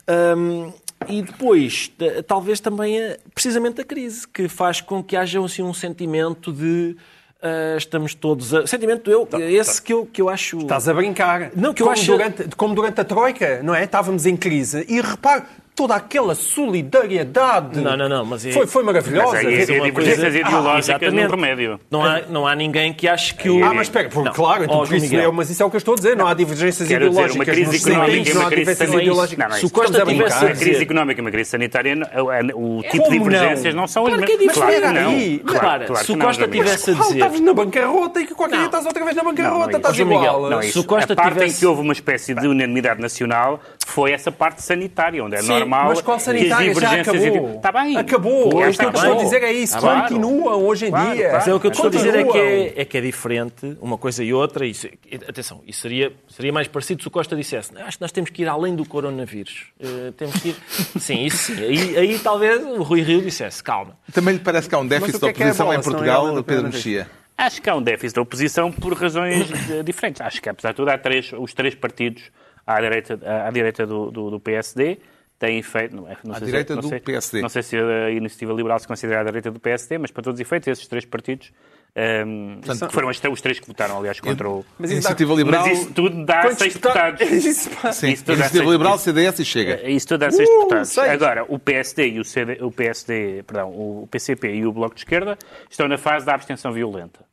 Ahm, 0.08 0.72
e 1.08 1.22
depois, 1.22 1.92
talvez 2.28 2.60
também, 2.60 3.02
a- 3.02 3.18
precisamente 3.34 3.82
a 3.82 3.84
crise, 3.86 4.28
que 4.28 4.48
faz 4.48 4.82
com 4.82 5.04
que 5.04 5.16
haja 5.16 5.44
assim, 5.44 5.64
um 5.64 5.74
sentimento 5.74 6.52
de. 6.52 6.96
ah, 7.42 7.76
estamos 7.78 8.14
todos 8.14 8.54
a. 8.54 8.68
Sentimento 8.68 9.10
eu, 9.10 9.28
esse 9.50 9.82
que 9.82 9.94
eu, 9.94 10.06
que 10.06 10.22
eu 10.22 10.30
acho. 10.30 10.58
Tá, 10.58 10.64
Estás 10.64 10.90
a 10.90 10.94
brincar. 10.94 11.52
Não, 11.56 11.74
que 11.74 11.82
eu 11.82 11.88
como, 11.88 11.98
acho- 11.98 12.12
durante, 12.12 12.44
como 12.56 12.76
durante 12.76 13.02
a 13.02 13.06
Troika, 13.06 13.64
não 13.64 13.74
é? 13.74 13.86
Estávamos 13.86 14.26
em 14.26 14.36
crise. 14.38 14.86
E 14.90 15.00
repare, 15.02 15.44
toda 15.80 15.96
aquela 15.96 16.36
solidariedade. 16.36 17.80
Não, 17.80 17.96
não, 17.96 18.10
não, 18.10 18.26
mas 18.26 18.46
é- 18.46 18.52
foi, 18.52 18.68
foi 18.68 18.84
maravilhosa. 18.84 19.32
Mas 19.34 19.46
aí 19.46 19.58
dizer, 19.60 19.74
é 19.76 19.78
uma 19.78 19.86
divergências 19.86 20.24
coisa- 20.34 20.40
ideológicas 20.40 21.02
Ah, 21.02 21.12
no 21.16 21.30
remédio. 21.30 21.80
Não 21.90 22.04
há, 22.04 22.22
não 22.30 22.46
há 22.48 22.54
ninguém 22.54 22.92
que 22.94 23.08
ache 23.08 23.34
que 23.34 23.50
o. 23.50 23.64
Ah, 23.64 23.74
mas 23.74 23.88
espera, 23.88 24.10
por- 24.10 24.26
Não. 24.26 24.34
claro, 24.34 24.66
então 24.66 24.86
João 24.86 24.98
isso, 24.98 25.06
Miguel. 25.10 25.30
é, 25.30 25.32
mas 25.34 25.50
isso 25.50 25.64
é 25.64 25.66
o 25.66 25.70
que 25.70 25.76
eu 25.76 25.78
estou 25.78 25.94
a 25.94 25.98
dizer, 25.98 26.18
não 26.18 26.28
há 26.28 26.34
divergências 26.34 26.86
Quero 26.86 27.08
dizer, 27.10 27.22
ideológicas. 27.22 27.36
uma 27.36 27.46
crise 27.46 27.90
económica 27.90 28.30
e 28.30 28.34
não 28.34 28.42
uma 28.42 28.48
há 28.48 28.52
crise 28.52 28.72
divergências 28.72 29.02
ideológicas. 29.02 29.38
Não, 29.40 29.50
não, 29.50 29.56
Se 29.56 29.64
o 29.64 29.66
isso 29.68 29.74
Costa 29.74 29.98
a 30.04 30.06
tivesse 30.06 30.40
brincar. 30.40 30.52
A 30.52 30.56
crise 30.56 30.84
económica 30.84 31.20
e 31.20 31.24
uma 31.24 31.32
crise 31.32 31.50
sanitária, 31.50 31.96
o, 31.96 32.82
tipo 32.84 32.98
Como 32.98 33.10
de 33.12 33.18
não? 33.20 33.24
divergências 33.24 33.74
não, 33.74 33.88
são 33.88 34.04
Claro 34.04 34.22
as 34.24 34.30
é 34.30 34.36
mesmas. 34.38 34.54
Claro 34.58 34.94
não. 34.94 35.60
Claro, 35.60 35.96
se 36.06 36.12
o 36.12 36.16
não, 36.18 36.26
Costa 36.26 36.48
tivesse 36.48 36.92
a 36.92 36.94
dizer. 36.94 37.14
estavas 37.14 37.40
na 37.40 37.54
bancarrota 37.54 38.20
e 38.22 38.26
que 38.28 38.36
qualquer 38.36 38.56
Não. 38.56 38.60
dia 38.64 38.66
estás 38.68 38.86
outra 38.86 39.04
vez 39.06 39.16
na 39.16 39.24
Não, 39.24 39.32
bancarrota, 39.32 39.66
não 39.68 39.74
é 39.74 39.78
estás 39.78 40.00
igual. 40.00 40.50
Não, 40.50 40.62
Se 40.62 40.78
o 40.80 40.84
Costa 40.84 41.14
a 41.14 41.16
parte 41.16 41.30
em 41.30 41.34
tivesse- 41.36 41.60
que 41.60 41.66
houve 41.66 41.82
uma 41.82 41.94
espécie 41.94 42.34
de 42.34 42.48
unanimidade 42.48 43.02
nacional 43.02 43.62
foi 43.88 44.12
essa 44.12 44.32
parte 44.32 44.62
sanitária, 44.62 45.24
onde 45.24 45.36
é 45.36 45.42
normal 45.42 45.69
normal 45.70 45.90
Mas 45.90 46.02
qual 46.02 46.20
sanitária 46.20 46.74
já 46.74 47.02
acabou? 47.02 47.56
Está 47.56 47.72
bem. 47.72 47.98
Acabou. 47.98 48.64
É 48.64 48.70
está 48.70 48.90
aquilo 48.90 48.92
que 48.92 48.98
eu 48.98 49.12
estou 49.12 49.20
a 49.20 49.24
dizer 49.24 49.44
é 49.44 49.54
isso. 49.54 49.78
Claro. 49.78 50.02
Continuam 50.02 50.64
hoje 50.66 50.86
em 50.88 50.90
Claro, 50.90 51.16
dia. 51.16 51.30
claro. 51.30 51.38
Mas 51.38 51.48
é 51.48 51.54
o 51.54 51.60
que 51.60 51.68
eu 51.68 51.72
estou 51.72 51.88
a 51.88 51.90
dizer 51.90 52.16
é 52.16 52.24
que, 52.24 52.38
é, 52.38 52.82
é 52.82 52.86
que 52.86 52.98
é 52.98 53.02
diferente 53.02 53.78
uma 53.80 53.98
coisa 53.98 54.24
e 54.24 54.34
outra. 54.34 54.66
Isso, 54.66 54.88
atenção, 55.28 55.62
isso 55.66 55.82
seria, 55.82 56.12
seria 56.28 56.52
mais 56.52 56.68
parecido 56.68 57.02
se 57.02 57.08
o 57.08 57.12
Costa 57.12 57.36
dissesse 57.36 57.72
acho 57.78 57.98
que 57.98 58.02
nós 58.02 58.12
temos 58.12 58.30
que 58.30 58.42
ir 58.42 58.48
além 58.48 58.76
do 58.76 58.86
coronavírus. 58.86 59.68
Eh, 59.80 60.12
temos 60.18 60.36
que 60.42 60.50
ir... 60.50 60.56
Sim, 61.00 61.24
isso 61.24 61.54
sim. 61.54 61.64
Aí, 61.64 61.98
aí 61.98 62.20
talvez 62.20 62.64
o 62.64 62.84
Rui 62.84 63.02
Rio 63.02 63.22
dissesse 63.22 63.64
calma. 63.64 63.98
Também 64.12 64.36
lhe 64.36 64.40
parece 64.40 64.68
que 64.68 64.76
há 64.76 64.80
um 64.80 64.88
déficit 64.88 65.18
o 65.18 65.20
que 65.20 65.34
de 65.34 65.44
é 65.44 65.46
é 65.46 65.48
oposição 65.48 65.66
bola, 65.66 65.76
em 65.76 65.80
é 65.80 65.84
Portugal, 65.84 66.44
Pedro? 66.44 66.64
Mexia? 66.64 67.08
Acho 67.38 67.62
que 67.62 67.70
há 67.70 67.76
um 67.76 67.82
déficit 67.82 68.16
da 68.16 68.22
oposição 68.22 68.72
por 68.72 68.94
razões 68.94 69.50
eh, 69.72 69.84
diferentes. 69.84 70.22
Acho 70.22 70.42
que, 70.42 70.50
apesar 70.50 70.72
de 70.72 70.76
tudo, 70.76 70.90
há 70.90 70.98
três, 70.98 71.32
os 71.38 71.54
três 71.54 71.76
partidos 71.76 72.24
à 72.66 72.80
direita, 72.82 73.20
à 73.48 73.50
direita 73.50 73.86
do, 73.86 74.12
do, 74.12 74.30
do 74.32 74.40
PSD 74.40 75.00
têm 75.40 75.64
feito... 75.64 75.96
Não, 75.96 76.08
é- 76.08 76.18
não 76.24 76.36
À 76.36 76.38
sei 76.38 76.46
direita 76.48 76.74
se, 76.74 76.76
não 76.76 76.82
do 76.84 76.90
sei, 76.90 77.00
PSD. 77.00 77.42
Não 77.42 77.50
sei 77.50 77.64
se 77.64 77.78
a 77.78 78.12
Iniciativa 78.12 78.54
Liberal 78.54 78.78
se 78.80 78.88
considera 78.88 79.22
à 79.22 79.24
direita 79.24 79.50
do 79.50 79.60
PSD, 79.60 79.98
mas 79.98 80.12
para 80.12 80.22
todos 80.22 80.38
os 80.38 80.42
efeitos, 80.42 80.68
esses 80.68 80.86
três 80.88 81.06
partidos... 81.06 81.52
ehm, 81.96 82.60
que 82.62 82.94
foram 82.94 83.10
os, 83.10 83.20
os 83.32 83.42
três 83.42 83.60
que 83.60 83.66
votaram, 83.68 83.98
aliás, 83.98 84.20
contra 84.20 84.48
o... 84.50 84.64
Mas 84.78 84.92
A 84.92 84.94
isso 84.94 85.02
dá- 85.04 85.10
Iniciativa 85.10 85.34
Liberal, 85.34 85.66
Mas 85.68 85.80
isso 85.80 85.94
tudo 85.94 86.26
dá 86.26 86.42
seis 86.54 86.74
deputados? 86.74 87.20
deputados. 87.20 87.46
Isso 87.46 87.70
sim, 87.94 88.12
isso 88.12 88.26
tudo 88.26 88.38
dá 88.38 88.44
Iniciativa 88.46 88.50
seis- 88.64 88.70
Liberal, 88.72 88.96
isso- 88.96 89.04
CDS 89.06 89.40
e 89.40 89.46
Chega. 89.46 89.80
É 89.82 89.90
Isso 89.92 90.08
tudo 90.08 90.20
dá 90.20 90.32
seis 90.32 90.48
Uh, 90.50 90.54
deputados. 90.60 90.90
seis. 90.90 91.10
Agora, 91.10 91.46
o 91.48 91.58
PSD 91.58 92.08
e 92.10 92.20
o, 92.20 92.26
CD, 92.26 92.58
o 92.62 92.72
PSD, 92.72 93.44
perdão, 93.44 93.70
o 93.70 94.08
PCP 94.12 94.54
e 94.56 94.66
o 94.66 94.72
Bloco 94.72 94.94
de 94.94 95.02
Esquerda 95.02 95.38
estão 95.70 95.88
na 95.88 95.98
fase 95.98 96.26
da 96.26 96.36
abstenção 96.36 96.72
violenta. 96.72 97.28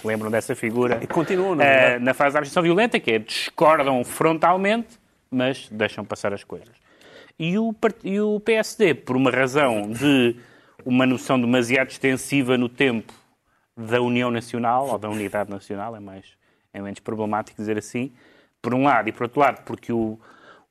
Se 0.00 0.06
lembram 0.06 0.30
dessa 0.30 0.54
figura? 0.54 0.98
E 1.02 1.06
continuam, 1.06 1.54
na 1.56 1.64
Eh, 1.64 1.80
verdade. 1.80 2.04
na 2.04 2.14
fase 2.14 2.34
da 2.34 2.38
abstenção 2.40 2.62
violenta, 2.62 3.00
que 3.00 3.10
é 3.10 3.18
discordam 3.18 4.04
frontalmente, 4.04 4.98
mas 5.30 5.68
deixam 5.70 6.04
passar 6.04 6.32
as 6.32 6.44
coisas. 6.44 6.68
E 7.38 7.58
o, 7.58 7.74
e 8.04 8.20
o 8.20 8.38
PSD, 8.40 8.94
por 8.94 9.16
uma 9.16 9.30
razão 9.30 9.90
de 9.90 10.36
uma 10.84 11.04
noção 11.06 11.40
demasiado 11.40 11.90
extensiva 11.90 12.56
no 12.56 12.68
tempo 12.68 13.12
da 13.76 14.00
União 14.00 14.30
Nacional, 14.30 14.88
ou 14.88 14.98
da 14.98 15.08
Unidade 15.08 15.50
Nacional, 15.50 15.96
é, 15.96 16.00
mais, 16.00 16.24
é 16.72 16.80
menos 16.80 17.00
problemático 17.00 17.56
dizer 17.60 17.76
assim, 17.76 18.12
por 18.62 18.72
um 18.74 18.84
lado, 18.84 19.08
e 19.08 19.12
por 19.12 19.24
outro 19.24 19.40
lado, 19.40 19.64
porque 19.64 19.92
o, 19.92 20.18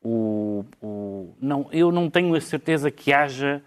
o, 0.01 0.65
o- 0.81 1.35
não, 1.41 1.67
eu 1.71 1.91
não 1.91 2.09
tenho 2.09 2.33
a 2.33 2.39
certeza 2.41 2.89
que 2.89 3.11
haja 3.11 3.61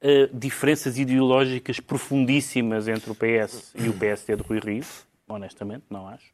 eh, 0.00 0.30
diferenças 0.32 0.98
ideológicas 0.98 1.78
profundíssimas 1.78 2.88
entre 2.88 3.10
o 3.10 3.14
PS 3.14 3.74
e 3.74 3.88
o 3.88 3.92
PSD 3.92 4.36
do 4.36 4.44
Rui 4.44 4.60
Rio, 4.60 4.82
honestamente, 5.28 5.84
não 5.90 6.08
acho. 6.08 6.24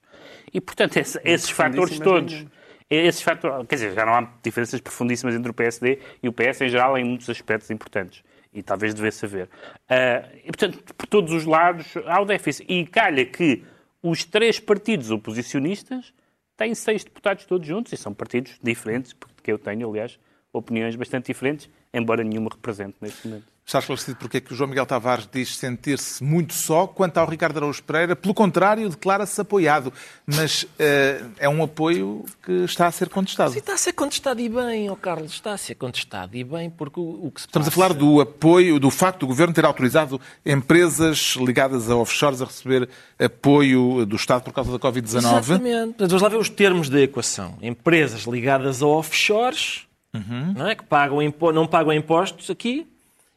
E, 0.55 0.61
portanto, 0.61 0.97
esse- 0.99 1.21
esses 1.25 1.51
fatores 1.51 1.99
todos, 2.05 2.47
esses 2.89 3.23
fatores, 3.23 3.67
quer 3.67 3.75
dizer, 3.75 3.95
já 3.95 4.07
não 4.07 4.15
há 4.15 4.31
diferenças 4.43 4.81
profundíssimas 4.81 5.35
entre 5.35 5.51
o 5.51 5.55
PSD 5.55 5.99
e 6.23 6.29
o 6.29 6.33
PS 6.33 6.61
em 6.63 6.69
geral 6.69 6.97
em 6.97 7.05
muitos 7.05 7.29
aspectos 7.29 7.71
importantes. 7.71 8.23
E 8.53 8.63
talvez 8.63 8.95
devesse 8.95 9.25
haver. 9.27 9.49
Ah, 9.89 10.29
e, 10.37 10.47
portanto, 10.47 10.95
por 10.95 11.07
todos 11.07 11.33
os 11.33 11.45
lados 11.45 11.95
há 12.07 12.21
o 12.21 12.25
déficit. 12.25 12.65
E 12.73 12.87
calha 12.87 13.25
que 13.27 13.65
os 14.03 14.25
três 14.25 14.59
partidos 14.59 15.11
oposicionistas 15.11 16.15
têm 16.57 16.75
seis 16.75 17.05
deputados 17.05 17.45
todos 17.45 17.67
juntos 17.67 17.93
e 17.93 17.97
são 17.97 18.15
partidos 18.15 18.59
diferentes, 18.63 19.13
porque 19.13 19.53
eu 19.53 19.59
tenho, 19.59 19.89
aliás, 19.91 20.19
opiniões 20.53 20.97
bastante 20.97 21.27
diferentes, 21.27 21.69
embora 21.93 22.25
nenhuma 22.25 22.49
represente 22.51 22.97
neste 23.01 23.29
momento. 23.29 23.56
Está 23.67 23.81
esclarecido 23.81 24.17
porque 24.19 24.37
é 24.37 24.41
que 24.41 24.53
o 24.53 24.57
João 24.57 24.69
Miguel 24.71 24.87
Tavares 24.87 25.29
diz 25.33 25.57
sentir-se 25.57 26.23
muito 26.23 26.55
só, 26.55 26.87
quanto 26.87 27.19
ao 27.19 27.27
Ricardo 27.29 27.57
Araújo 27.57 27.83
Pereira, 27.83 28.15
pelo 28.15 28.33
contrário, 28.33 28.89
declara-se 28.89 29.41
apoiado. 29.41 29.93
Mas 30.25 30.65
eh, 30.79 31.21
é 31.37 31.49
um 31.49 31.61
apoio 31.65 32.25
que 32.45 32.53
está 32.63 32.87
a 32.87 32.93
ser 32.93 33.09
contestado. 33.09 33.51
Sim, 33.53 33.59
está 33.59 33.75
a 33.75 33.77
ser 33.77 33.93
contestado 33.95 34.41
e 34.41 34.49
bem, 34.49 34.89
ó 34.89 34.95
Carlos, 34.95 35.33
está 35.33 35.53
a 35.53 35.57
ser 35.59 35.75
contestado 35.75 36.37
e 36.37 36.45
bem, 36.45 36.71
porque 36.71 37.01
o, 37.01 37.27
o 37.27 37.33
que 37.33 37.41
se 37.41 37.49
Estamos 37.49 37.67
a 37.67 37.71
passa- 37.73 37.81
falar 37.89 37.93
do 37.93 38.21
apoio, 38.21 38.79
do 38.79 38.89
facto 38.89 39.19
do 39.21 39.27
Governo 39.27 39.53
ter 39.53 39.65
autorizado 39.65 40.21
empresas 40.45 41.35
ligadas 41.37 41.91
a 41.91 41.97
offshores 41.97 42.41
a 42.41 42.45
receber 42.45 42.89
apoio 43.19 44.07
do 44.07 44.15
Estado 44.15 44.45
por 44.45 44.53
causa 44.53 44.71
da 44.71 44.79
Covid-19. 44.79 45.39
Exatamente. 45.41 45.95
Vamos 45.99 46.23
lá 46.23 46.29
ver 46.29 46.37
os 46.39 46.49
termos 46.49 46.89
da 46.89 47.01
equação. 47.01 47.59
Empresas 47.61 48.23
ligadas 48.23 48.81
a 48.81 48.87
offshores, 48.87 49.83
Uhum. 50.15 50.55
não 50.57 50.69
é? 50.69 50.75
que 50.77 50.85
pagam 50.85 51.19
não 51.53 51.67
pagam 51.67 51.93
impostos 51.93 52.49
aqui, 52.49 52.87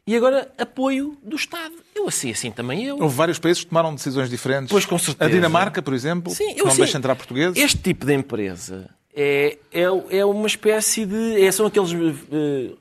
e 0.06 0.16
agora 0.16 0.50
apoio 0.58 1.16
do 1.22 1.36
Estado. 1.36 1.74
Eu 1.94 2.08
assim, 2.08 2.30
assim 2.30 2.50
também 2.50 2.84
eu. 2.84 2.98
Houve 2.98 3.14
vários 3.14 3.38
países 3.38 3.62
que 3.62 3.68
tomaram 3.70 3.94
decisões 3.94 4.28
diferentes. 4.30 4.70
Pois, 4.70 4.84
com 4.86 4.98
certeza. 4.98 5.30
A 5.30 5.32
Dinamarca, 5.32 5.80
por 5.82 5.94
exemplo, 5.94 6.32
Sim, 6.32 6.54
que 6.54 6.60
eu 6.60 6.64
não 6.64 6.72
assim, 6.72 6.82
deixa 6.82 6.98
entrar 6.98 7.14
portugueses. 7.16 7.56
Este 7.62 7.78
tipo 7.78 8.06
de 8.06 8.14
empresa 8.14 8.88
é, 9.14 9.58
é, 9.72 9.82
é 10.18 10.24
uma 10.24 10.46
espécie 10.46 11.04
de. 11.06 11.42
é- 11.44 11.52
são 11.52 11.66
aqueles. 11.66 11.90
eh, 11.92 12.72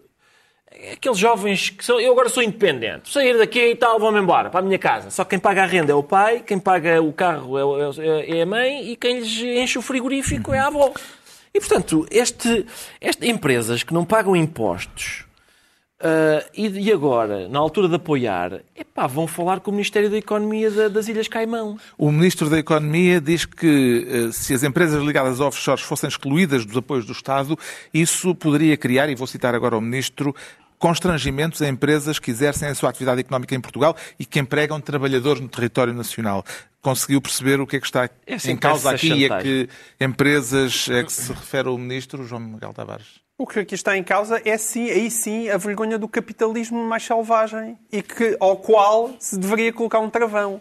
aqueles 0.93 1.17
jovens 1.17 1.69
que 1.69 1.83
são. 1.83 1.99
Eu 1.99 2.11
agora 2.13 2.29
sou 2.29 2.41
independente. 2.41 3.11
Sair 3.11 3.37
daqui 3.37 3.59
e 3.71 3.75
tal, 3.75 3.99
vou-me 3.99 4.19
embora 4.19 4.49
para 4.49 4.59
a 4.61 4.63
minha 4.63 4.79
casa. 4.79 5.09
Só 5.09 5.25
quem 5.25 5.37
paga 5.39 5.63
a 5.63 5.65
renda 5.65 5.91
é 5.91 5.95
o 5.95 6.03
pai, 6.03 6.41
quem 6.45 6.57
paga 6.59 7.01
o 7.01 7.11
carro 7.11 7.57
é, 7.57 7.65
o- 7.65 8.01
é- 8.01 8.37
é 8.37 8.41
a 8.41 8.45
mãe 8.45 8.91
e 8.91 8.95
quem 8.95 9.19
lhes 9.19 9.37
enche 9.39 9.77
o 9.77 9.81
frigorífico 9.81 10.53
é 10.53 10.59
a 10.59 10.67
avó. 10.67 10.91
E 11.53 11.59
portanto, 11.59 12.07
este, 12.11 12.65
este, 13.01 13.27
empresas 13.27 13.81
que 13.83 13.93
não 13.93 14.05
pagam 14.05 14.35
impostos. 14.35 15.25
Ah, 16.01 16.45
e, 16.55 16.67
e 16.67 16.91
agora, 16.91 17.47
na 17.49 17.59
altura 17.59 17.87
de 17.89 17.95
apoiar, 17.95 18.61
epá, 18.75 19.05
vão 19.07 19.27
falar 19.27 19.59
com 19.59 19.71
o 19.71 19.73
Ministério 19.73 20.09
da 20.09 20.17
Economia 20.17 20.71
da- 20.71 20.87
das 20.87 21.07
Ilhas 21.07 21.27
Caimão. 21.27 21.77
O 21.97 22.11
Ministro 22.11 22.49
da 22.49 22.57
Economia 22.57 23.19
diz 23.19 23.45
que 23.45 24.07
eh, 24.09 24.31
se 24.31 24.53
as 24.53 24.63
empresas 24.63 25.03
ligadas 25.03 25.41
a 25.41 25.45
offshores 25.45 25.83
fossem 25.83 26.07
excluídas 26.07 26.65
dos 26.65 26.77
apoios 26.77 27.05
do 27.05 27.11
Estado, 27.11 27.57
isso 27.93 28.33
poderia 28.35 28.77
criar, 28.77 29.09
e 29.09 29.15
vou 29.15 29.27
citar 29.27 29.53
agora 29.53 29.75
o 29.77 29.81
Ministro, 29.81 30.33
constrangimentos 30.77 31.61
a 31.61 31.67
empresas 31.67 32.19
que 32.19 32.31
exercem 32.31 32.69
a 32.69 32.73
sua 32.75 32.89
atividade 32.89 33.19
económica 33.19 33.53
em 33.53 33.59
Portugal 33.59 33.93
e 34.17 34.25
que 34.25 34.39
empregam 34.39 34.79
trabalhadores 34.79 35.41
no 35.41 35.49
território 35.49 35.93
nacional. 35.93 36.43
Conseguiu 36.81 37.19
perceber 37.21 37.59
o 37.59 37.67
que 37.67 37.75
é 37.75 37.79
que 37.81 37.85
está 37.85 38.09
É 38.25 38.35
assim 38.35 38.51
em 38.51 38.55
causa 38.57 38.91
aqui 38.91 39.13
e 39.13 39.25
a 39.29 39.41
que 39.41 39.67
empresas 39.99 40.87
é 40.89 41.03
que 41.03 41.11
se 41.11 41.33
refere 41.33 41.67
o 41.67 41.77
Ministro, 41.77 42.23
João 42.25 42.39
Miguel 42.39 42.73
Tavares? 42.73 43.19
O 43.41 43.47
que 43.47 43.57
aqui 43.57 43.73
está 43.73 43.95
em 43.95 44.03
causa 44.03 44.41
é 44.43 44.57
sim, 44.57 44.89
aí 44.89 45.09
sim 45.09 45.49
a 45.49 45.55
vergonha 45.55 45.97
do 45.97 46.09
capitalismo 46.09 46.83
mais 46.83 47.03
selvagem 47.03 47.79
e 47.89 48.01
que, 48.01 48.35
ao 48.37 48.57
qual 48.57 49.11
se 49.17 49.37
deveria 49.39 49.71
colocar 49.71 49.99
um 49.99 50.09
travão. 50.09 50.59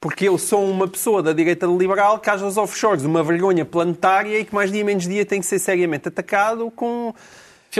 Porque 0.00 0.26
eu 0.26 0.38
sou 0.38 0.64
uma 0.64 0.88
pessoa 0.88 1.22
da 1.22 1.34
direita 1.34 1.66
liberal 1.66 2.18
que 2.18 2.30
haja 2.30 2.46
os 2.46 2.56
offshores 2.56 3.04
uma 3.04 3.22
vergonha 3.22 3.66
planetária 3.66 4.40
e 4.40 4.46
que 4.46 4.54
mais 4.54 4.72
dia 4.72 4.82
menos 4.82 5.06
dia 5.06 5.26
tem 5.26 5.40
que 5.40 5.46
ser 5.46 5.58
seriamente 5.58 6.08
atacado 6.08 6.70
com... 6.70 7.14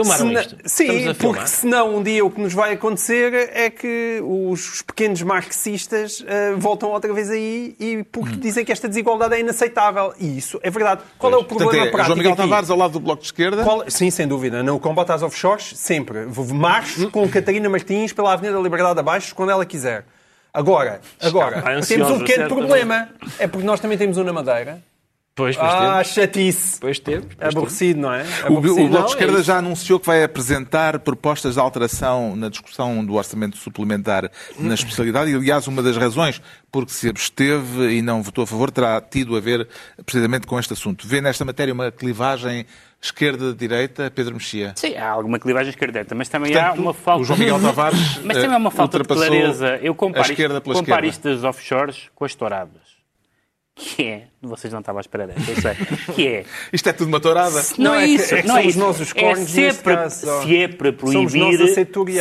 Filmaram 0.03 0.27
Sena- 0.27 0.41
isto? 0.41 0.55
Sim, 0.65 1.07
a 1.09 1.15
porque 1.15 1.47
senão 1.47 1.95
um 1.97 2.03
dia 2.03 2.23
o 2.25 2.29
que 2.31 2.39
nos 2.41 2.53
vai 2.53 2.73
acontecer 2.73 3.49
é 3.53 3.69
que 3.69 4.21
os 4.23 4.81
pequenos 4.81 5.21
marxistas 5.21 6.23
eh, 6.27 6.53
voltam 6.57 6.89
outra 6.91 7.11
vez 7.13 7.29
aí 7.29 7.75
e 7.79 8.03
porque 8.11 8.35
Hum. 8.35 8.39
dizem 8.39 8.63
que 8.63 8.71
esta 8.71 8.87
desigualdade 8.87 9.35
é 9.35 9.39
inaceitável. 9.39 10.13
E 10.19 10.37
isso 10.37 10.59
é 10.61 10.69
verdade. 10.69 11.01
Qual 11.17 11.31
é 11.33 11.35
o 11.35 11.39
Portanto, 11.43 11.57
problema 11.69 11.87
é 11.87 11.89
prático 11.89 12.05
João 12.07 12.17
Miguel 12.17 12.33
aqui? 12.33 12.41
Tavares 12.41 12.69
ao 12.69 12.77
lado 12.77 12.91
do 12.93 12.99
Bloco 12.99 13.21
de 13.21 13.27
Esquerda. 13.27 13.63
Qual- 13.63 13.83
Sim, 13.89 14.09
sem 14.11 14.27
dúvida. 14.27 14.61
No 14.63 14.79
combate 14.79 15.11
às 15.11 15.23
offshores, 15.23 15.73
sempre. 15.75 16.27
Marchos 16.53 17.05
com 17.11 17.27
Catarina 17.29 17.69
Martins 17.69 18.13
pela 18.13 18.33
Avenida 18.33 18.55
da 18.57 18.61
Liberdade 18.63 18.99
abaixo, 18.99 19.33
quando 19.35 19.49
ela 19.51 19.65
quiser. 19.65 20.05
Agora, 20.53 21.01
agora 21.21 21.57
Está 21.59 21.69
temos 21.69 21.83
ansiosa, 21.91 22.13
um 22.13 22.19
pequeno 22.19 22.37
certamente. 22.47 22.67
problema. 22.67 23.09
É 23.37 23.47
porque 23.47 23.65
nós 23.67 23.79
também 23.79 23.97
temos 23.97 24.17
um 24.17 24.23
na 24.23 24.33
Madeira. 24.33 24.81
Pois, 25.37 25.55
pois 25.55 25.71
Ah, 25.71 25.91
temos. 25.93 26.07
chatice. 26.07 26.79
Pois 26.81 26.99
temos. 26.99 27.25
pois 27.27 27.37
temos. 27.37 27.55
Aborrecido, 27.55 27.99
não 28.01 28.11
é? 28.11 28.23
O, 28.23 28.25
o 28.25 28.57
Aborrecido. 28.57 28.75
Bloco 28.75 28.89
Não, 28.89 28.89
de 28.89 28.97
é 28.97 29.05
Esquerda 29.13 29.33
isso. 29.35 29.43
já 29.43 29.57
anunciou 29.59 29.99
que 29.99 30.07
vai 30.07 30.23
apresentar 30.23 30.99
propostas 30.99 31.53
de 31.53 31.59
alteração 31.59 32.35
na 32.35 32.49
discussão 32.49 33.05
do 33.05 33.13
orçamento 33.13 33.55
suplementar 33.55 34.29
na 34.59 34.73
especialidade. 34.73 35.31
E, 35.31 35.35
aliás, 35.35 35.67
uma 35.67 35.83
das 35.83 35.95
razões 35.95 36.41
por 36.71 36.85
que 36.87 36.91
se 36.91 37.07
absteve 37.07 37.91
e 37.95 38.01
não 38.01 38.21
votou 38.23 38.43
a 38.43 38.47
favor 38.47 38.71
terá 38.71 38.99
tido 38.99 39.37
a 39.37 39.39
ver 39.39 39.67
precisamente 40.05 40.47
com 40.47 40.59
este 40.59 40.73
assunto. 40.73 41.07
Vê 41.07 41.21
nesta 41.21 41.45
matéria 41.45 41.73
uma 41.73 41.91
clivagem 41.91 42.65
esquerda-direita, 42.99 44.11
Pedro 44.13 44.33
Mexia? 44.33 44.73
Sim, 44.75 44.95
há 44.95 45.07
alguma 45.09 45.39
clivagem 45.39 45.69
esquerdeta, 45.69 46.15
mas 46.15 46.29
também 46.29 46.55
há 46.55 46.61
Portanto, 46.69 46.81
uma 46.81 46.93
falta... 46.93 47.21
O 47.21 47.25
João 47.25 47.39
Miguel 47.39 47.61
Tavares 47.61 48.17
Mas 48.25 48.37
também 48.37 48.53
há 48.53 48.57
uma 48.57 48.69
eh, 48.69 48.73
falta 48.73 48.99
de 48.99 49.05
clareza. 49.05 49.77
Eu 49.81 49.93
comparo, 49.93 50.25
a 50.27 50.29
esquerda 50.31 50.55
isto, 50.55 50.63
pela 50.63 50.75
comparo 50.75 51.05
esquerda. 51.05 51.29
isto 51.29 51.41
das 51.41 51.43
offshores 51.43 52.09
com 52.15 52.25
as 52.25 52.33
touradas. 52.33 52.86
Que 53.77 54.03
é, 54.07 54.27
vocês 54.41 54.73
não 54.73 54.79
estavam 54.79 54.97
à 54.97 55.01
espera 55.01 55.27
dessa, 55.27 55.51
eu 55.51 55.55
sei. 55.61 56.15
Que 56.15 56.27
é, 56.27 56.45
Isto 56.73 56.89
é 56.89 56.93
tudo 56.93 57.07
uma 57.09 57.19
tourada. 57.19 57.61
não, 57.77 57.91
Não, 57.91 57.95
é 57.95 58.03
é 58.03 58.07
isso, 58.07 58.33
é 58.35 58.41
não 58.43 58.57
é 58.57 58.61
somos 58.61 58.75
isso. 58.75 58.79
nós 58.79 58.99
os 59.01 59.15
é 59.15 59.19
cornos 59.19 59.49
se, 59.49 59.63
é 59.65 59.73
para, 59.73 59.95
caso, 59.97 60.41
se 60.41 60.57
é 60.57 60.67
para 60.67 60.93
proibir, 60.93 61.73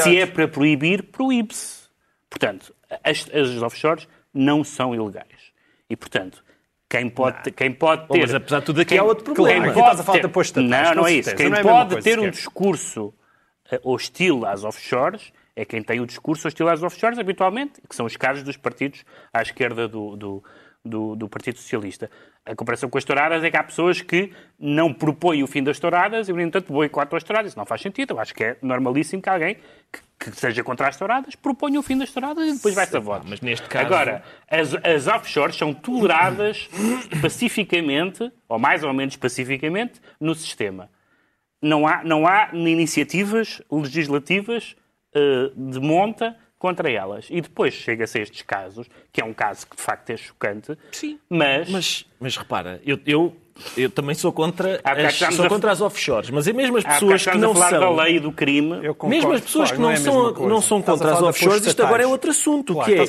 se 0.02 0.16
é 0.18 0.26
para 0.26 0.48
proibir, 0.48 1.02
proíbe-se. 1.04 1.86
Portanto, 2.28 2.74
as, 3.02 3.26
as 3.32 3.62
offshores 3.62 4.06
não 4.34 4.62
são 4.62 4.94
ilegais. 4.94 5.26
E, 5.88 5.96
portanto, 5.96 6.44
quem 6.90 7.08
pode, 7.08 7.50
quem 7.52 7.72
pode 7.72 8.02
ter... 8.02 8.08
Bom, 8.08 8.18
mas 8.20 8.34
apesar 8.34 8.60
de 8.60 8.66
tudo 8.66 8.80
aqui 8.82 8.90
quem- 8.90 8.98
há 8.98 9.02
outro 9.04 9.24
quem 9.24 9.34
problema. 9.34 9.64
Aqui 9.66 9.74
pode 9.74 9.86
estás 9.86 10.00
a 10.00 10.04
falar 10.04 10.18
ter- 10.52 10.60
Não, 10.62 10.94
não 10.94 11.06
é 11.06 11.12
isso. 11.14 11.34
Quem 11.34 11.48
Não 11.48 11.56
é 11.56 11.62
pode 11.62 12.02
ter 12.02 12.18
um 12.18 12.22
sequer. 12.24 12.30
discurso 12.32 13.14
eh, 13.70 13.80
hostil 13.82 14.44
às 14.44 14.62
offshores 14.62 15.32
é 15.56 15.64
quem 15.64 15.82
tem 15.82 16.00
o 16.00 16.06
discurso 16.06 16.46
hostil 16.46 16.68
às 16.68 16.82
offshores, 16.82 17.18
habitualmente, 17.18 17.80
que 17.88 17.96
são 17.96 18.04
os 18.04 18.14
casos 18.16 18.42
dos 18.42 18.58
partidos 18.58 19.04
à 19.32 19.40
esquerda 19.40 19.88
do, 19.88 20.14
do, 20.16 20.44
do, 20.86 21.16
do 21.16 21.28
Partido 21.28 21.58
Socialista. 21.58 22.10
A 22.44 22.54
comparação 22.54 22.88
com 22.88 22.96
as 22.96 23.04
touradas 23.04 23.42
é 23.42 23.50
que 23.50 23.56
há 23.56 23.62
pessoas 23.62 24.00
que 24.00 24.32
não 24.58 24.92
propõem 24.92 25.42
o 25.42 25.46
fim 25.46 25.62
das 25.62 25.78
touradas 25.78 26.28
e, 26.28 26.32
no 26.32 26.40
entanto, 26.40 26.72
boicotam 26.72 27.16
as 27.16 27.24
touradas. 27.24 27.50
Isso 27.50 27.58
não 27.58 27.66
faz 27.66 27.80
sentido. 27.80 28.14
Eu 28.14 28.20
acho 28.20 28.34
que 28.34 28.44
é 28.44 28.56
normalíssimo 28.62 29.20
que 29.20 29.28
alguém 29.28 29.56
que, 29.92 30.30
que 30.30 30.36
seja 30.36 30.62
contra 30.62 30.88
as 30.88 30.96
touradas 30.96 31.34
proponha 31.34 31.80
o 31.80 31.82
fim 31.82 31.98
das 31.98 32.10
touradas 32.10 32.46
e 32.48 32.54
depois 32.54 32.74
vai-se 32.74 32.96
a 32.96 33.00
votos. 33.00 33.28
Mas 33.28 33.40
neste 33.40 33.68
caso... 33.68 33.86
Agora, 33.86 34.22
as, 34.48 34.74
as 34.74 35.06
offshores 35.06 35.56
são 35.56 35.74
toleradas 35.74 36.68
pacificamente, 37.20 38.30
ou 38.48 38.58
mais 38.58 38.84
ou 38.84 38.92
menos 38.92 39.16
pacificamente, 39.16 40.00
no 40.20 40.34
sistema. 40.34 40.88
Não 41.60 41.86
há, 41.86 42.04
não 42.04 42.26
há 42.26 42.50
iniciativas 42.52 43.60
legislativas 43.70 44.76
uh, 45.14 45.70
de 45.70 45.80
monta 45.80 46.36
contra 46.66 46.90
elas. 46.90 47.28
E 47.30 47.40
depois 47.40 47.72
chega-se 47.72 48.18
a 48.18 48.22
estes 48.22 48.42
casos, 48.42 48.88
que 49.12 49.20
é 49.20 49.24
um 49.24 49.32
caso 49.32 49.68
que 49.68 49.76
de 49.76 49.82
facto 49.82 50.10
é 50.10 50.16
chocante, 50.16 50.76
Sim, 50.90 51.20
mas... 51.28 51.70
mas, 51.70 52.06
mas 52.18 52.36
repara, 52.36 52.80
eu, 52.84 52.98
eu 53.06 53.36
eu 53.76 53.90
também 53.90 54.14
sou 54.14 54.32
contra, 54.32 54.80
as, 54.84 55.34
sou 55.34 55.48
contra 55.48 55.70
as 55.72 55.80
offshores, 55.80 56.30
mas 56.30 56.46
é 56.46 56.52
mesmo 56.52 56.76
as 56.78 56.84
pessoas 56.84 57.24
que 57.26 57.38
não 57.38 57.54
são. 57.54 57.80
da 57.80 57.90
lei 57.90 58.20
do 58.20 58.32
crime. 58.32 58.80
Mesmo 59.04 59.32
as 59.32 59.40
pessoas 59.40 59.70
que 59.72 59.78
não, 59.78 59.90
é 59.90 59.94
a 59.94 59.96
são, 59.96 60.32
não 60.32 60.60
são 60.60 60.82
contra 60.82 61.12
as 61.12 61.22
offshores, 61.22 61.66
isto 61.66 61.82
agora 61.82 62.02
é 62.02 62.06
outro 62.06 62.30
assunto, 62.30 62.74
Claro, 62.74 62.92
que 62.92 62.98
é 62.98 63.02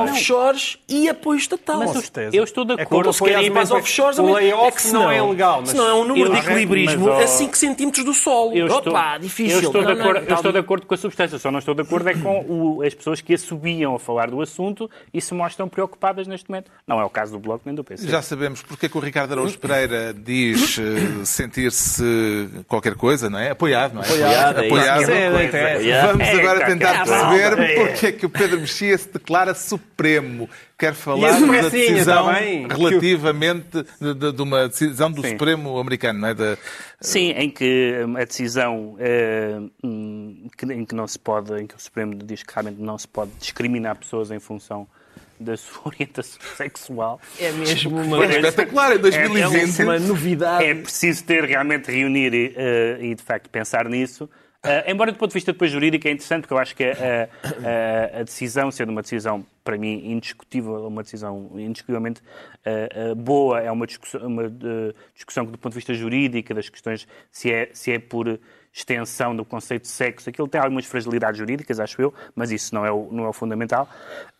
offshores 0.00 0.78
e 0.88 1.08
apoio 1.08 1.38
estatal. 1.38 1.78
Mas 1.78 2.10
eu- 2.32 2.44
estou 2.44 2.64
de 2.64 2.72
É 2.78 2.82
acordo. 2.82 3.06
Ou 3.08 3.12
se 3.12 3.22
querem 3.22 3.46
ir 3.46 3.50
para 3.50 3.62
as 3.62 3.70
offshores, 3.70 4.18
o 4.18 4.32
layoff 4.32 4.68
é 4.68 4.70
que 4.72 4.92
não 4.92 5.10
é 5.10 5.22
legal, 5.22 5.60
mas- 5.60 5.70
Senão 5.70 5.88
é 5.88 5.94
um 5.94 6.04
número 6.04 6.28
Eu- 6.28 6.32
de 6.32 6.38
equilibrismo 6.38 7.06
mas, 7.08 7.24
a 7.24 7.26
5 7.26 7.56
centímetros 7.56 8.04
do 8.04 8.14
solo. 8.14 8.54
Eu 8.54 8.66
estou, 8.66 8.92
Opa, 8.92 9.18
difícil. 9.18 9.56
Eu 9.60 9.66
estou, 9.66 9.82
de 9.82 9.88
Não, 9.88 9.94
não, 9.94 10.00
acordo, 10.00 10.20
eu 10.20 10.26
tal- 10.26 10.36
estou 10.36 10.52
de 10.52 10.58
acordo 10.58 10.86
com 10.86 10.94
a 10.94 10.96
substância, 10.96 11.38
só 11.38 11.50
não 11.50 11.58
estou 11.58 11.74
de 11.74 11.82
acordo 11.82 12.08
é 12.08 12.14
com 12.14 12.80
as 12.84 12.94
pessoas 12.94 13.20
que 13.20 13.34
assobiam 13.34 13.94
a 13.94 13.98
falar 13.98 14.30
do 14.30 14.40
assunto 14.40 14.90
e 15.12 15.20
se 15.20 15.34
mostram 15.34 15.68
preocupadas 15.68 16.26
neste 16.26 16.48
momento. 16.50 16.70
Não 16.86 17.00
é 17.00 17.04
o 17.04 17.10
caso 17.10 17.32
do 17.32 17.38
Bloco 17.38 17.62
nem 17.66 17.74
do 17.74 17.82
PC. 17.84 18.08
Já 18.08 18.22
sabemos 18.22 18.62
porque 18.62 18.86
é 18.86 18.88
que 18.88 18.96
o 18.96 19.00
Ricardo 19.00 19.32
Araújo 19.32 19.58
Pereira 19.58 19.73
diz 20.24 20.78
eh, 20.78 21.24
sentir-se 21.24 22.48
qualquer 22.68 22.94
coisa, 22.94 23.28
não 23.30 23.38
é? 23.38 23.50
Apoiado, 23.50 23.94
não 23.94 24.02
é? 24.02 24.04
Apoiado, 24.06 24.60
é 24.60 24.66
Apoiado. 24.66 25.10
é. 25.10 25.76
Yeah. 25.82 26.12
Vamos 26.12 26.26
É, 26.28 26.32
agora 26.40 26.66
tentar 26.66 27.04
perceber 27.04 27.76
porque 27.90 28.06
é 28.06 28.12
que 28.12 28.26
o 28.26 28.30
Pedro 28.30 28.60
Mexia 28.60 28.96
se 28.98 29.08
declara 29.12 29.54
supremo. 29.54 30.48
Quer 30.76 30.92
E 30.92 30.96
falar 30.96 31.40
da 31.40 31.68
decisão 31.68 32.26
relativamente 32.68 33.84
de, 34.00 34.14
de- 34.14 34.32
de 34.32 34.42
uma 34.42 34.68
decisão 34.68 35.10
do 35.10 35.22
Sim. 35.22 35.30
Supremo 35.30 35.78
americano, 35.78 36.18
não 36.20 36.28
é? 36.28 36.34
Da- 36.34 36.56
Sim, 37.00 37.30
em 37.30 37.48
que 37.50 38.02
hum, 38.06 38.16
a 38.16 38.24
decisão 38.24 38.96
eh, 38.98 39.58
hum, 39.84 40.48
em 40.70 40.84
que 40.84 40.94
não 40.94 41.06
se 41.06 41.18
pode, 41.18 41.52
em 41.60 41.66
que 41.66 41.74
o 41.76 41.78
Supremo 41.78 42.14
diz 42.16 42.42
que 42.42 42.52
realmente 42.52 42.80
não 42.80 42.98
se 42.98 43.06
pode 43.06 43.30
discriminar 43.38 43.96
pessoas 43.96 44.30
em 44.30 44.40
função 44.40 44.86
da 45.44 45.56
sua 45.56 45.82
orientação 45.94 46.40
sexual. 46.56 47.20
É 47.38 47.52
mesmo 47.52 47.96
uma, 48.00 48.16
Foi 48.26 48.26
espetacular 48.36 48.96
em 48.96 48.98
2020. 48.98 49.82
uma 49.82 49.98
novidade. 49.98 50.64
É 50.64 50.74
preciso 50.74 51.24
ter 51.24 51.44
realmente 51.44 51.90
reunir 51.90 52.54
eh, 52.56 52.98
e, 53.00 53.14
de 53.14 53.22
facto 53.22 53.48
pensar 53.50 53.88
nisso. 53.88 54.28
Eh, 54.66 54.90
embora 54.90 55.12
do 55.12 55.18
ponto 55.18 55.28
de 55.30 55.34
vista 55.34 55.52
depois 55.52 55.70
jurídico 55.70 56.08
é 56.08 56.10
interessante, 56.10 56.42
porque 56.42 56.54
eu 56.54 56.58
acho 56.58 56.74
que 56.74 56.84
a, 56.84 57.28
a- 57.42 58.20
a 58.20 58.22
decisão, 58.22 58.70
sendo 58.70 58.88
uma 58.90 59.02
decisão 59.02 59.44
para 59.62 59.76
mim 59.76 60.10
indiscutível, 60.10 60.86
uma 60.86 61.02
decisão 61.02 61.50
indiscutivelmente 61.54 62.22
eh, 62.64 63.14
boa, 63.14 63.60
é 63.60 63.70
uma 63.70 63.86
discussão, 63.86 64.26
uma, 64.26 64.44
eh, 64.44 64.94
discussão 65.14 65.44
que 65.44 65.52
do 65.52 65.58
ponto 65.58 65.72
de 65.72 65.78
vista 65.78 65.92
jurídico, 65.92 66.54
das 66.54 66.68
questões 66.70 67.06
se 67.30 67.52
é, 67.52 67.68
se 67.74 67.92
é 67.92 67.98
por 67.98 68.40
extensão 68.74 69.36
do 69.36 69.44
conceito 69.44 69.82
de 69.82 69.88
sexo, 69.88 70.28
aquilo 70.28 70.48
tem 70.48 70.60
algumas 70.60 70.84
fragilidades 70.84 71.38
jurídicas, 71.38 71.78
acho 71.78 72.02
eu, 72.02 72.12
mas 72.34 72.50
isso 72.50 72.74
não 72.74 72.84
é 72.84 72.90
o, 72.90 73.08
não 73.12 73.24
é 73.24 73.28
o 73.28 73.32
fundamental. 73.32 73.88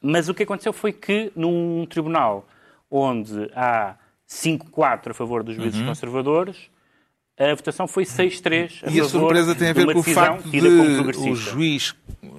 Mas 0.02 0.28
o 0.28 0.34
que 0.34 0.42
aconteceu 0.42 0.72
foi 0.72 0.92
que 0.92 1.30
num 1.36 1.86
tribunal 1.86 2.44
onde 2.90 3.48
há 3.54 3.94
5-4 4.28 5.10
a 5.10 5.14
favor 5.14 5.44
dos 5.44 5.54
juízes 5.54 5.80
conservadores, 5.86 6.68
a 7.38 7.54
votação 7.54 7.86
foi 7.88 8.04
6-3 8.04 8.82
a 8.86 8.90
E 8.90 9.00
a 9.00 9.04
surpresa 9.04 9.54
tem 9.54 9.68
a 9.70 9.72
ver 9.72 9.92
com 9.92 9.98
o 9.98 10.02
facto 10.02 10.48
de 10.48 10.60
o 10.60 11.34
juiz, 11.34 11.94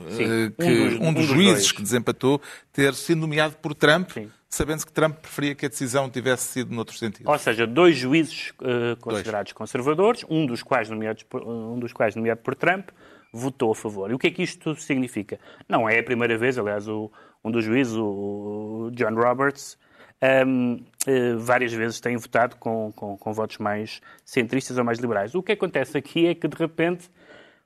Sim, 0.10 0.24
eh, 0.24 0.52
que, 0.58 0.64
um 0.66 0.89
dos- 0.89 1.00
um 1.00 1.08
um 1.10 1.14
dos 1.14 1.26
dos 1.28 1.36
juízes 1.36 1.54
dois. 1.56 1.72
que 1.74 1.82
desempatou, 1.82 2.41
ter 2.72 2.93
sido 2.93 3.20
nomeado 3.22 3.56
por 3.58 3.74
Trump, 3.76 4.10
sabendo-se 4.50 4.86
que 4.86 4.93
Trump 4.93 5.18
preferia 5.18 5.54
que 5.56 5.66
a 5.66 5.70
decisão 5.70 6.10
tivesse 6.10 6.48
sido 6.48 6.74
noutro 6.74 6.96
sentido. 6.96 7.30
Ou 7.30 7.38
seja, 7.38 7.68
dois 7.68 7.98
juízes 7.98 8.54
eh, 8.64 8.96
considerados 9.02 9.52
conservadores, 9.54 10.24
um 10.30 10.46
dos, 10.46 10.64
quais 10.64 10.89
nomeados 10.89 11.24
por, 11.24 11.46
um 11.46 11.78
dos 11.78 11.91
quais 11.91 12.16
nomeado 12.16 12.39
por 12.41 12.56
Trump, 12.56 12.89
votou 13.34 13.72
a 13.72 13.76
favor. 13.76 14.10
E 14.10 14.14
o 14.14 14.20
que 14.20 14.28
é 14.28 14.32
que 14.32 14.43
isto 14.43 14.74
significa? 14.76 15.38
Não 15.68 15.89
é 15.89 16.00
a 16.00 16.04
primeira 16.04 16.38
vez, 16.38 16.58
aliás, 16.58 16.88
o- 16.88 17.12
um 17.43 17.52
dos 17.52 17.66
juízes, 17.66 17.93
o 17.98 18.89
John 18.93 19.14
Roberts, 19.14 19.78
ehm, 20.26 20.78
eh, 21.07 21.36
várias 21.38 21.73
vezes 21.73 21.99
tem 21.99 22.17
votado 22.17 22.55
com, 22.57 22.91
com- 22.95 23.17
com 23.17 23.34
votos 23.34 23.57
mais 23.57 24.01
centristas 24.23 24.78
ou 24.78 24.84
mais 24.84 24.99
liberais. 24.99 25.36
O 25.36 25.43
que 25.43 25.51
acontece 25.51 25.97
aqui 25.97 26.28
é 26.28 26.36
que, 26.36 26.47
de 26.47 26.55
repente, 26.57 27.09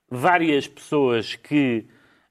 várias 0.10 0.68
pessoas 0.68 1.36
que 1.36 1.86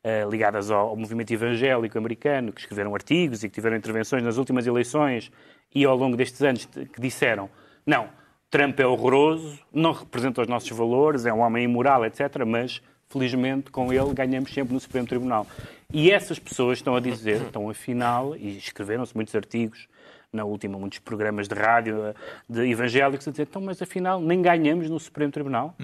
eh, 0.05 0.25
ligadas 0.31 0.71
ao, 0.71 0.97
movimento 0.97 1.33
evangélico 1.33 1.99
americano, 1.99 2.53
que 2.53 2.61
escreveram 2.61 2.95
artigos 2.95 3.43
e 3.43 3.49
que 3.49 3.55
tiveram 3.55 3.77
intervenções 3.77 4.23
nas 4.23 4.37
últimas 4.37 4.67
eleições 4.67 5.31
e 5.75 5.85
ao 5.85 5.97
longo 5.97 6.17
destes 6.17 6.41
anos 6.43 6.65
que 6.67 7.01
disseram 7.01 7.51
não, 7.85 8.09
Trump 8.51 8.79
é 8.81 8.87
horroroso, 8.87 9.59
não 9.73 9.93
representa 9.93 10.41
os 10.43 10.49
nossos 10.49 10.71
valores, 10.71 11.27
é 11.27 11.33
um 11.33 11.41
homem 11.41 11.65
imoral, 11.65 12.05
etc., 12.05 12.45
mas 12.47 12.81
felizmente 13.09 13.71
com 13.71 13.93
ele 13.93 14.13
ganhamos 14.15 14.53
sempre 14.53 14.73
no 14.73 14.81
Supremo 14.81 15.07
Tribunal. 15.07 15.47
E 15.93 16.11
essas 16.11 16.39
pessoas 16.39 16.79
estão 16.79 16.95
a 16.95 17.01
dizer, 17.01 17.43
estão 17.43 17.69
afinal, 17.69 18.37
e 18.37 18.57
escreveram-se 18.59 19.15
muitos 19.15 19.35
artigos 19.35 19.89
na 20.33 20.45
última, 20.45 20.79
muitos 20.79 20.99
programas 20.99 21.49
de 21.49 21.55
rádio 21.55 22.05
eh, 22.07 22.15
de 22.49 22.71
evangélicos 22.71 23.27
a 23.27 23.31
dizer, 23.31 23.45
então, 23.49 23.63
mas 23.63 23.81
afinal 23.81 24.21
nem 24.21 24.43
ganhamos 24.43 24.89
no 24.91 25.01
Supremo 25.01 25.33
Tribunal. 25.33 25.75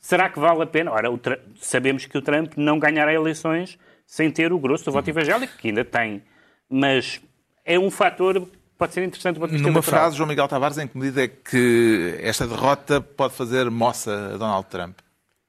Será 0.00 0.28
que 0.28 0.38
vale 0.40 0.62
a 0.62 0.66
pena? 0.66 0.90
Ora, 0.90 1.10
o 1.10 1.16
Tra- 1.18 1.38
sabemos 1.60 2.04
que 2.06 2.18
o 2.18 2.22
Trump 2.22 2.54
não 2.56 2.78
ganhará 2.78 3.12
eleições 3.14 3.78
sem 4.06 4.30
ter 4.30 4.52
o 4.52 4.58
grosso 4.58 4.84
do 4.84 4.92
voto 4.92 5.08
evangélico, 5.08 5.56
que 5.56 5.68
ainda 5.68 5.84
tem. 5.84 6.22
Mas 6.68 7.20
é 7.64 7.78
um 7.78 7.90
fator 7.90 8.40
que 8.40 8.48
pode 8.76 8.92
ser 8.92 9.04
interessante 9.04 9.36
do 9.38 9.40
Numa 9.46 9.56
eleitoral. 9.56 9.82
frase, 9.82 10.16
João 10.16 10.28
Miguel 10.28 10.48
Tavares, 10.48 10.78
em 10.78 10.88
que 10.88 10.98
medida 10.98 11.22
é 11.24 11.28
que 11.28 12.18
esta 12.20 12.46
derrota 12.46 13.00
pode 13.00 13.34
fazer 13.34 13.70
moça 13.70 14.32
a 14.34 14.36
Donald 14.36 14.66
Trump? 14.68 14.98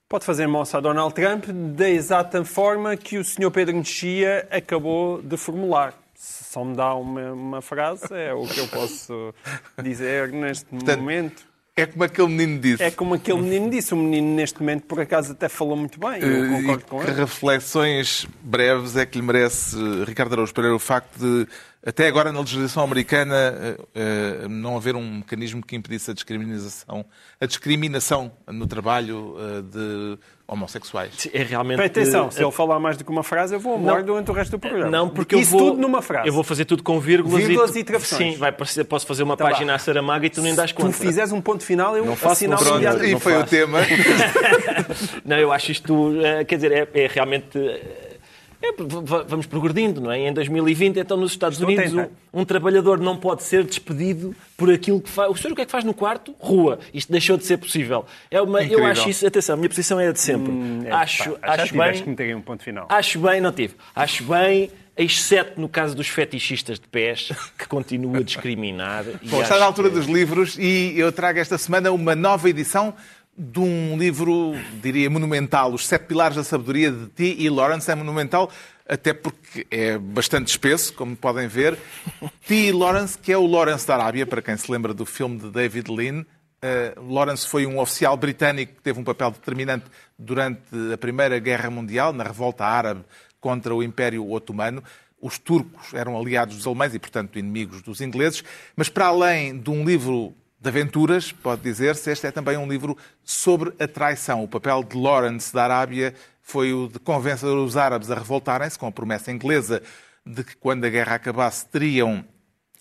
Pode 0.07 0.25
fazer 0.25 0.45
moça 0.47 0.77
a 0.77 0.81
Donald 0.81 1.11
Trump 1.15 1.45
da 1.75 1.89
exata 1.89 2.45
forma 2.45 2.95
que 2.95 3.17
o 3.17 3.23
Sr. 3.23 3.49
Pedro 3.49 3.75
Mexia 3.75 4.47
acabou 4.51 5.19
de 5.23 5.35
formular. 5.37 5.95
Se 6.15 6.43
só 6.45 6.63
me 6.63 6.75
dá 6.75 6.93
uma, 6.95 7.33
uma 7.33 7.61
frase, 7.61 8.05
é 8.13 8.33
o 8.33 8.45
que 8.47 8.59
eu 8.59 8.67
posso 8.67 9.33
dizer 9.81 10.29
neste 10.31 10.67
momento. 10.73 11.43
É 11.75 11.87
como 11.87 12.03
aquele 12.03 12.27
menino 12.27 12.59
disse. 12.61 12.83
É 12.83 12.91
como 12.91 13.15
aquele 13.15 13.41
menino 13.41 13.69
disse. 13.71 13.93
O 13.95 13.97
menino, 13.97 14.35
neste 14.35 14.59
momento, 14.59 14.83
por 14.85 14.99
acaso, 14.99 15.31
até 15.31 15.49
falou 15.49 15.75
muito 15.75 15.99
bem. 15.99 16.21
Eu 16.21 16.45
Eh, 16.45 16.49
concordo 16.61 16.81
e 16.81 16.85
com 16.85 16.99
que 16.99 17.07
ele. 17.07 17.19
reflexões 17.19 18.27
breves 18.43 18.95
é 18.95 19.05
que 19.07 19.17
lhe 19.17 19.25
merece, 19.25 19.75
eh, 19.75 20.05
Ricardo 20.05 20.33
Araújo 20.33 20.53
Pereira, 20.53 20.75
o 20.75 20.79
facto 20.79 21.17
de, 21.17 21.47
até 21.85 22.07
agora 22.07 22.31
na 22.31 22.39
legislação 22.39 22.83
americana, 22.83 23.35
eh, 23.35 23.77
eh, 23.93 24.47
não 24.49 24.77
haver 24.77 24.95
um 24.95 25.17
mecanismo 25.17 25.61
que 25.61 25.75
impedisse 25.75 26.11
a 26.11 26.13
discriminação, 26.13 27.05
a 27.41 27.45
discriminação 27.45 28.31
no 28.47 28.65
trabalho 28.67 29.35
eh, 29.37 29.61
de 29.63 30.17
homossexuais? 30.47 31.27
É 31.33 31.43
realmente. 31.43 31.81
Atenção, 31.81 32.31
se 32.31 32.41
ele 32.41 32.51
falar 32.51 32.79
mais 32.79 32.95
do 32.95 33.03
que 33.03 33.11
uma 33.11 33.23
frase, 33.23 33.53
eu 33.55 33.59
vou 33.59 33.77
embora 33.77 33.99
Não. 33.99 34.05
durante 34.05 34.31
o 34.31 34.33
resto 34.33 34.51
do 34.51 34.59
programa. 34.59 34.89
Não, 34.89 35.09
porque 35.09 35.35
Isso 35.35 35.55
eu 35.55 35.59
vou. 35.59 35.69
tudo 35.71 35.81
numa 35.81 36.01
frase. 36.01 36.27
Eu 36.27 36.33
vou 36.33 36.43
fazer 36.43 36.65
tudo 36.65 36.83
com 36.83 36.99
vírgulas, 36.99 37.43
Vírgulas 37.43 37.75
e, 37.75 37.79
e 37.79 37.83
travessões. 37.83 38.33
Sim, 38.33 38.39
vai 38.39 38.51
posso 38.51 39.05
fazer 39.05 39.23
uma 39.23 39.35
Tá 39.35 39.45
página 39.45 39.73
bá. 39.73 39.75
a 39.75 39.79
Saramago 39.79 40.25
e 40.25 40.29
tu 40.29 40.41
nem 40.41 40.55
das 40.55 40.69
Se 40.69 40.75
tu 40.75 40.81
conta. 40.83 40.93
fizeres 40.97 41.31
um 41.31 41.41
ponto 41.41 41.63
final, 41.65 41.97
eu 41.97 42.05
Não 42.05 42.15
faço, 42.15 42.33
assinalo 42.45 42.65
imediatamente. 42.67 43.09
e 43.09 43.11
não 43.13 43.19
foi 43.19 43.37
o 43.37 43.43
tema. 43.45 43.79
Não, 45.25 45.37
eu 45.37 45.51
acho 45.51 45.71
isto, 45.71 46.13
quer 46.47 46.55
dizer, 46.55 46.71
é, 46.71 46.87
é 46.93 47.07
realmente. 47.07 47.57
É, 48.65 48.73
vamos 49.27 49.45
progredindo, 49.45 49.99
não 49.99 50.11
é? 50.11 50.19
Em 50.19 50.33
2020, 50.33 50.97
então, 50.97 51.17
nos 51.17 51.31
Estados 51.33 51.59
Estou 51.59 51.67
Unidos, 51.73 51.93
um, 52.33 52.41
um 52.41 52.45
trabalhador 52.45 52.97
não 52.97 53.17
pode 53.17 53.43
ser 53.43 53.63
despedido 53.65 54.33
por 54.55 54.71
aquilo 54.71 55.01
que 55.01 55.09
faz. 55.09 55.29
O 55.29 55.35
senhor 55.35 55.51
o 55.51 55.55
que 55.55 55.63
é 55.63 55.65
que 55.65 55.71
faz 55.71 55.83
no 55.83 55.93
quarto? 55.93 56.33
Rua. 56.39 56.79
Isto 56.93 57.11
deixou 57.11 57.35
de 57.35 57.45
ser 57.45 57.57
possível. 57.57 58.05
É 58.31 58.41
uma, 58.41 58.63
eu 58.63 58.85
acho 58.85 59.09
isso, 59.09 59.27
atenção, 59.27 59.55
a 59.55 59.57
minha 59.57 59.67
posição 59.69 59.99
é 59.99 60.07
a 60.07 60.11
de 60.13 60.19
sempre. 60.21 60.53
É, 60.87 60.91
acho 60.91 61.31
pá, 61.31 61.53
acho 61.55 61.77
bem. 61.77 61.93
que 62.03 62.09
meter 62.09 62.35
um 62.35 62.41
ponto 62.41 62.63
final. 62.63 62.87
Acho 62.89 63.19
bem, 63.19 63.41
não 63.41 63.51
tive. 63.51 63.75
Acho 63.93 64.23
bem, 64.23 64.71
exceto 64.97 65.59
no 65.59 65.67
caso 65.67 65.95
dos 65.95 66.07
fetichistas 66.07 66.79
de 66.79 66.87
pés, 66.87 67.31
que 67.57 67.67
continua 67.67 68.19
a 68.19 68.23
discriminar. 68.23 69.03
e 69.21 69.27
Bom, 69.27 69.41
está 69.41 69.59
na 69.59 69.65
altura 69.65 69.89
que- 69.89 69.95
dos 69.95 70.05
livros 70.05 70.57
e 70.57 70.93
eu 70.97 71.11
trago 71.11 71.39
esta 71.39 71.57
semana 71.57 71.91
uma 71.91 72.15
nova 72.15 72.49
edição 72.49 72.93
de 73.37 73.59
um 73.59 73.97
livro, 73.97 74.53
diria, 74.81 75.09
monumental, 75.09 75.73
Os 75.73 75.87
Sete 75.87 76.05
Pilares 76.05 76.37
da 76.37 76.43
Sabedoria 76.43 76.91
de 76.91 77.07
T. 77.07 77.35
E. 77.39 77.49
Lawrence. 77.49 77.89
É 77.89 77.95
monumental 77.95 78.51
até 78.87 79.13
porque 79.13 79.65
é 79.71 79.97
bastante 79.97 80.49
espesso, 80.49 80.93
como 80.93 81.15
podem 81.15 81.47
ver. 81.47 81.77
T. 82.47 82.55
E. 82.55 82.71
Lawrence, 82.71 83.17
que 83.17 83.31
é 83.31 83.37
o 83.37 83.47
Lawrence 83.47 83.87
da 83.87 83.95
Arábia, 83.95 84.25
para 84.25 84.41
quem 84.41 84.55
se 84.55 84.71
lembra 84.71 84.93
do 84.93 85.05
filme 85.05 85.39
de 85.39 85.49
David 85.49 85.89
Lean. 85.89 86.25
Uh, 86.63 87.13
Lawrence 87.13 87.47
foi 87.47 87.65
um 87.65 87.79
oficial 87.79 88.15
britânico 88.15 88.75
que 88.75 88.81
teve 88.81 88.99
um 88.99 89.03
papel 89.03 89.31
determinante 89.31 89.85
durante 90.17 90.61
a 90.93 90.97
Primeira 90.97 91.37
Guerra 91.39 91.69
Mundial, 91.69 92.13
na 92.13 92.23
revolta 92.23 92.63
árabe 92.63 93.03
contra 93.39 93.75
o 93.75 93.83
Império 93.83 94.29
Otomano. 94.31 94.81
os 95.21 95.37
turcos 95.37 95.93
eram 95.93 96.17
aliados 96.17 96.55
dos 96.55 96.67
alemães 96.67 96.93
e, 96.93 96.99
portanto, 96.99 97.37
inimigos 97.37 97.81
dos 97.81 97.99
ingleses. 97.99 98.43
Mas, 98.75 98.87
para 98.87 99.07
além 99.07 99.57
de 99.57 99.69
um 99.69 99.83
livro 99.83 100.33
de 100.63 100.69
aventuras, 100.69 101.29
pode 101.29 101.61
dizer-se, 101.61 102.09
este 102.09 102.25
é 102.25 102.31
também 102.31 102.55
um 102.55 102.65
livro 102.65 102.97
sobre 103.21 103.73
a 103.77 103.85
traição. 103.85 104.45
O 104.45 104.47
papel 104.47 104.81
de 104.81 104.95
Lawrence 104.95 105.53
da 105.53 105.65
Arábia 105.65 106.15
foi 106.41 106.71
o 106.71 106.87
de 106.87 106.99
convencer 106.99 107.49
os 107.49 107.75
árabes 107.75 108.09
a 108.09 108.15
revoltarem-se 108.15 108.79
com 108.79 108.87
a 108.87 108.91
promessa 108.91 109.29
inglesa 109.29 109.83
de 110.25 110.41
que, 110.41 110.55
quando 110.55 110.85
a 110.85 110.89
guerra 110.89 111.15
acabasse, 111.15 111.65
teriam 111.65 112.23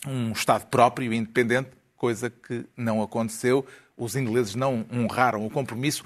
um 0.07 0.31
Estado 0.31 0.65
próprio 0.67 1.11
e 1.11 1.17
independente, 1.17 1.71
coisa 1.97 2.29
que 2.29 2.65
não 2.77 3.03
aconteceu. 3.03 3.65
Os 3.97 4.15
ingleses 4.15 4.55
não 4.55 4.85
honraram 4.89 5.45
o 5.45 5.49
compromisso. 5.49 6.05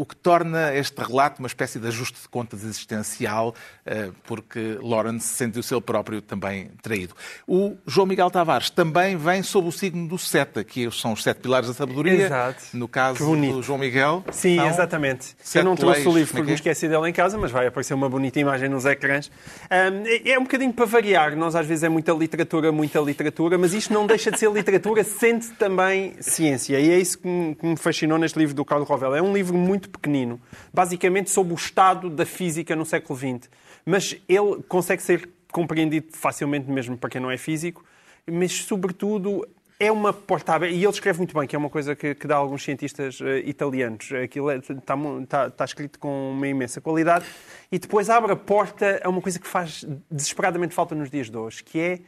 O 0.00 0.06
que 0.06 0.16
torna 0.16 0.74
este 0.74 0.98
relato 1.02 1.40
uma 1.40 1.46
espécie 1.46 1.78
de 1.78 1.86
ajuste 1.86 2.22
de 2.22 2.26
contas 2.30 2.64
existencial, 2.64 3.54
eh, 3.84 4.08
porque 4.24 4.78
Lawrence 4.80 5.26
sentiu-se 5.26 5.74
ele 5.74 5.82
próprio 5.82 6.22
também 6.22 6.70
traído. 6.80 7.14
O 7.46 7.76
João 7.86 8.06
Miguel 8.06 8.30
Tavares 8.30 8.70
também 8.70 9.18
vem 9.18 9.42
sob 9.42 9.68
o 9.68 9.70
signo 9.70 10.08
do 10.08 10.16
seta, 10.16 10.64
que 10.64 10.90
são 10.90 11.12
os 11.12 11.22
sete 11.22 11.40
pilares 11.40 11.68
da 11.68 11.74
sabedoria. 11.74 12.24
Exato. 12.24 12.64
No 12.72 12.88
caso 12.88 13.36
do 13.36 13.62
João 13.62 13.78
Miguel. 13.78 14.24
Sim, 14.32 14.58
exatamente. 14.66 15.36
Eu 15.54 15.64
não 15.64 15.76
trouxe 15.76 16.08
o 16.08 16.14
livro 16.14 16.32
porque 16.32 16.48
me 16.48 16.54
esqueci 16.54 16.88
dele 16.88 17.10
em 17.10 17.12
casa, 17.12 17.36
mas 17.36 17.50
vai 17.50 17.66
aparecer 17.66 17.92
uma 17.92 18.08
bonita 18.08 18.40
imagem 18.40 18.70
nos 18.70 18.86
ecrãs. 18.86 19.30
Um, 19.70 20.30
é 20.30 20.38
um 20.38 20.44
bocadinho 20.44 20.72
para 20.72 20.86
variar. 20.86 21.36
Nós 21.36 21.54
às 21.54 21.66
vezes 21.66 21.84
é 21.84 21.90
muita 21.90 22.12
literatura, 22.12 22.72
muita 22.72 23.00
literatura, 23.00 23.58
mas 23.58 23.74
isto 23.74 23.92
não 23.92 24.06
deixa 24.06 24.30
de 24.30 24.38
ser 24.38 24.50
literatura, 24.50 25.04
sente 25.04 25.50
também 25.50 26.14
ciência. 26.20 26.80
E 26.80 26.90
é 26.90 26.98
isso 26.98 27.18
que 27.18 27.28
me 27.28 27.76
fascinou 27.76 28.16
neste 28.16 28.38
livro 28.38 28.54
do 28.54 28.64
Carlos 28.64 28.88
Rovel. 28.88 29.14
É 29.14 29.20
um 29.20 29.34
livro 29.34 29.58
muito 29.58 29.89
pequenino, 29.90 30.40
basicamente 30.72 31.30
sobre 31.30 31.52
o 31.52 31.56
estado 31.56 32.08
da 32.08 32.24
física 32.24 32.74
no 32.74 32.86
século 32.86 33.18
XX. 33.18 33.50
Mas 33.84 34.16
ele 34.28 34.62
consegue 34.68 35.02
ser 35.02 35.28
compreendido 35.50 36.08
facilmente 36.12 36.70
mesmo 36.70 36.96
para 36.96 37.10
quem 37.10 37.20
não 37.20 37.30
é 37.30 37.36
físico, 37.36 37.84
mas 38.26 38.52
sobretudo 38.52 39.46
é 39.78 39.90
uma 39.90 40.12
porta 40.12 40.52
aberta, 40.52 40.74
e 40.74 40.84
ele 40.84 40.92
escreve 40.92 41.18
muito 41.18 41.34
bem, 41.34 41.48
que 41.48 41.56
é 41.56 41.58
uma 41.58 41.70
coisa 41.70 41.96
que, 41.96 42.14
que 42.14 42.26
dá 42.26 42.34
a 42.34 42.38
alguns 42.38 42.62
cientistas 42.62 43.18
uh, 43.20 43.38
italianos. 43.46 44.12
Aquilo 44.12 44.50
está, 44.52 44.94
é, 44.94 45.22
está, 45.22 45.46
está, 45.46 45.64
escrito 45.64 45.98
com 45.98 46.32
uma 46.32 46.46
imensa 46.46 46.82
qualidade, 46.82 47.24
e 47.72 47.78
depois 47.78 48.10
abre 48.10 48.32
a 48.32 48.36
porta 48.36 49.00
a 49.02 49.08
uma 49.08 49.22
coisa 49.22 49.38
que 49.38 49.46
faz 49.46 49.86
desesperadamente 50.10 50.74
falta 50.74 50.94
nos 50.94 51.10
dias 51.10 51.30
de 51.30 51.36
hoje, 51.36 51.64
que 51.64 51.80
é 51.80 52.00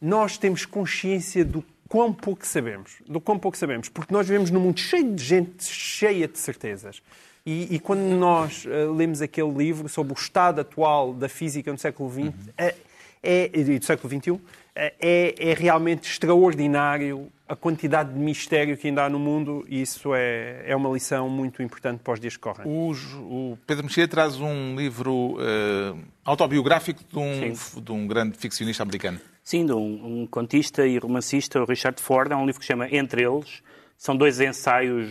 nós 0.00 0.38
temos 0.38 0.64
consciência 0.64 1.44
do 1.44 1.64
quão 1.90 2.12
pouco 2.12 2.46
sabemos. 2.46 2.92
Do 3.06 3.20
quão 3.20 3.36
pouco 3.36 3.58
sabemos. 3.58 3.88
Porque 3.88 4.14
nós 4.14 4.26
vivemos 4.26 4.50
num 4.50 4.60
mundo 4.60 4.78
cheio 4.78 5.12
de 5.12 5.22
gente, 5.22 5.64
cheia 5.64 6.28
de 6.28 6.38
certezas. 6.38 7.02
E, 7.44 7.74
e 7.74 7.80
quando 7.80 8.00
nós 8.16 8.64
uh, 8.64 8.92
lemos 8.94 9.20
aquele 9.20 9.50
livro 9.50 9.88
sobre 9.88 10.12
o 10.12 10.16
estado 10.16 10.60
atual 10.60 11.12
da 11.12 11.28
física 11.28 11.72
no 11.72 11.78
século 11.78 12.08
XX, 12.08 12.20
uhum. 12.20 12.32
é, 12.56 12.74
é, 13.22 13.50
e 13.52 13.78
do 13.78 13.84
século 13.84 14.08
XXI, 14.08 14.40
é, 14.74 15.34
é, 15.36 15.54
realmente 15.54 16.08
extraordinário 16.08 17.26
a 17.48 17.56
quantidade 17.56 18.12
de 18.12 18.18
mistério 18.18 18.76
que 18.76 18.86
ainda 18.86 19.04
há 19.04 19.10
no 19.10 19.18
mundo 19.18 19.66
e 19.68 19.82
isso 19.82 20.14
é, 20.14 20.62
é 20.64 20.76
uma 20.76 20.88
lição 20.90 21.28
muito 21.28 21.60
importante 21.60 22.00
para 22.04 22.12
os 22.12 22.20
dias 22.20 22.36
que 22.36 22.42
correm. 22.42 22.64
O, 22.64 22.92
o 22.92 23.58
Pedro 23.66 23.84
Mexia 23.84 24.06
traz 24.06 24.36
um 24.40 24.76
livro 24.76 25.34
uh, 25.34 25.98
autobiográfico 26.24 27.02
de 27.02 27.18
um, 27.18 27.82
de 27.82 27.92
um 27.92 28.06
grande 28.06 28.38
ficcionista 28.38 28.84
americano. 28.84 29.20
Sim, 29.50 29.66
de 29.66 29.72
um, 29.72 30.20
um 30.20 30.26
contista 30.28 30.86
e 30.86 30.96
romancista, 30.96 31.60
o 31.60 31.64
Richard 31.64 32.00
Ford. 32.00 32.30
É 32.30 32.36
um 32.36 32.46
livro 32.46 32.60
que 32.60 32.64
se 32.64 32.68
chama 32.68 32.86
Entre 32.88 33.24
Eles. 33.24 33.64
São 33.98 34.16
dois 34.16 34.40
ensaios 34.40 35.08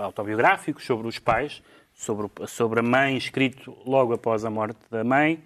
autobiográficos 0.00 0.86
sobre 0.86 1.06
os 1.06 1.18
pais, 1.18 1.62
sobre, 1.92 2.30
sobre 2.46 2.80
a 2.80 2.82
mãe, 2.82 3.14
escrito 3.14 3.76
logo 3.84 4.14
após 4.14 4.42
a 4.42 4.48
morte 4.48 4.78
da 4.90 5.04
mãe, 5.04 5.38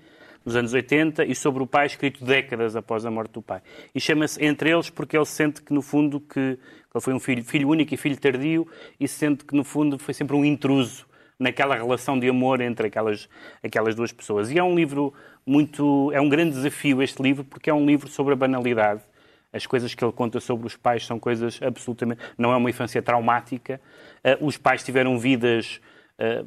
nos 0.45 0.55
anos 0.55 0.72
80, 0.72 1.24
e 1.24 1.34
sobre 1.34 1.64
o 1.64 1.66
pai, 1.66 1.86
escrito 1.86 2.24
décadas 2.24 2.76
após 2.76 3.05
a 3.05 3.11
morte 3.11 3.32
do 3.32 3.43
pai. 3.43 3.61
E 3.93 4.01
chama-se 4.01 4.41
Entre 4.45 4.70
Eles 4.70 4.89
porque 4.89 5.16
ele 5.16 5.26
sente 5.26 5.61
que, 5.61 5.74
no 5.74 5.82
fundo, 5.82 6.20
que 6.20 6.39
ele 6.39 7.01
foi 7.01 7.14
um 7.14 7.18
filho, 7.18 7.43
filho 7.43 7.68
único 7.68 7.93
e 7.93 7.97
filho 7.97 8.16
tardio, 8.16 8.68
e 9.01 9.09
sente 9.09 9.45
que, 9.45 9.57
no 9.57 9.64
fundo, 9.64 9.99
foi 9.99 10.14
sempre 10.14 10.36
um 10.36 10.45
intruso 10.45 11.09
naquela 11.39 11.76
relação 11.76 12.18
de 12.18 12.28
amor 12.28 12.61
entre 12.61 12.89
aquelas, 12.89 13.28
aquelas 13.62 13.95
duas 13.95 14.12
pessoas. 14.12 14.51
E 14.51 14.59
é 14.59 14.62
um 14.62 14.74
livro 14.74 15.14
muito. 15.47 16.11
É 16.12 16.20
um 16.20 16.28
grande 16.28 16.53
desafio 16.53 17.03
este 17.03 17.22
livro, 17.22 17.45
porque 17.45 17.70
é 17.70 17.74
um 17.74 17.86
livro 17.86 18.09
sobre 18.09 18.32
a 18.32 18.36
banalidade. 18.36 19.01
As 19.53 19.66
coisas 19.66 19.95
que 19.95 20.05
ele 20.05 20.12
conta 20.12 20.41
sobre 20.41 20.66
os 20.66 20.76
pais 20.76 21.07
são 21.07 21.18
coisas 21.18 21.59
absolutamente. 21.62 22.20
Não 22.36 22.53
é 22.53 22.57
uma 22.57 22.68
infância 22.68 23.01
traumática. 23.01 23.80
Uh, 24.22 24.47
os 24.47 24.59
pais 24.59 24.82
tiveram 24.82 25.18
vidas 25.18 25.80
uh, 26.18 26.47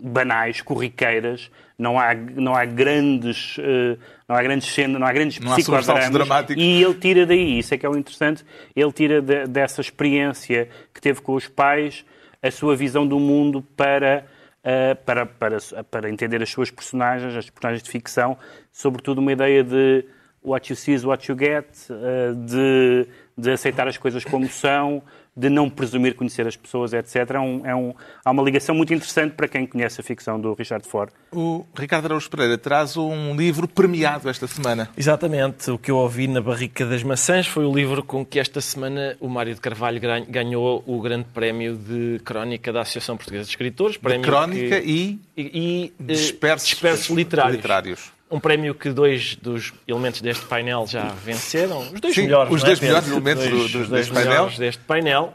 banais, 0.00 0.62
corriqueiras. 0.62 1.50
Não 1.76 1.98
há, 1.98 2.14
não 2.14 2.54
há 2.54 2.64
grandes. 2.64 3.58
Uh, 3.58 3.98
não 4.26 4.36
há 4.36 4.42
grandes 4.42 4.72
cenas, 4.72 4.98
não 4.98 5.06
há 5.06 5.12
grandes 5.12 5.38
não 5.40 5.54
psicodramas. 5.54 6.08
dramáticos. 6.08 6.62
E 6.62 6.82
ele 6.82 6.94
tira 6.94 7.26
daí, 7.26 7.58
isso 7.58 7.74
é 7.74 7.78
que 7.78 7.84
é 7.84 7.88
o 7.88 7.98
interessante, 7.98 8.46
ele 8.74 8.92
tira 8.92 9.20
de, 9.20 9.46
dessa 9.46 9.82
experiência 9.82 10.70
que 10.94 11.02
teve 11.02 11.20
com 11.20 11.34
os 11.34 11.48
pais 11.48 12.02
a 12.42 12.50
sua 12.50 12.74
visão 12.74 13.06
do 13.06 13.20
mundo 13.20 13.62
para 13.62 14.26
uh, 14.62 14.96
para, 15.04 15.26
para, 15.26 15.58
para 15.90 16.10
entender 16.10 16.42
as 16.42 16.50
suas 16.50 16.70
personagens, 16.70 17.34
as 17.36 17.48
personagens 17.50 17.82
de 17.82 17.90
ficção, 17.90 18.36
sobretudo 18.70 19.18
uma 19.18 19.32
ideia 19.32 19.62
de 19.62 20.04
what 20.42 20.70
you 20.70 20.76
see 20.76 20.92
is 20.92 21.04
what 21.04 21.30
you 21.30 21.38
get, 21.38 21.66
uh, 21.90 22.34
de, 22.34 23.06
de 23.36 23.50
aceitar 23.50 23.86
as 23.86 23.96
coisas 23.96 24.24
como 24.24 24.48
são, 24.48 25.02
de 25.36 25.48
não 25.48 25.68
presumir 25.70 26.14
conhecer 26.14 26.46
as 26.46 26.56
pessoas, 26.56 26.92
etc. 26.92 27.30
É 27.30 27.40
um, 27.40 27.66
é 27.66 27.74
um, 27.74 27.94
há 28.24 28.30
uma 28.30 28.42
ligação 28.42 28.74
muito 28.74 28.92
interessante 28.92 29.32
para 29.32 29.48
quem 29.48 29.66
conhece 29.66 30.00
a 30.00 30.04
ficção 30.04 30.40
do 30.40 30.52
Richard 30.52 30.86
Ford. 30.86 31.10
O 31.32 31.64
Ricardo 31.74 32.06
Araújo 32.06 32.28
Pereira 32.28 32.58
traz 32.58 32.96
um 32.96 33.34
livro 33.34 33.66
premiado 33.66 34.28
esta 34.28 34.46
semana. 34.46 34.90
Exatamente. 34.96 35.70
O 35.70 35.78
que 35.78 35.90
eu 35.90 35.96
ouvi 35.96 36.28
na 36.28 36.40
Barrica 36.40 36.84
das 36.84 37.02
Maçãs 37.02 37.46
foi 37.46 37.64
o 37.64 37.74
livro 37.74 38.02
com 38.02 38.24
que 38.24 38.38
esta 38.38 38.60
semana 38.60 39.16
o 39.20 39.28
Mário 39.28 39.54
de 39.54 39.60
Carvalho 39.60 40.00
ganhou 40.28 40.84
o 40.86 41.00
grande 41.00 41.26
prémio 41.32 41.76
de 41.76 42.20
crónica 42.24 42.72
da 42.72 42.82
Associação 42.82 43.16
Portuguesa 43.16 43.44
de 43.44 43.50
Escritores. 43.50 43.96
Prémio 43.96 44.22
de 44.22 44.28
crónica 44.28 44.80
que... 44.80 44.86
e, 44.86 45.20
e, 45.36 45.92
e 45.98 46.04
dispersos, 46.04 46.68
dispersos 46.68 47.16
literários. 47.16 47.56
literários 47.56 48.21
um 48.32 48.40
prémio 48.40 48.74
que 48.74 48.88
dois 48.90 49.36
dos 49.36 49.74
elementos 49.86 50.22
deste 50.22 50.46
painel 50.46 50.86
já 50.88 51.04
venceram. 51.24 51.80
Os 51.92 52.00
dois 52.00 52.14
Sim, 52.14 52.22
melhores, 52.22 52.52
os 52.52 52.62
dois 52.62 52.82
é, 52.82 52.86
melhores 52.86 53.08
elementos 53.10 53.46
dois, 53.46 53.70
do, 53.70 53.78
do, 53.78 53.88
dois 53.88 54.08
deste 54.08 54.12
painel. 54.14 54.50
deste 54.58 54.82
painel. 54.84 55.34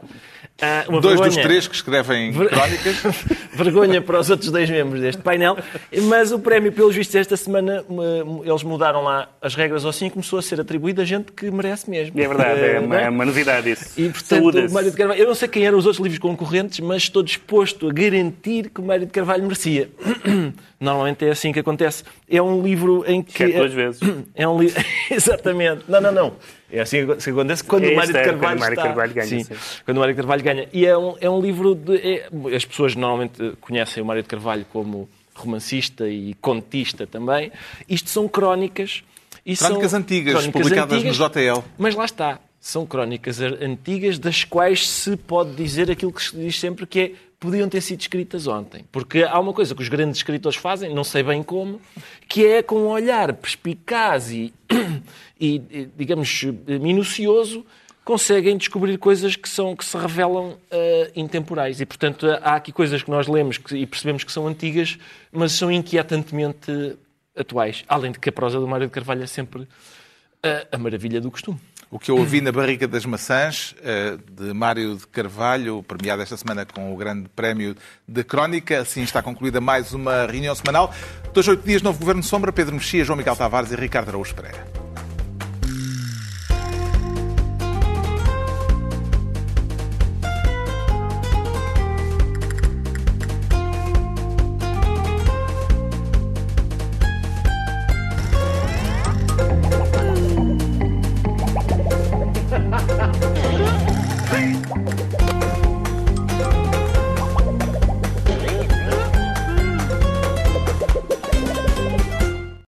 Uh, 0.60 1.00
dois 1.00 1.20
vergonha... 1.20 1.28
dos 1.28 1.36
três 1.36 1.68
que 1.68 1.74
escrevem 1.76 2.32
crónicas. 2.32 2.96
vergonha 3.54 4.02
para 4.02 4.18
os 4.18 4.28
outros 4.28 4.50
dois 4.50 4.68
membros 4.68 5.00
deste 5.00 5.22
painel. 5.22 5.56
Mas 6.02 6.32
o 6.32 6.38
prémio, 6.40 6.72
pelos 6.72 6.96
vistos, 6.96 7.14
esta 7.14 7.36
semana 7.36 7.84
eles 8.44 8.62
mudaram 8.64 9.04
lá 9.04 9.28
as 9.40 9.54
regras 9.54 9.84
ou 9.84 9.90
assim 9.90 10.10
começou 10.10 10.36
a 10.36 10.42
ser 10.42 10.60
atribuído 10.60 11.00
a 11.00 11.04
gente 11.04 11.30
que 11.30 11.48
merece 11.48 11.88
mesmo. 11.88 12.20
É 12.20 12.26
verdade, 12.26 12.60
é, 12.60 12.80
uma, 12.80 13.00
é 13.00 13.08
uma 13.08 13.24
novidade 13.24 13.70
isso. 13.70 13.92
E, 13.96 14.08
portanto, 14.08 14.72
Mário 14.72 14.90
de 14.90 14.96
Carvalho, 14.96 15.20
eu 15.20 15.28
não 15.28 15.34
sei 15.36 15.46
quem 15.46 15.64
eram 15.64 15.78
os 15.78 15.86
outros 15.86 16.02
livros 16.02 16.18
concorrentes, 16.18 16.80
mas 16.80 17.04
estou 17.04 17.22
disposto 17.22 17.88
a 17.88 17.92
garantir 17.92 18.68
que 18.70 18.80
o 18.80 18.84
Mário 18.84 19.06
de 19.06 19.12
Carvalho 19.12 19.44
merecia. 19.44 19.88
Normalmente 20.80 21.24
é 21.24 21.30
assim 21.30 21.52
que 21.52 21.60
acontece. 21.60 22.02
É 22.28 22.42
um 22.42 22.62
livro 22.62 23.04
em 23.06 23.22
que. 23.22 23.32
Quer 23.32 23.58
duas 23.58 23.72
vezes. 23.72 24.00
É 24.34 24.46
um 24.46 24.60
livro. 24.60 24.80
Exatamente. 25.10 25.84
Não, 25.88 26.00
não, 26.00 26.12
não. 26.12 26.32
É 26.70 26.80
assim 26.80 27.06
que 27.06 27.30
acontece 27.30 27.64
quando 27.64 27.84
é 27.84 27.92
o 27.92 27.96
Mário 27.96 28.12
de 28.12 28.22
Carvalho, 28.22 28.56
é, 28.56 28.60
Mário 28.60 28.74
está... 28.74 28.82
Carvalho 28.82 29.14
ganha. 29.14 29.26
Sim, 29.26 29.44
sim. 29.44 29.54
Quando 29.84 29.96
o 29.96 30.00
Mário 30.00 30.14
de 30.14 30.20
Carvalho 30.20 30.42
ganha. 30.42 30.68
E 30.72 30.86
é 30.86 30.96
um, 30.96 31.16
é 31.20 31.30
um 31.30 31.40
livro 31.40 31.74
de. 31.74 31.96
É... 31.96 32.28
As 32.54 32.64
pessoas 32.64 32.94
normalmente 32.94 33.56
conhecem 33.60 34.02
o 34.02 34.06
Mário 34.06 34.22
de 34.22 34.28
Carvalho 34.28 34.66
como 34.70 35.08
romancista 35.34 36.08
e 36.08 36.34
contista 36.34 37.06
também. 37.06 37.50
Isto 37.88 38.10
são 38.10 38.28
crónicas. 38.28 39.02
E 39.46 39.56
crónicas 39.56 39.90
são 39.90 40.00
antigas, 40.00 40.34
crónicas 40.34 40.62
publicadas 40.62 40.98
antigas, 40.98 41.18
no 41.18 41.28
JL. 41.30 41.64
Mas 41.78 41.94
lá 41.94 42.04
está. 42.04 42.40
São 42.60 42.84
crónicas 42.84 43.40
antigas 43.40 44.18
das 44.18 44.44
quais 44.44 44.86
se 44.88 45.16
pode 45.16 45.54
dizer 45.54 45.90
aquilo 45.90 46.12
que 46.12 46.22
se 46.22 46.36
diz 46.36 46.58
sempre 46.58 46.86
que 46.86 47.00
é 47.00 47.12
podiam 47.38 47.68
ter 47.68 47.80
sido 47.80 48.00
escritas 48.00 48.46
ontem. 48.46 48.84
Porque 48.90 49.22
há 49.22 49.38
uma 49.38 49.52
coisa 49.52 49.74
que 49.74 49.82
os 49.82 49.88
grandes 49.88 50.18
escritores 50.18 50.58
fazem, 50.58 50.94
não 50.94 51.04
sei 51.04 51.22
bem 51.22 51.42
como, 51.42 51.80
que 52.28 52.46
é 52.46 52.62
com 52.62 52.76
um 52.76 52.88
olhar 52.88 53.32
perspicaz 53.34 54.30
e, 54.30 54.52
e 55.40 55.88
digamos, 55.96 56.44
minucioso, 56.80 57.64
conseguem 58.04 58.56
descobrir 58.56 58.96
coisas 58.96 59.36
que, 59.36 59.48
são, 59.48 59.76
que 59.76 59.84
se 59.84 59.96
revelam 59.96 60.52
uh, 60.52 60.58
intemporais. 61.14 61.78
E, 61.78 61.84
portanto, 61.84 62.26
há 62.42 62.54
aqui 62.54 62.72
coisas 62.72 63.02
que 63.02 63.10
nós 63.10 63.26
lemos 63.26 63.58
que, 63.58 63.76
e 63.76 63.86
percebemos 63.86 64.24
que 64.24 64.32
são 64.32 64.46
antigas, 64.46 64.98
mas 65.30 65.52
são 65.52 65.70
inquietantemente 65.70 66.96
atuais. 67.36 67.84
Além 67.86 68.10
de 68.10 68.18
que 68.18 68.30
a 68.30 68.32
prosa 68.32 68.58
do 68.58 68.66
Mário 68.66 68.86
de 68.86 68.92
Carvalho 68.92 69.22
é 69.22 69.26
sempre 69.26 69.60
uh, 69.60 69.68
a 70.72 70.78
maravilha 70.78 71.20
do 71.20 71.30
costume. 71.30 71.60
O 71.90 71.98
que 71.98 72.10
eu 72.10 72.18
ouvi 72.18 72.42
na 72.42 72.52
Barriga 72.52 72.86
das 72.86 73.06
Maçãs, 73.06 73.74
eh, 73.82 74.18
de 74.30 74.52
Mário 74.52 74.96
de 74.96 75.06
Carvalho, 75.06 75.82
premiado 75.82 76.20
esta 76.20 76.36
semana 76.36 76.66
com 76.66 76.92
o 76.92 76.96
grande 76.96 77.30
prémio 77.34 77.74
de 78.06 78.22
Crónica. 78.22 78.80
Assim 78.80 79.02
está 79.02 79.22
concluída 79.22 79.58
mais 79.58 79.94
uma 79.94 80.26
reunião 80.26 80.54
semanal. 80.54 80.94
Dois, 81.32 81.48
oito 81.48 81.66
dias, 81.66 81.80
novo 81.80 81.98
Governo 81.98 82.22
Sombra, 82.22 82.52
Pedro 82.52 82.74
Mexia, 82.74 83.04
João 83.04 83.16
Miguel 83.16 83.34
Tavares 83.34 83.72
e 83.72 83.76
Ricardo 83.76 84.10
Araújo 84.10 84.34
Pereira. 84.34 84.66